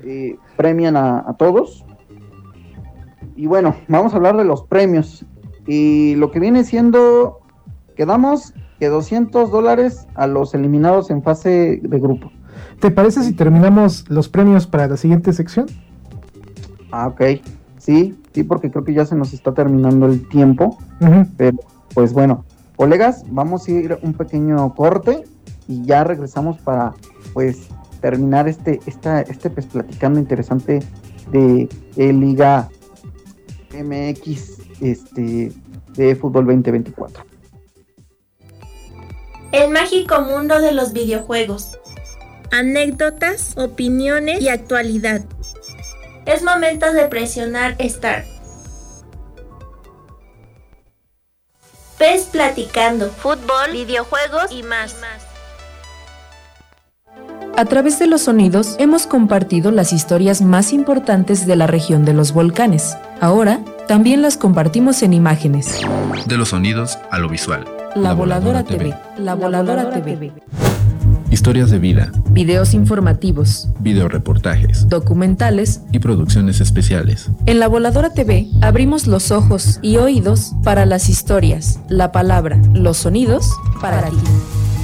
eh, 0.03 0.38
premian 0.57 0.97
a, 0.97 1.36
todos. 1.38 1.86
Y 3.36 3.47
bueno, 3.47 3.76
vamos 3.88 4.13
a 4.13 4.18
hablar 4.18 4.38
de 4.38 4.45
los 4.45 4.63
premios. 4.63 5.26
Y 5.68 6.16
lo 6.16 6.32
que 6.32 6.39
viene 6.39 6.63
siendo, 6.63 7.39
quedamos 7.95 8.53
que 8.80 8.88
200 8.88 9.51
dólares 9.51 10.07
a 10.16 10.28
los 10.28 10.53
eliminados 10.53 11.09
en 11.09 11.24
fase 11.24 11.80
de 11.82 11.99
grupo. 11.99 12.32
¿Te 12.80 12.91
parece 12.91 13.24
si 13.24 13.34
terminamos 13.34 14.09
los 14.09 14.30
premios 14.30 14.68
para 14.68 14.88
la 14.88 14.97
siguiente 14.97 15.34
sección? 15.34 15.68
Ah, 16.91 17.07
ok. 17.07 17.22
Sí, 17.86 18.16
sí, 18.34 18.44
porque 18.44 18.72
creo 18.72 18.84
que 18.84 18.94
ya 18.94 19.06
se 19.06 19.16
nos 19.16 19.34
está 19.34 19.54
terminando 19.54 20.08
el 20.08 20.28
tiempo. 20.28 20.78
Pero, 21.38 21.60
pues 21.94 22.14
bueno, 22.14 22.44
colegas, 22.76 23.24
vamos 23.30 23.68
a 23.68 23.72
ir 23.72 24.00
un 24.02 24.14
pequeño 24.14 24.74
corte 24.74 25.24
y 25.68 25.86
ya 25.86 26.04
regresamos 26.04 26.58
para, 26.58 26.94
pues, 27.34 27.68
terminar 28.02 28.48
este, 28.48 28.80
esta, 28.88 29.22
este 29.22 29.50
pues, 29.52 29.68
platicando 29.68 30.20
interesante 30.20 30.80
de, 31.32 31.70
Liga 31.96 32.70
MX 33.72 34.58
este, 34.82 35.52
de 35.96 36.16
Fútbol 36.16 36.46
2024. 36.46 37.24
El 39.52 39.72
mágico 39.72 40.22
mundo 40.22 40.60
de 40.60 40.72
los 40.72 40.92
videojuegos. 40.92 41.80
Anécdotas, 42.52 43.56
opiniones 43.58 44.42
y 44.42 44.50
actualidad. 44.50 45.24
Es 46.26 46.43
momento 46.43 46.91
de 46.91 47.05
presionar 47.05 47.76
Start. 47.80 48.26
PES 51.99 52.23
platicando, 52.32 53.09
fútbol, 53.09 53.71
videojuegos 53.71 54.51
y 54.51 54.63
más. 54.63 54.95
A 57.55 57.65
través 57.65 57.99
de 57.99 58.07
los 58.07 58.23
sonidos 58.23 58.76
hemos 58.80 59.05
compartido 59.05 59.71
las 59.71 59.93
historias 59.93 60.41
más 60.41 60.73
importantes 60.73 61.45
de 61.45 61.55
la 61.55 61.67
región 61.67 62.03
de 62.05 62.13
los 62.13 62.34
volcanes. 62.34 62.97
Ahora 63.21 63.59
también 63.88 64.23
las 64.23 64.36
compartimos 64.36 65.03
en 65.03 65.13
imágenes. 65.13 65.80
De 66.26 66.38
los 66.38 66.49
sonidos 66.49 66.97
a 67.11 67.19
lo 67.19 67.30
visual. 67.30 67.65
La, 67.95 68.13
Voladora, 68.13 68.63
TV. 68.63 68.93
La 69.17 69.36
Voladora, 69.36 69.91
TV. 69.91 70.34
Historias 71.36 71.70
de 71.70 71.80
vida. 71.80 72.14
Videos 72.30 72.74
informativos. 72.74 73.68
Videoreportajes. 73.82 74.88
Documentales. 74.88 75.82
Y 75.92 76.00
producciones 76.00 76.62
especiales. 76.62 77.30
En 77.46 77.60
La 77.60 77.68
Voladora 77.68 78.12
TV 78.12 78.48
abrimos 78.62 79.06
los 79.06 79.32
ojos 79.32 79.80
y 79.82 79.98
oídos 79.98 80.54
para 80.64 80.86
las 80.86 81.10
historias, 81.10 81.82
la 81.90 82.14
palabra, 82.14 82.58
los 82.74 82.96
sonidos 82.96 83.52
para 83.82 84.10
ti. 84.10 84.16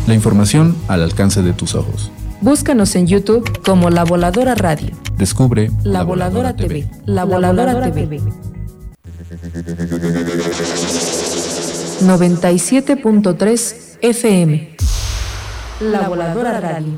La 0.08 0.14
información 0.14 0.76
al 0.90 1.04
alcance 1.04 1.42
de 1.42 1.54
tus 1.54 1.74
ojos. 1.74 2.12
Búscanos 2.42 2.98
en 2.98 3.08
YouTube 3.08 3.50
como 3.64 3.90
La 3.90 4.04
Voladora 4.04 4.54
Radio. 4.54 4.90
Descubre 5.18 5.72
La, 5.86 6.04
Voladora, 6.04 6.58
TV. 6.58 6.86
La 7.06 7.24
Voladora, 7.24 7.94
TV. 7.94 8.20
97.3 12.02 13.76
FM. 14.02 14.91
La 15.82 16.08
Voladora 16.08 16.60
Radio. 16.60 16.94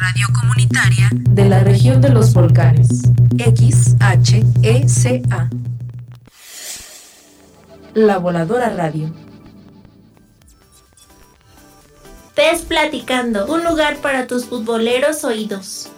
Radio 0.00 0.26
comunitaria 0.34 1.08
de 1.12 1.48
la 1.48 1.60
región 1.60 2.00
de 2.00 2.08
los 2.08 2.34
volcanes. 2.34 3.02
XHECA. 3.38 5.48
La 7.94 8.18
Voladora 8.18 8.70
Radio. 8.70 9.12
PES 12.34 12.62
Platicando, 12.62 13.46
un 13.46 13.62
lugar 13.62 13.98
para 13.98 14.26
tus 14.26 14.46
futboleros 14.46 15.22
oídos. 15.22 15.88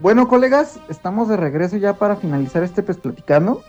Bueno, 0.00 0.26
colegas, 0.26 0.80
estamos 0.88 1.28
de 1.28 1.36
regreso 1.36 1.76
ya 1.76 1.92
para 1.92 2.16
finalizar 2.16 2.64
este 2.64 2.82
PES 2.82 2.96
Platicando. 2.96 3.62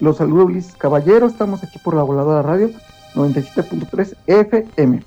Los 0.00 0.16
saludo 0.16 0.48
Luis 0.48 0.74
Caballero, 0.78 1.26
estamos 1.26 1.62
aquí 1.62 1.78
por 1.78 1.94
la 1.94 2.02
Voladora 2.02 2.40
Radio 2.40 2.70
97.3 3.16 4.14
FM. 4.26 5.02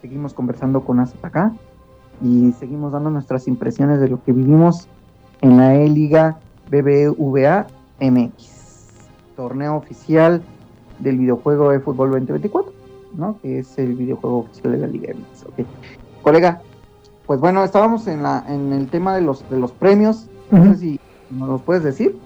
Seguimos 0.00 0.34
conversando 0.34 0.84
con 0.84 1.00
acá 1.00 1.52
y 2.20 2.52
seguimos 2.58 2.92
dando 2.92 3.10
nuestras 3.10 3.46
impresiones 3.46 4.00
de 4.00 4.08
lo 4.08 4.22
que 4.22 4.32
vivimos 4.32 4.88
en 5.40 5.56
la 5.56 5.76
E-Liga 5.76 6.38
BBVA 6.68 7.68
MX, 8.00 9.08
torneo 9.36 9.76
oficial 9.76 10.42
del 10.98 11.18
videojuego 11.18 11.70
de 11.70 11.80
fútbol 11.80 12.10
2024, 12.10 12.72
¿no? 13.14 13.38
Que 13.40 13.60
es 13.60 13.78
el 13.78 13.94
videojuego 13.94 14.38
oficial 14.38 14.72
de 14.72 14.78
la 14.78 14.86
Liga 14.88 15.14
MX. 15.14 15.46
Okay. 15.52 15.66
Colega, 16.22 16.60
pues 17.26 17.38
bueno, 17.38 17.62
estábamos 17.62 18.08
en 18.08 18.22
la 18.22 18.44
en 18.48 18.72
el 18.72 18.88
tema 18.88 19.14
de 19.14 19.22
los 19.22 19.48
de 19.48 19.58
los 19.58 19.70
premios. 19.70 20.26
No 20.50 20.64
sé 20.72 20.78
si 20.78 21.00
nos 21.30 21.48
los 21.48 21.62
puedes 21.62 21.84
decir. 21.84 22.16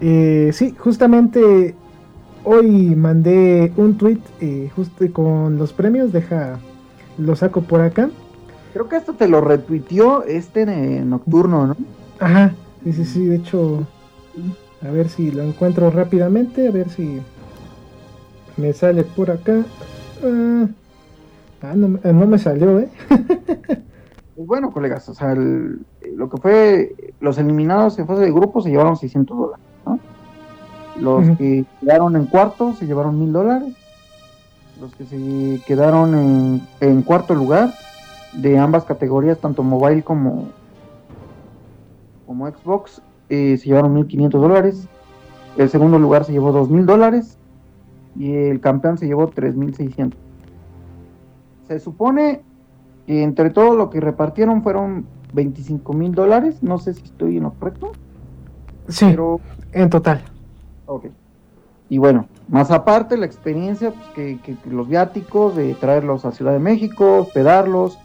Eh, 0.00 0.50
sí, 0.52 0.74
justamente 0.78 1.74
hoy 2.44 2.94
mandé 2.94 3.72
un 3.76 3.96
tweet 3.96 4.18
eh, 4.40 4.70
justo 4.74 5.04
con 5.12 5.56
los 5.58 5.72
premios, 5.72 6.12
deja, 6.12 6.58
lo 7.18 7.34
saco 7.36 7.62
por 7.62 7.80
acá. 7.80 8.10
Creo 8.72 8.88
que 8.88 8.96
esto 8.96 9.14
te 9.14 9.28
lo 9.28 9.40
retuiteó 9.40 10.24
este 10.24 10.66
nocturno, 11.04 11.66
¿no? 11.68 11.76
Ajá, 12.18 12.54
sí, 12.82 12.92
sí, 12.92 13.04
sí, 13.04 13.24
de 13.26 13.36
hecho, 13.36 13.86
a 14.82 14.90
ver 14.90 15.08
si 15.08 15.30
lo 15.30 15.42
encuentro 15.42 15.90
rápidamente, 15.90 16.68
a 16.68 16.70
ver 16.70 16.88
si 16.90 17.20
me 18.56 18.72
sale 18.72 19.04
por 19.04 19.30
acá. 19.30 19.64
ah, 20.24 20.66
ah 21.62 21.74
no, 21.76 21.98
eh, 22.02 22.12
no 22.12 22.26
me 22.26 22.38
salió, 22.38 22.78
¿eh? 22.80 22.88
Pues 24.34 24.48
bueno, 24.48 24.72
colegas, 24.72 25.08
o 25.08 25.14
sea, 25.14 25.30
el- 25.30 25.86
lo 26.16 26.28
que 26.28 26.38
fue 26.38 26.96
los 27.20 27.38
eliminados 27.38 27.96
en 28.00 28.06
fase 28.08 28.22
de 28.22 28.32
grupo 28.32 28.60
se 28.60 28.70
llevaron 28.70 28.96
600 28.96 29.36
dólares, 29.38 29.64
Los 31.00 31.36
que 31.38 31.64
quedaron 31.80 32.16
en 32.16 32.26
cuarto 32.26 32.74
se 32.74 32.86
llevaron 32.86 33.18
1000 33.18 33.32
dólares. 33.32 33.74
Los 34.80 34.94
que 34.94 35.04
se 35.04 35.60
quedaron 35.66 36.14
en, 36.14 36.62
en 36.80 37.02
cuarto 37.02 37.34
lugar 37.34 37.72
de 38.32 38.58
ambas 38.58 38.84
categorías, 38.84 39.38
tanto 39.38 39.62
mobile 39.62 40.02
como, 40.02 40.48
como 42.26 42.48
Xbox, 42.48 43.00
eh, 43.28 43.56
se 43.56 43.66
llevaron 43.68 43.94
1500 43.94 44.40
dólares. 44.40 44.88
El 45.56 45.68
segundo 45.68 45.98
lugar 45.98 46.24
se 46.24 46.32
llevó 46.32 46.52
2000 46.52 46.86
dólares 46.86 47.38
y 48.16 48.32
el 48.32 48.60
campeón 48.60 48.98
se 48.98 49.06
llevó 49.06 49.28
3600. 49.28 50.18
Se 51.68 51.80
supone 51.80 52.42
que 53.06 53.22
entre 53.22 53.50
todo 53.50 53.76
lo 53.76 53.90
que 53.90 54.00
repartieron 54.00 54.62
fueron 54.62 55.06
25 55.32 55.92
mil 55.92 56.14
dólares. 56.14 56.62
No 56.62 56.78
sé 56.78 56.94
si 56.94 57.04
estoy 57.04 57.36
en 57.36 57.44
lo 57.44 57.52
correcto, 57.52 57.92
Sí, 58.88 59.06
pero 59.08 59.40
en 59.72 59.88
total. 59.88 60.22
Ok. 60.86 61.06
Y 61.88 61.98
bueno, 61.98 62.26
más 62.48 62.70
aparte 62.70 63.16
la 63.16 63.26
experiencia, 63.26 63.92
pues 63.92 64.38
que, 64.40 64.56
los 64.64 64.88
viáticos, 64.88 65.54
de 65.54 65.74
traerlos 65.74 66.24
a 66.24 66.32
Ciudad 66.32 66.52
de 66.52 66.58
México, 66.58 67.18
hospedarlos, 67.18 67.98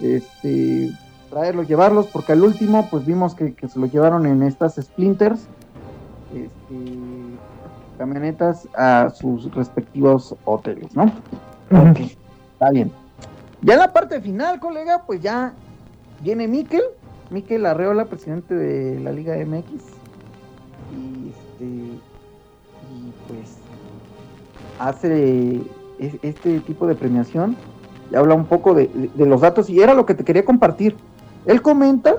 este, 0.00 0.92
traerlos, 1.28 1.66
llevarlos, 1.66 2.06
porque 2.06 2.32
al 2.32 2.42
último, 2.42 2.88
pues 2.90 3.04
vimos 3.04 3.34
que, 3.34 3.54
que 3.54 3.68
se 3.68 3.78
los 3.78 3.92
llevaron 3.92 4.26
en 4.26 4.42
estas 4.42 4.76
splinters, 4.76 5.48
este, 6.32 6.98
camionetas 7.98 8.68
a 8.76 9.10
sus 9.10 9.52
respectivos 9.54 10.34
hoteles, 10.44 10.94
¿no? 10.94 11.04
Ujú. 11.70 11.90
Ok, 11.90 12.00
está 12.52 12.70
bien. 12.70 12.92
Ya 13.62 13.74
en 13.74 13.80
la 13.80 13.92
parte 13.92 14.20
final, 14.20 14.60
colega, 14.60 15.02
pues 15.06 15.20
ya 15.20 15.52
viene 16.20 16.46
Miquel, 16.46 16.82
Miquel 17.30 17.66
Arreola, 17.66 18.04
presidente 18.04 18.54
de 18.54 19.00
la 19.00 19.12
Liga 19.12 19.34
MX. 19.36 19.68
Y 20.94 21.30
este 21.30 22.00
pues 23.28 23.56
hace 24.78 25.62
es- 25.98 26.16
este 26.22 26.60
tipo 26.60 26.86
de 26.86 26.94
premiación 26.94 27.56
y 28.10 28.14
habla 28.16 28.34
un 28.34 28.46
poco 28.46 28.74
de, 28.74 28.88
de- 28.88 29.10
de 29.14 29.26
los 29.26 29.40
datos 29.40 29.68
y 29.70 29.80
era 29.80 29.94
lo 29.94 30.06
que 30.06 30.14
te 30.14 30.24
quería 30.24 30.44
compartir. 30.44 30.96
Él 31.46 31.62
comenta 31.62 32.14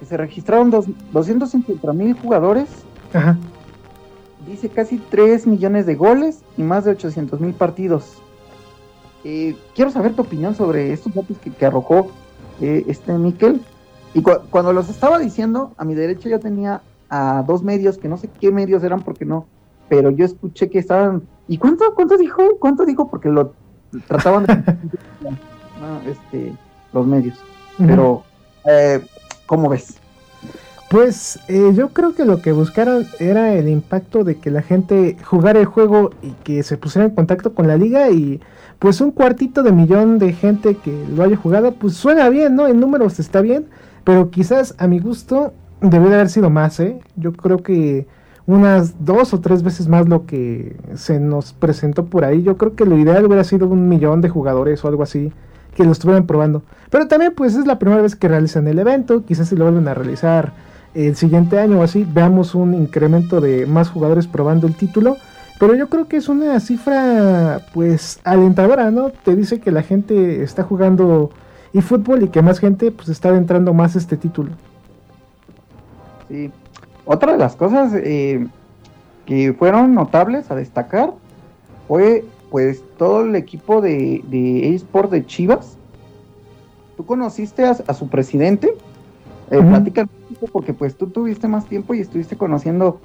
que 0.00 0.06
se 0.06 0.16
registraron 0.16 0.70
dos, 0.70 0.86
250 1.12 1.92
mil 1.92 2.14
jugadores 2.14 2.68
Ajá. 3.14 3.36
Dice 4.46 4.68
casi 4.68 4.98
3 4.98 5.46
millones 5.46 5.86
de 5.86 5.94
goles 5.96 6.42
y 6.56 6.62
más 6.62 6.84
de 6.84 6.92
800 6.92 7.40
mil 7.40 7.52
partidos. 7.54 8.04
Eh, 9.24 9.56
quiero 9.74 9.90
saber 9.90 10.14
tu 10.14 10.22
opinión 10.22 10.54
sobre 10.54 10.92
estos 10.92 11.14
datos 11.14 11.36
que, 11.38 11.50
que 11.50 11.66
arrojó 11.66 12.08
eh, 12.60 12.84
este 12.86 13.12
Miquel. 13.14 13.60
Y 14.14 14.22
cu- 14.22 14.38
cuando 14.50 14.72
los 14.72 14.88
estaba 14.88 15.18
diciendo, 15.18 15.72
a 15.78 15.84
mi 15.84 15.94
derecha 15.94 16.28
yo 16.28 16.38
tenía 16.38 16.82
a 17.08 17.42
dos 17.46 17.62
medios, 17.64 17.98
que 17.98 18.08
no 18.08 18.18
sé 18.18 18.28
qué 18.40 18.52
medios 18.52 18.84
eran 18.84 19.00
porque 19.02 19.24
no, 19.24 19.46
pero 19.88 20.10
yo 20.10 20.24
escuché 20.24 20.68
que 20.68 20.78
estaban... 20.78 21.22
¿Y 21.48 21.58
cuánto, 21.58 21.94
cuánto 21.94 22.16
dijo? 22.16 22.58
¿Cuánto 22.58 22.84
dijo? 22.84 23.08
Porque 23.08 23.28
lo 23.28 23.52
trataban 24.06 24.46
de... 24.46 24.54
no, 25.80 26.10
este, 26.10 26.52
los 26.92 27.06
medios. 27.06 27.38
Pero, 27.78 28.24
eh, 28.64 29.00
¿cómo 29.46 29.68
ves? 29.68 29.98
Pues 30.88 31.40
eh, 31.48 31.72
yo 31.74 31.88
creo 31.88 32.14
que 32.14 32.24
lo 32.24 32.40
que 32.40 32.52
buscaron 32.52 33.06
era 33.18 33.52
el 33.54 33.68
impacto 33.68 34.22
de 34.22 34.36
que 34.36 34.50
la 34.50 34.62
gente 34.62 35.16
jugara 35.24 35.58
el 35.58 35.66
juego 35.66 36.10
y 36.22 36.30
que 36.44 36.62
se 36.62 36.76
pusiera 36.76 37.06
en 37.06 37.14
contacto 37.14 37.54
con 37.54 37.66
la 37.66 37.76
liga 37.76 38.10
y 38.10 38.40
pues 38.78 39.00
un 39.00 39.10
cuartito 39.10 39.62
de 39.64 39.72
millón 39.72 40.18
de 40.18 40.32
gente 40.32 40.76
que 40.76 41.04
lo 41.14 41.24
haya 41.24 41.36
jugado, 41.36 41.72
pues 41.72 41.94
suena 41.94 42.28
bien, 42.28 42.54
¿no? 42.54 42.68
En 42.68 42.78
números 42.78 43.18
está 43.18 43.40
bien, 43.40 43.66
pero 44.04 44.30
quizás 44.30 44.76
a 44.78 44.86
mi 44.86 45.00
gusto 45.00 45.54
debió 45.80 46.08
de 46.08 46.14
haber 46.14 46.28
sido 46.28 46.50
más, 46.50 46.78
¿eh? 46.78 47.00
Yo 47.16 47.32
creo 47.32 47.62
que 47.62 48.06
unas 48.46 49.04
dos 49.04 49.34
o 49.34 49.40
tres 49.40 49.62
veces 49.62 49.88
más 49.88 50.08
lo 50.08 50.26
que 50.26 50.76
se 50.94 51.18
nos 51.18 51.52
presentó 51.52 52.06
por 52.06 52.24
ahí. 52.24 52.42
Yo 52.42 52.56
creo 52.56 52.74
que 52.74 52.84
lo 52.84 52.96
ideal 52.96 53.26
hubiera 53.26 53.44
sido 53.44 53.66
un 53.68 53.88
millón 53.88 54.20
de 54.20 54.28
jugadores 54.28 54.84
o 54.84 54.88
algo 54.88 55.02
así 55.02 55.32
que 55.74 55.84
lo 55.84 55.92
estuvieran 55.92 56.26
probando. 56.26 56.62
Pero 56.90 57.06
también 57.08 57.34
pues 57.34 57.54
es 57.54 57.66
la 57.66 57.78
primera 57.78 58.00
vez 58.00 58.16
que 58.16 58.28
realizan 58.28 58.66
el 58.68 58.78
evento, 58.78 59.24
quizás 59.24 59.48
si 59.48 59.56
lo 59.56 59.64
vuelven 59.64 59.88
a 59.88 59.94
realizar 59.94 60.52
el 60.94 61.16
siguiente 61.16 61.58
año 61.58 61.80
o 61.80 61.82
así, 61.82 62.06
veamos 62.10 62.54
un 62.54 62.72
incremento 62.72 63.40
de 63.40 63.66
más 63.66 63.90
jugadores 63.90 64.26
probando 64.26 64.66
el 64.66 64.74
título. 64.74 65.16
Pero 65.58 65.74
yo 65.74 65.88
creo 65.88 66.06
que 66.06 66.16
es 66.16 66.28
una 66.28 66.58
cifra 66.60 67.60
pues 67.74 68.20
alentadora, 68.24 68.90
¿no? 68.90 69.10
Te 69.10 69.34
dice 69.34 69.60
que 69.60 69.70
la 69.70 69.82
gente 69.82 70.42
está 70.42 70.62
jugando 70.62 71.30
fútbol 71.82 72.22
y 72.22 72.28
que 72.28 72.42
más 72.42 72.58
gente 72.58 72.90
pues 72.90 73.08
está 73.08 73.30
adentrando 73.30 73.74
más 73.74 73.96
este 73.96 74.16
título. 74.16 74.50
Sí. 76.28 76.50
Otra 77.06 77.32
de 77.32 77.38
las 77.38 77.54
cosas 77.54 77.92
eh, 77.94 78.46
que 79.24 79.52
fueron 79.52 79.94
notables 79.94 80.50
a 80.50 80.56
destacar 80.56 81.14
fue 81.88 82.24
pues 82.50 82.82
todo 82.98 83.22
el 83.22 83.36
equipo 83.36 83.80
de, 83.80 84.22
de 84.28 84.74
eSport 84.74 85.10
de 85.10 85.24
Chivas. 85.24 85.76
¿Tú 86.96 87.06
conociste 87.06 87.64
a, 87.64 87.94
su 87.94 88.08
presidente? 88.08 88.74
Eh, 89.50 89.62
Platica 89.62 90.08
porque 90.52 90.72
pues 90.74 90.96
tú 90.96 91.06
tuviste 91.06 91.46
más 91.46 91.66
tiempo 91.66 91.94
y 91.94 92.00
estuviste 92.00 92.36
conociendo 92.36 92.98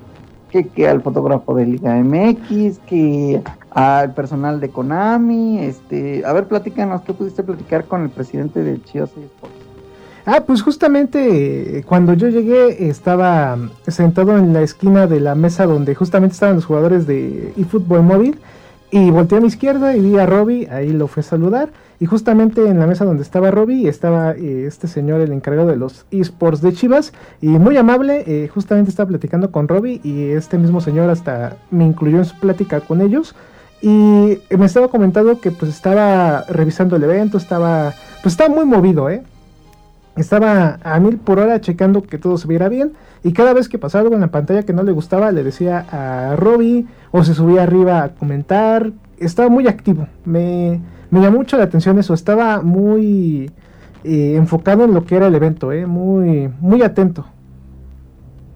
que, 0.50 0.68
que 0.68 0.88
al 0.88 1.02
fotógrafo 1.02 1.54
de 1.56 1.66
Liga 1.68 1.96
MX, 1.96 2.80
que 2.80 3.42
al 3.70 4.14
personal 4.14 4.60
de 4.60 4.70
Konami, 4.70 5.60
este, 5.60 6.26
a 6.26 6.34
ver, 6.34 6.48
platícanos, 6.48 7.02
¿qué 7.02 7.14
pudiste 7.14 7.44
platicar 7.44 7.86
con 7.86 8.04
el 8.04 8.10
presidente 8.10 8.64
de 8.64 8.82
Chivas 8.84 9.12
eSports? 9.12 9.61
Ah, 10.26 10.44
pues 10.46 10.62
justamente 10.62 11.80
eh, 11.80 11.84
cuando 11.84 12.14
yo 12.14 12.28
llegué 12.28 12.88
estaba 12.90 13.58
sentado 13.88 14.38
en 14.38 14.54
la 14.54 14.62
esquina 14.62 15.08
de 15.08 15.20
la 15.20 15.34
mesa 15.34 15.66
donde 15.66 15.96
justamente 15.96 16.34
estaban 16.34 16.56
los 16.56 16.66
jugadores 16.66 17.08
de 17.08 17.54
eFootball 17.58 18.04
móvil 18.04 18.40
y 18.92 19.10
volteé 19.10 19.40
a 19.40 19.42
mi 19.42 19.48
izquierda 19.48 19.96
y 19.96 20.02
vi 20.02 20.20
a 20.20 20.28
Robbie, 20.28 20.68
ahí 20.70 20.92
lo 20.92 21.08
fue 21.08 21.22
a 21.22 21.24
saludar 21.24 21.70
y 22.00 22.06
justamente 22.06 22.68
en 22.68 22.78
la 22.78 22.86
mesa 22.86 23.04
donde 23.04 23.24
estaba 23.24 23.50
Robbie 23.50 23.88
estaba 23.88 24.34
eh, 24.34 24.66
este 24.68 24.88
señor, 24.88 25.22
el 25.22 25.32
encargado 25.32 25.70
de 25.70 25.76
los 25.76 26.06
esports 26.12 26.62
de 26.62 26.74
Chivas 26.74 27.14
y 27.42 27.48
muy 27.48 27.78
amable, 27.78 28.24
eh, 28.28 28.48
justamente 28.48 28.92
estaba 28.92 29.08
platicando 29.08 29.52
con 29.52 29.68
Robbie 29.68 30.02
y 30.04 30.30
este 30.32 30.60
mismo 30.60 30.82
señor 30.82 31.10
hasta 31.10 31.58
me 31.72 31.84
incluyó 31.84 32.18
en 32.18 32.26
su 32.26 32.40
plática 32.40 32.82
con 32.82 33.02
ellos 33.02 33.34
y 33.82 34.38
me 34.56 34.66
estaba 34.68 34.90
comentando 34.90 35.42
que 35.42 35.50
pues 35.50 35.72
estaba 35.72 36.44
revisando 36.48 36.96
el 36.96 37.04
evento, 37.04 37.40
estaba 37.40 37.94
pues 38.22 38.34
estaba 38.34 38.54
muy 38.54 38.66
movido, 38.66 39.10
¿eh? 39.10 39.24
Estaba 40.16 40.80
a 40.84 41.00
mil 41.00 41.18
por 41.18 41.40
hora 41.40 41.62
checando 41.62 42.04
que 42.04 42.18
todo 42.18 42.38
se 42.38 42.48
viera 42.48 42.68
bien 42.70 42.94
y 43.24 43.34
cada 43.34 43.54
vez 43.54 43.70
que 43.70 43.80
pasaba 43.80 44.04
algo 44.04 44.16
en 44.16 44.22
la 44.22 44.32
pantalla 44.32 44.64
que 44.64 44.74
no 44.74 44.84
le 44.84 44.92
gustaba 44.92 45.32
le 45.32 45.44
decía 45.44 45.86
a 45.92 46.36
Robbie 46.36 46.86
o 47.12 47.24
se 47.24 47.34
subía 47.34 47.64
arriba 47.64 48.04
a 48.04 48.10
comentar. 48.10 48.92
Estaba 49.18 49.50
muy 49.50 49.68
activo 49.68 50.08
me, 50.26 50.82
llamó 51.12 51.38
mucho 51.38 51.58
la 51.58 51.64
atención 51.64 51.98
eso. 52.00 52.14
Estaba 52.14 52.62
muy 52.62 53.52
eh, 54.04 54.36
enfocado 54.36 54.84
en 54.84 54.94
lo 54.94 55.06
que 55.06 55.16
era 55.16 55.28
el 55.28 55.36
evento 55.36 55.72
eh, 55.72 55.86
muy 55.86 56.50
muy 56.60 56.82
atento. 56.84 57.26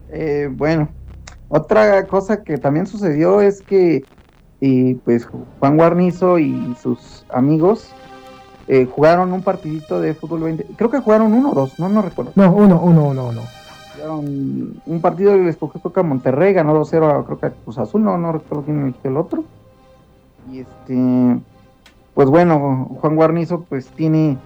Eh, 0.10 0.50
bueno 0.52 0.90
otra 1.48 2.06
cosa 2.08 2.44
que 2.44 2.58
también 2.58 2.88
sucedió 2.88 3.40
es 3.40 3.62
que 3.62 4.04
pues 5.04 5.28
Juan 5.60 5.78
Guarnizo 5.78 6.40
y 6.40 6.76
sus 6.82 7.24
amigos 7.32 7.94
eh, 8.68 8.88
jugaron 8.90 9.32
un 9.32 9.44
partidito 9.44 10.02
de 10.02 10.14
fútbol 10.14 10.42
20. 10.42 10.66
Creo 10.76 10.90
que 10.90 11.00
jugaron 11.00 11.34
uno 11.34 11.52
o 11.52 11.54
dos, 11.54 11.80
no, 11.80 11.88
no 11.88 12.02
recuerdo. 12.02 12.32
No, 12.36 12.52
uno, 12.52 12.80
uno, 12.82 13.10
uno, 13.10 13.28
uno. 13.28 13.42
Jugaron 13.94 14.82
un 14.86 15.02
partido 15.02 15.38
les 15.38 15.50
escogió 15.50 15.80
creo 15.82 15.94
que 15.94 16.00
a 16.00 16.04
Monterrey, 16.04 16.54
ganó 16.54 16.74
2-0 16.80 17.26
creo 17.26 17.40
que 17.40 17.46
a 17.46 17.52
Cruz 17.52 17.78
Azul, 17.78 18.04
no, 18.04 18.18
no 18.18 18.32
recuerdo 18.32 18.66
quién 18.66 18.82
eligió 18.82 19.12
el 19.12 19.18
otro. 19.18 19.44
Y 20.52 20.60
este, 20.60 21.40
pues 22.14 22.30
bueno, 22.30 22.90
Juan 23.02 23.16
Guarnizo 23.16 23.62
pues 23.62 23.88
tiene 23.88 24.38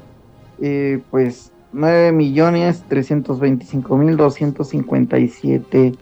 eh, 0.59 1.01
pues 1.11 1.51
9 1.71 2.11
millones 2.11 2.83
325 2.89 3.97
mil 3.97 4.17
257 4.17 5.93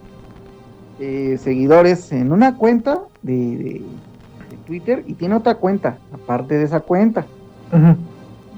eh, 0.99 1.37
seguidores 1.39 2.11
en 2.11 2.31
una 2.31 2.57
cuenta 2.57 3.01
de, 3.21 3.35
de 3.35 4.57
Twitter 4.65 5.03
y 5.05 5.13
tiene 5.13 5.35
otra 5.35 5.55
cuenta, 5.55 5.97
aparte 6.11 6.57
de 6.57 6.63
esa 6.63 6.79
cuenta. 6.79 7.27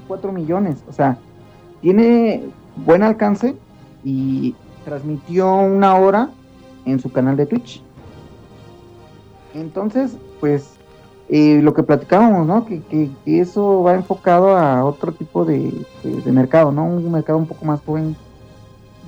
4 0.06 0.32
millones, 0.32 0.82
o 0.88 0.92
sea, 0.92 1.18
tiene 1.80 2.44
buen 2.76 3.02
alcance 3.02 3.56
y 4.04 4.54
transmitió 4.84 5.54
una 5.54 5.96
hora 5.96 6.30
en 6.84 7.00
su 7.00 7.10
canal 7.10 7.36
de 7.36 7.46
Twitch. 7.46 7.82
Entonces, 9.54 10.16
pues, 10.40 10.74
eh, 11.28 11.60
lo 11.62 11.74
que 11.74 11.82
platicábamos, 11.82 12.46
¿no? 12.46 12.66
Que, 12.66 12.82
que, 12.82 13.10
eso 13.40 13.82
va 13.82 13.94
enfocado 13.94 14.56
a 14.56 14.84
otro 14.84 15.12
tipo 15.12 15.44
de, 15.44 15.72
mercado, 16.26 16.72
¿no? 16.72 16.84
Un 16.84 17.10
mercado 17.10 17.38
un 17.38 17.46
poco 17.46 17.64
más 17.64 17.80
joven 17.82 18.16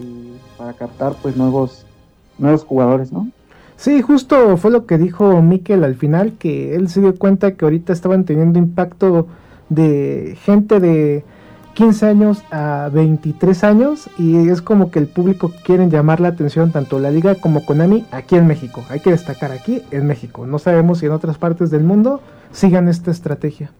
eh, 0.01 0.37
para 0.57 0.73
captar, 0.73 1.15
pues, 1.23 1.37
nuevos, 1.37 1.85
nuevos 2.39 2.65
jugadores, 2.65 3.13
¿no? 3.13 3.29
Sí, 3.77 4.01
justo 4.03 4.57
fue 4.57 4.71
lo 4.71 4.87
que 4.87 4.99
dijo 4.99 5.43
Mikel 5.43 5.83
al 5.83 5.97
final, 5.97 6.35
que 6.39 6.77
él 6.77 6.89
se 6.89 7.01
dio 7.01 7.19
cuenta 7.19 7.55
que 7.55 7.65
ahorita 7.65 7.93
estaban 7.93 8.25
teniendo 8.25 8.59
impacto 8.59 9.27
de 9.75 10.37
gente 10.43 10.81
de 10.81 11.25
15 11.75 12.07
años 12.07 12.45
a 12.51 12.91
23 12.93 13.65
años 13.65 14.11
y 14.19 14.49
es 14.49 14.61
como 14.61 14.91
que 14.91 14.99
el 14.99 15.07
público 15.09 15.53
quiere 15.65 15.89
llamar 15.89 16.21
la 16.21 16.29
atención 16.29 16.71
tanto 16.71 16.99
la 16.99 17.11
liga 17.11 17.35
como 17.37 17.65
Konami 17.65 18.05
aquí 18.11 18.37
en 18.37 18.47
México. 18.47 18.85
Hay 18.91 19.01
que 19.01 19.11
destacar 19.11 19.53
aquí 19.53 19.83
en 19.91 20.07
México. 20.07 20.47
No 20.47 20.59
sabemos 20.59 20.99
si 20.99 21.07
en 21.07 21.13
otras 21.13 21.39
partes 21.39 21.71
del 21.71 21.83
mundo 21.83 22.21
sigan 22.51 22.89
esta 22.89 23.11
estrategia. 23.11 23.71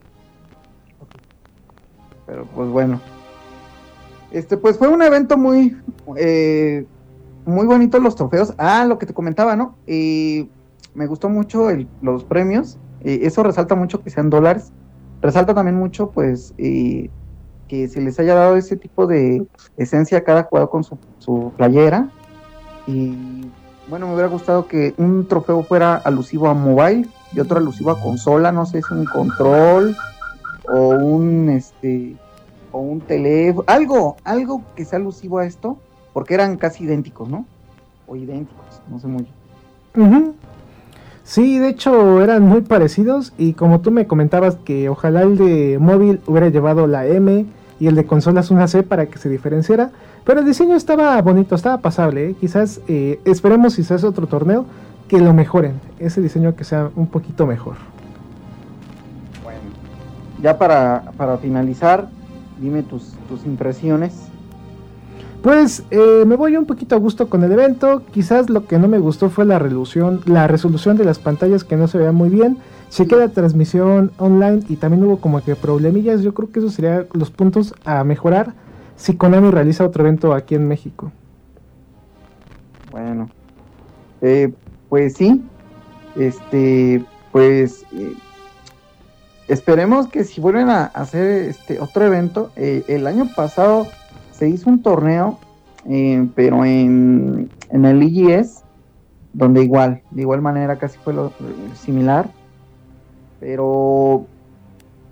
Pero 2.27 2.47
pues 2.47 2.69
bueno. 2.69 3.01
Este 4.31 4.57
pues 4.57 4.79
fue 4.79 4.89
un 4.89 5.03
evento 5.03 5.37
muy 5.37 5.77
eh, 6.17 6.87
muy 7.45 7.67
bonito 7.67 7.99
los 7.99 8.17
trofeos. 8.17 8.55
Ah, 8.57 8.87
lo 8.87 8.99
que 8.99 9.05
te 9.05 9.13
comentaba, 9.13 9.57
¿no? 9.57 9.77
y 9.87 10.49
me 10.95 11.07
gustó 11.07 11.29
mucho 11.29 11.69
los 12.03 12.25
premios. 12.25 12.79
eso 13.03 13.43
resalta 13.43 13.75
mucho 13.75 14.03
que 14.03 14.11
sean 14.11 14.31
dólares 14.31 14.73
Resalta 15.23 15.55
también 15.55 15.77
mucho, 15.77 16.11
pues, 16.11 16.53
que 16.57 17.89
se 17.89 18.01
les 18.01 18.19
haya 18.19 18.35
dado 18.35 18.57
ese 18.57 18.77
tipo 18.77 19.07
de 19.07 19.47
esencia 19.77 20.19
a 20.19 20.25
cada 20.25 20.43
jugador 20.43 20.69
con 20.69 20.85
su, 20.85 21.53
playera. 21.57 22.11
Y 22.87 23.47
bueno, 23.89 24.09
me 24.09 24.15
hubiera 24.15 24.29
gustado 24.29 24.67
que 24.67 24.95
un 24.99 25.27
trofeo 25.29 25.63
fuera 25.63 25.95
alusivo 25.95 26.49
a 26.49 26.55
mobile 26.55 27.09
y 27.33 27.41
otro 27.41 27.59
alusivo 27.59 27.93
a 27.93 28.01
consola, 28.01 28.51
no 28.51 28.67
sé 28.67 28.83
si 28.83 28.93
un 28.93 29.05
control 29.07 29.97
o 30.65 30.89
un 30.91 31.49
este 31.51 32.17
o 32.73 32.81
un 32.81 33.01
teléfono, 33.01 33.65
algo, 33.69 34.17
algo 34.25 34.63
que 34.75 34.85
sea 34.85 34.99
alusivo 34.99 35.39
a 35.39 35.47
esto, 35.47 35.79
porque 36.13 36.35
eran 36.35 36.57
casi 36.57 36.85
idénticos, 36.85 37.29
¿no? 37.29 37.47
O 38.07 38.17
idénticos, 38.17 38.83
no 38.91 38.99
sé 38.99 39.07
muy 39.07 39.27
bien. 39.95 40.35
Sí, 41.25 41.59
de 41.59 41.69
hecho 41.69 42.21
eran 42.21 42.43
muy 42.43 42.63
parecidos 42.63 43.33
y 43.39 43.53
como 43.53 43.81
tú 43.81 43.91
me 43.91 44.07
comentabas 44.07 44.57
que 44.57 44.89
ojalá 44.89 45.23
el 45.23 45.39
de 45.39 45.79
móvil 45.81 46.21
hubiera 46.27 46.49
llevado 46.49 46.87
la 46.87 47.07
M 47.07 47.47
y 47.79 47.87
el 47.87 47.95
de 47.95 48.05
consolas 48.05 48.51
una 48.51 48.67
C 48.67 48.83
para 48.83 49.07
que 49.07 49.19
se 49.19 49.29
diferenciara, 49.29 49.91
pero 50.25 50.41
el 50.41 50.47
diseño 50.47 50.75
estaba 50.75 51.21
bonito, 51.23 51.55
estaba 51.55 51.79
pasable, 51.79 52.31
¿eh? 52.31 52.37
quizás 52.41 52.81
eh, 52.89 53.21
esperemos 53.25 53.75
si 53.75 53.85
se 53.85 53.95
hace 53.95 54.07
otro 54.07 54.27
torneo 54.27 54.67
que 55.07 55.21
lo 55.21 55.33
mejoren, 55.33 55.81
ese 55.99 56.21
diseño 56.21 56.57
que 56.57 56.65
sea 56.65 56.91
un 56.97 57.07
poquito 57.07 57.47
mejor. 57.47 57.77
Bueno, 59.45 59.61
ya 60.43 60.59
para, 60.59 61.13
para 61.17 61.39
finalizar, 61.39 62.09
dime 62.61 62.83
tus, 62.83 63.13
tus 63.29 63.45
impresiones 63.45 64.32
pues 65.43 65.83
eh, 65.91 66.25
me 66.25 66.37
voy 66.37 66.57
un 66.57 66.67
poquito 66.67 66.95
a 66.95 66.99
gusto 66.99 67.29
con 67.29 67.43
el 67.43 67.51
evento. 67.51 68.03
Quizás 68.13 68.49
lo 68.49 68.67
que 68.67 68.79
no 68.79 68.87
me 68.87 68.99
gustó 68.99 69.29
fue 69.29 69.45
la 69.45 69.59
resolución, 69.59 70.21
la 70.25 70.47
resolución 70.47 70.97
de 70.97 71.05
las 71.05 71.19
pantallas 71.19 71.65
que 71.65 71.77
no 71.77 71.89
se 71.89 71.99
veía 71.99 72.13
muy 72.13 72.29
bien. 72.29 72.59
Se 72.91 73.09
queda 73.09 73.29
transmisión 73.29 74.13
online 74.19 74.63
y 74.69 74.77
también 74.77 75.03
hubo 75.03 75.19
como 75.19 75.43
que 75.43 75.57
problemillas. 75.57 76.23
Yo 76.23 76.33
creo 76.33 76.53
que 76.53 76.61
esos 76.61 76.75
serían 76.75 77.07
los 77.13 77.31
puntos 77.31 77.75
a 77.85 78.05
mejorar 78.05 78.55
si 78.95 79.17
Konami 79.17 79.51
realiza 79.51 79.85
otro 79.85 80.05
evento 80.05 80.33
aquí 80.33 80.55
en 80.55 80.69
México. 80.69 81.11
Bueno, 82.93 83.29
eh, 84.21 84.53
pues 84.89 85.15
sí, 85.15 85.43
este, 86.15 87.05
pues 87.33 87.85
eh, 87.93 88.15
esperemos 89.49 90.07
que 90.07 90.23
si 90.23 90.41
vuelven 90.41 90.69
a 90.69 90.85
hacer 90.85 91.49
este 91.49 91.81
otro 91.81 92.05
evento, 92.05 92.53
el 92.55 93.07
año 93.09 93.29
pasado 93.35 93.89
se 94.43 94.49
hizo 94.49 94.69
un 94.71 94.83
torneo, 94.83 95.39
eh, 95.89 96.29
pero 96.35 96.65
en, 96.65 97.49
en 97.71 97.85
el 97.85 98.03
IGS, 98.03 98.65
donde 99.33 99.63
igual, 99.63 100.03
de 100.11 100.23
igual 100.23 100.43
manera 100.43 100.79
casi 100.79 100.99
fue 100.99 101.15
lo 101.15 101.33
similar, 101.77 102.29
pero 103.39 104.27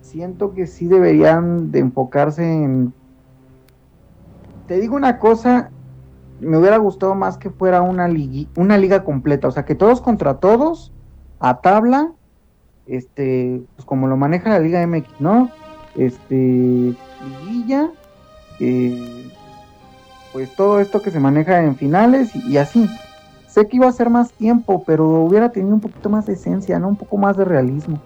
siento 0.01 0.53
que 0.53 0.67
sí 0.67 0.85
deberían 0.85 1.71
de 1.71 1.79
enfocarse 1.79 2.43
en... 2.43 2.93
Te 4.67 4.81
digo 4.81 4.97
una 4.97 5.17
cosa, 5.17 5.69
me 6.41 6.57
hubiera 6.57 6.75
gustado 6.75 7.15
más 7.15 7.37
que 7.37 7.51
fuera 7.51 7.81
una, 7.83 8.09
una 8.57 8.77
liga 8.77 9.05
completa, 9.05 9.47
o 9.47 9.51
sea, 9.51 9.63
que 9.63 9.75
todos 9.75 10.01
contra 10.01 10.39
todos, 10.41 10.91
a 11.39 11.61
tabla, 11.61 12.11
este, 12.85 13.63
pues 13.77 13.85
como 13.85 14.07
lo 14.07 14.17
maneja 14.17 14.49
la 14.49 14.59
Liga 14.59 14.85
MX, 14.85 15.21
¿no? 15.21 15.49
Este, 15.95 16.35
liguilla, 17.45 17.91
pues 20.31 20.55
todo 20.55 20.79
esto 20.79 21.01
que 21.01 21.11
se 21.11 21.19
maneja 21.19 21.63
en 21.63 21.75
finales 21.75 22.35
y, 22.35 22.57
así. 22.57 22.89
Sé 23.47 23.67
que 23.67 23.77
iba 23.77 23.87
a 23.87 23.91
ser 23.91 24.09
más 24.09 24.31
tiempo, 24.31 24.83
pero 24.85 25.05
hubiera 25.05 25.51
tenido 25.51 25.75
un 25.75 25.81
poquito 25.81 26.09
más 26.09 26.25
de 26.25 26.33
esencia, 26.33 26.79
¿no? 26.79 26.87
Un 26.87 26.95
poco 26.95 27.17
más 27.17 27.35
de 27.35 27.43
realismo. 27.43 27.99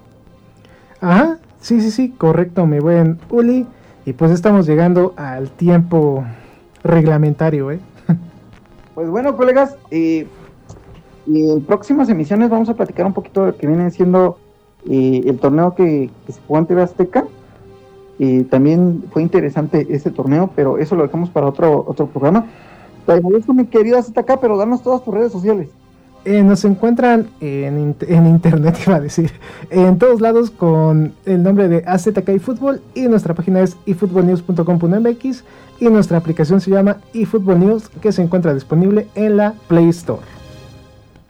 Ajá, 1.00 1.38
sí, 1.62 1.82
sí, 1.82 1.92
sí, 1.92 2.10
correcto, 2.10 2.66
mi 2.66 2.80
buen 2.80 3.20
Uli. 3.30 3.68
Y 4.06 4.14
pues 4.14 4.32
estamos 4.32 4.66
llegando 4.66 5.14
al 5.18 5.52
tiempo 5.52 6.24
reglamentario, 6.84 7.72
¿eh? 7.72 7.80
Pues 8.96 9.10
bueno, 9.10 9.36
colegas, 9.36 9.76
eh, 9.92 10.26
en 11.28 11.62
próximas 11.66 12.08
emisiones 12.10 12.50
vamos 12.50 12.70
a 12.70 12.76
platicar 12.76 13.06
un 13.06 13.14
poquito 13.14 13.42
de 13.42 13.48
lo 13.48 13.58
que 13.58 13.68
vienen 13.68 13.92
siendo 13.92 14.38
eh, 14.90 15.22
el 15.26 15.40
torneo 15.40 15.76
que, 15.76 16.10
se 16.28 16.40
jugó 16.48 16.60
en 16.60 16.66
TV 16.66 16.82
Azteca. 16.82 17.26
Eh, 18.20 18.46
también 18.50 19.04
fue 19.12 19.22
interesante 19.22 19.86
ese 19.90 20.12
torneo, 20.12 20.50
pero 20.56 20.78
eso 20.78 20.96
lo 20.96 21.04
dejamos 21.04 21.30
para 21.30 21.48
otro, 21.48 21.84
otro 21.88 22.08
programa. 22.08 22.46
Te 23.06 23.14
agradezco, 23.14 23.54
mi 23.54 23.66
querido 23.66 24.00
acá, 24.00 24.40
pero 24.40 24.58
danos 24.58 24.82
todas 24.82 25.04
tus 25.04 25.14
redes 25.14 25.32
sociales. 25.32 25.70
Eh, 26.24 26.42
nos 26.42 26.66
encuentran 26.66 27.30
en, 27.40 27.96
en, 28.02 28.28
internet, 28.28 28.78
iba 28.88 28.96
a 28.96 29.00
decir, 29.00 29.32
en 29.70 30.00
todos 30.00 30.22
lados 30.22 30.50
con 30.50 31.14
el 31.26 31.44
nombre 31.44 31.68
de 31.68 31.84
AZK 31.86 32.30
y 32.30 32.40
Fútbol 32.40 32.82
y 32.96 33.08
nuestra 33.08 33.36
página 33.36 33.62
es 33.62 33.78
efootballnews.com.mx 33.86 35.44
y 35.80 35.86
nuestra 35.86 36.18
aplicación 36.18 36.62
se 36.62 36.72
llama 36.72 36.98
eFootball 37.14 37.60
News 37.60 37.90
que 37.90 38.12
se 38.12 38.22
encuentra 38.22 38.54
disponible 38.54 39.08
en 39.16 39.38
la 39.38 39.54
Play 39.68 39.90
Store. 39.90 40.22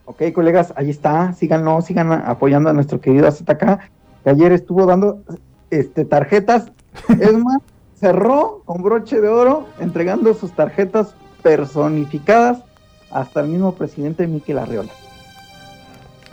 Ok, 0.06 0.22
colegas, 0.34 0.72
ahí 0.76 0.90
está, 0.90 1.34
síganos, 1.34 1.86
sigan 1.86 2.12
apoyando 2.12 2.70
a 2.70 2.74
nuestro 2.74 3.02
querido 3.02 3.28
AZK, 3.28 3.80
que 4.24 4.30
ayer 4.30 4.52
estuvo 4.52 4.86
dando 4.86 5.24
este, 5.72 6.06
tarjetas, 6.06 6.72
es 7.10 7.38
más, 7.38 7.62
cerró 7.96 8.62
con 8.66 8.84
broche 8.84 9.22
de 9.22 9.28
oro 9.28 9.68
entregando 9.80 10.34
sus 10.34 10.52
tarjetas 10.52 11.16
personificadas 11.42 12.64
hasta 13.12 13.42
el 13.42 13.48
mismo 13.50 13.74
presidente 13.74 14.28
Miquel 14.28 14.60
Arreola. 14.60 14.92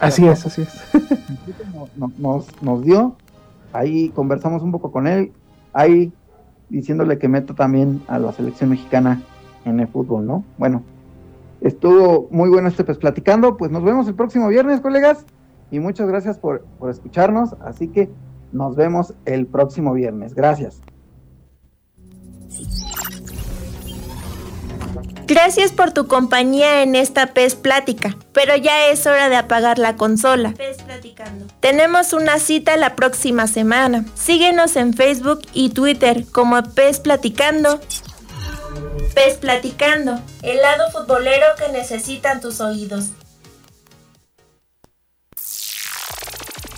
Así 0.00 0.26
es, 0.26 0.44
así 0.44 0.62
es. 0.62 0.82
Nos, 2.18 2.60
nos, 2.60 2.82
dio, 2.82 3.14
ahí 3.72 4.08
conversamos 4.08 4.62
un 4.62 4.72
poco 4.72 4.90
con 4.90 5.06
él, 5.06 5.32
ahí 5.72 6.12
diciéndole 6.70 7.18
que 7.18 7.28
meta 7.28 7.54
también 7.54 8.02
a 8.08 8.18
la 8.18 8.32
selección 8.32 8.70
mexicana 8.70 9.22
en 9.64 9.78
el 9.78 9.86
fútbol, 9.86 10.26
¿no? 10.26 10.44
Bueno, 10.58 10.82
estuvo 11.60 12.26
muy 12.32 12.48
bueno 12.48 12.66
este 12.66 12.82
pues 12.82 12.98
platicando, 12.98 13.56
pues 13.56 13.70
nos 13.70 13.84
vemos 13.84 14.08
el 14.08 14.14
próximo 14.14 14.48
viernes, 14.48 14.80
colegas, 14.80 15.24
y 15.70 15.78
muchas 15.78 16.08
gracias 16.08 16.36
por, 16.36 16.62
por 16.80 16.90
escucharnos, 16.90 17.54
así 17.64 17.86
que 17.86 18.10
nos 18.53 18.76
vemos 18.76 19.14
el 19.24 19.46
próximo 19.46 19.92
viernes. 19.94 20.34
Gracias. 20.34 20.80
Gracias 25.26 25.72
por 25.72 25.92
tu 25.92 26.09
compañía 26.09 26.82
en 26.82 26.94
esta 26.94 27.28
PES 27.28 27.55
Plática, 27.55 28.16
pero 28.34 28.55
ya 28.57 28.88
es 28.88 29.07
hora 29.07 29.30
de 29.30 29.36
apagar 29.36 29.78
la 29.78 29.96
consola. 29.96 30.53
PES 30.57 30.82
Platicando. 30.82 31.46
Tenemos 31.61 32.12
una 32.12 32.38
cita 32.38 32.76
la 32.76 32.96
próxima 32.96 33.46
semana. 33.46 34.05
Síguenos 34.14 34.76
en 34.76 34.92
Facebook 34.92 35.40
y 35.55 35.70
Twitter 35.70 36.26
como 36.32 36.62
PES 36.62 37.00
Platicando. 37.00 37.80
PES 39.14 39.38
Platicando, 39.38 40.20
el 40.42 40.61
lado 40.61 40.90
futbolero 40.90 41.46
que 41.57 41.72
necesitan 41.72 42.40
tus 42.40 42.61
oídos. 42.61 43.12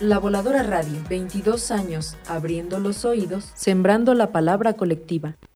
La 0.00 0.20
Voladora 0.20 0.62
Radio, 0.62 1.00
22 1.10 1.72
años, 1.72 2.16
abriendo 2.28 2.78
los 2.78 3.04
oídos, 3.04 3.50
sembrando 3.54 4.14
la 4.14 4.30
palabra 4.30 4.74
colectiva. 4.74 5.38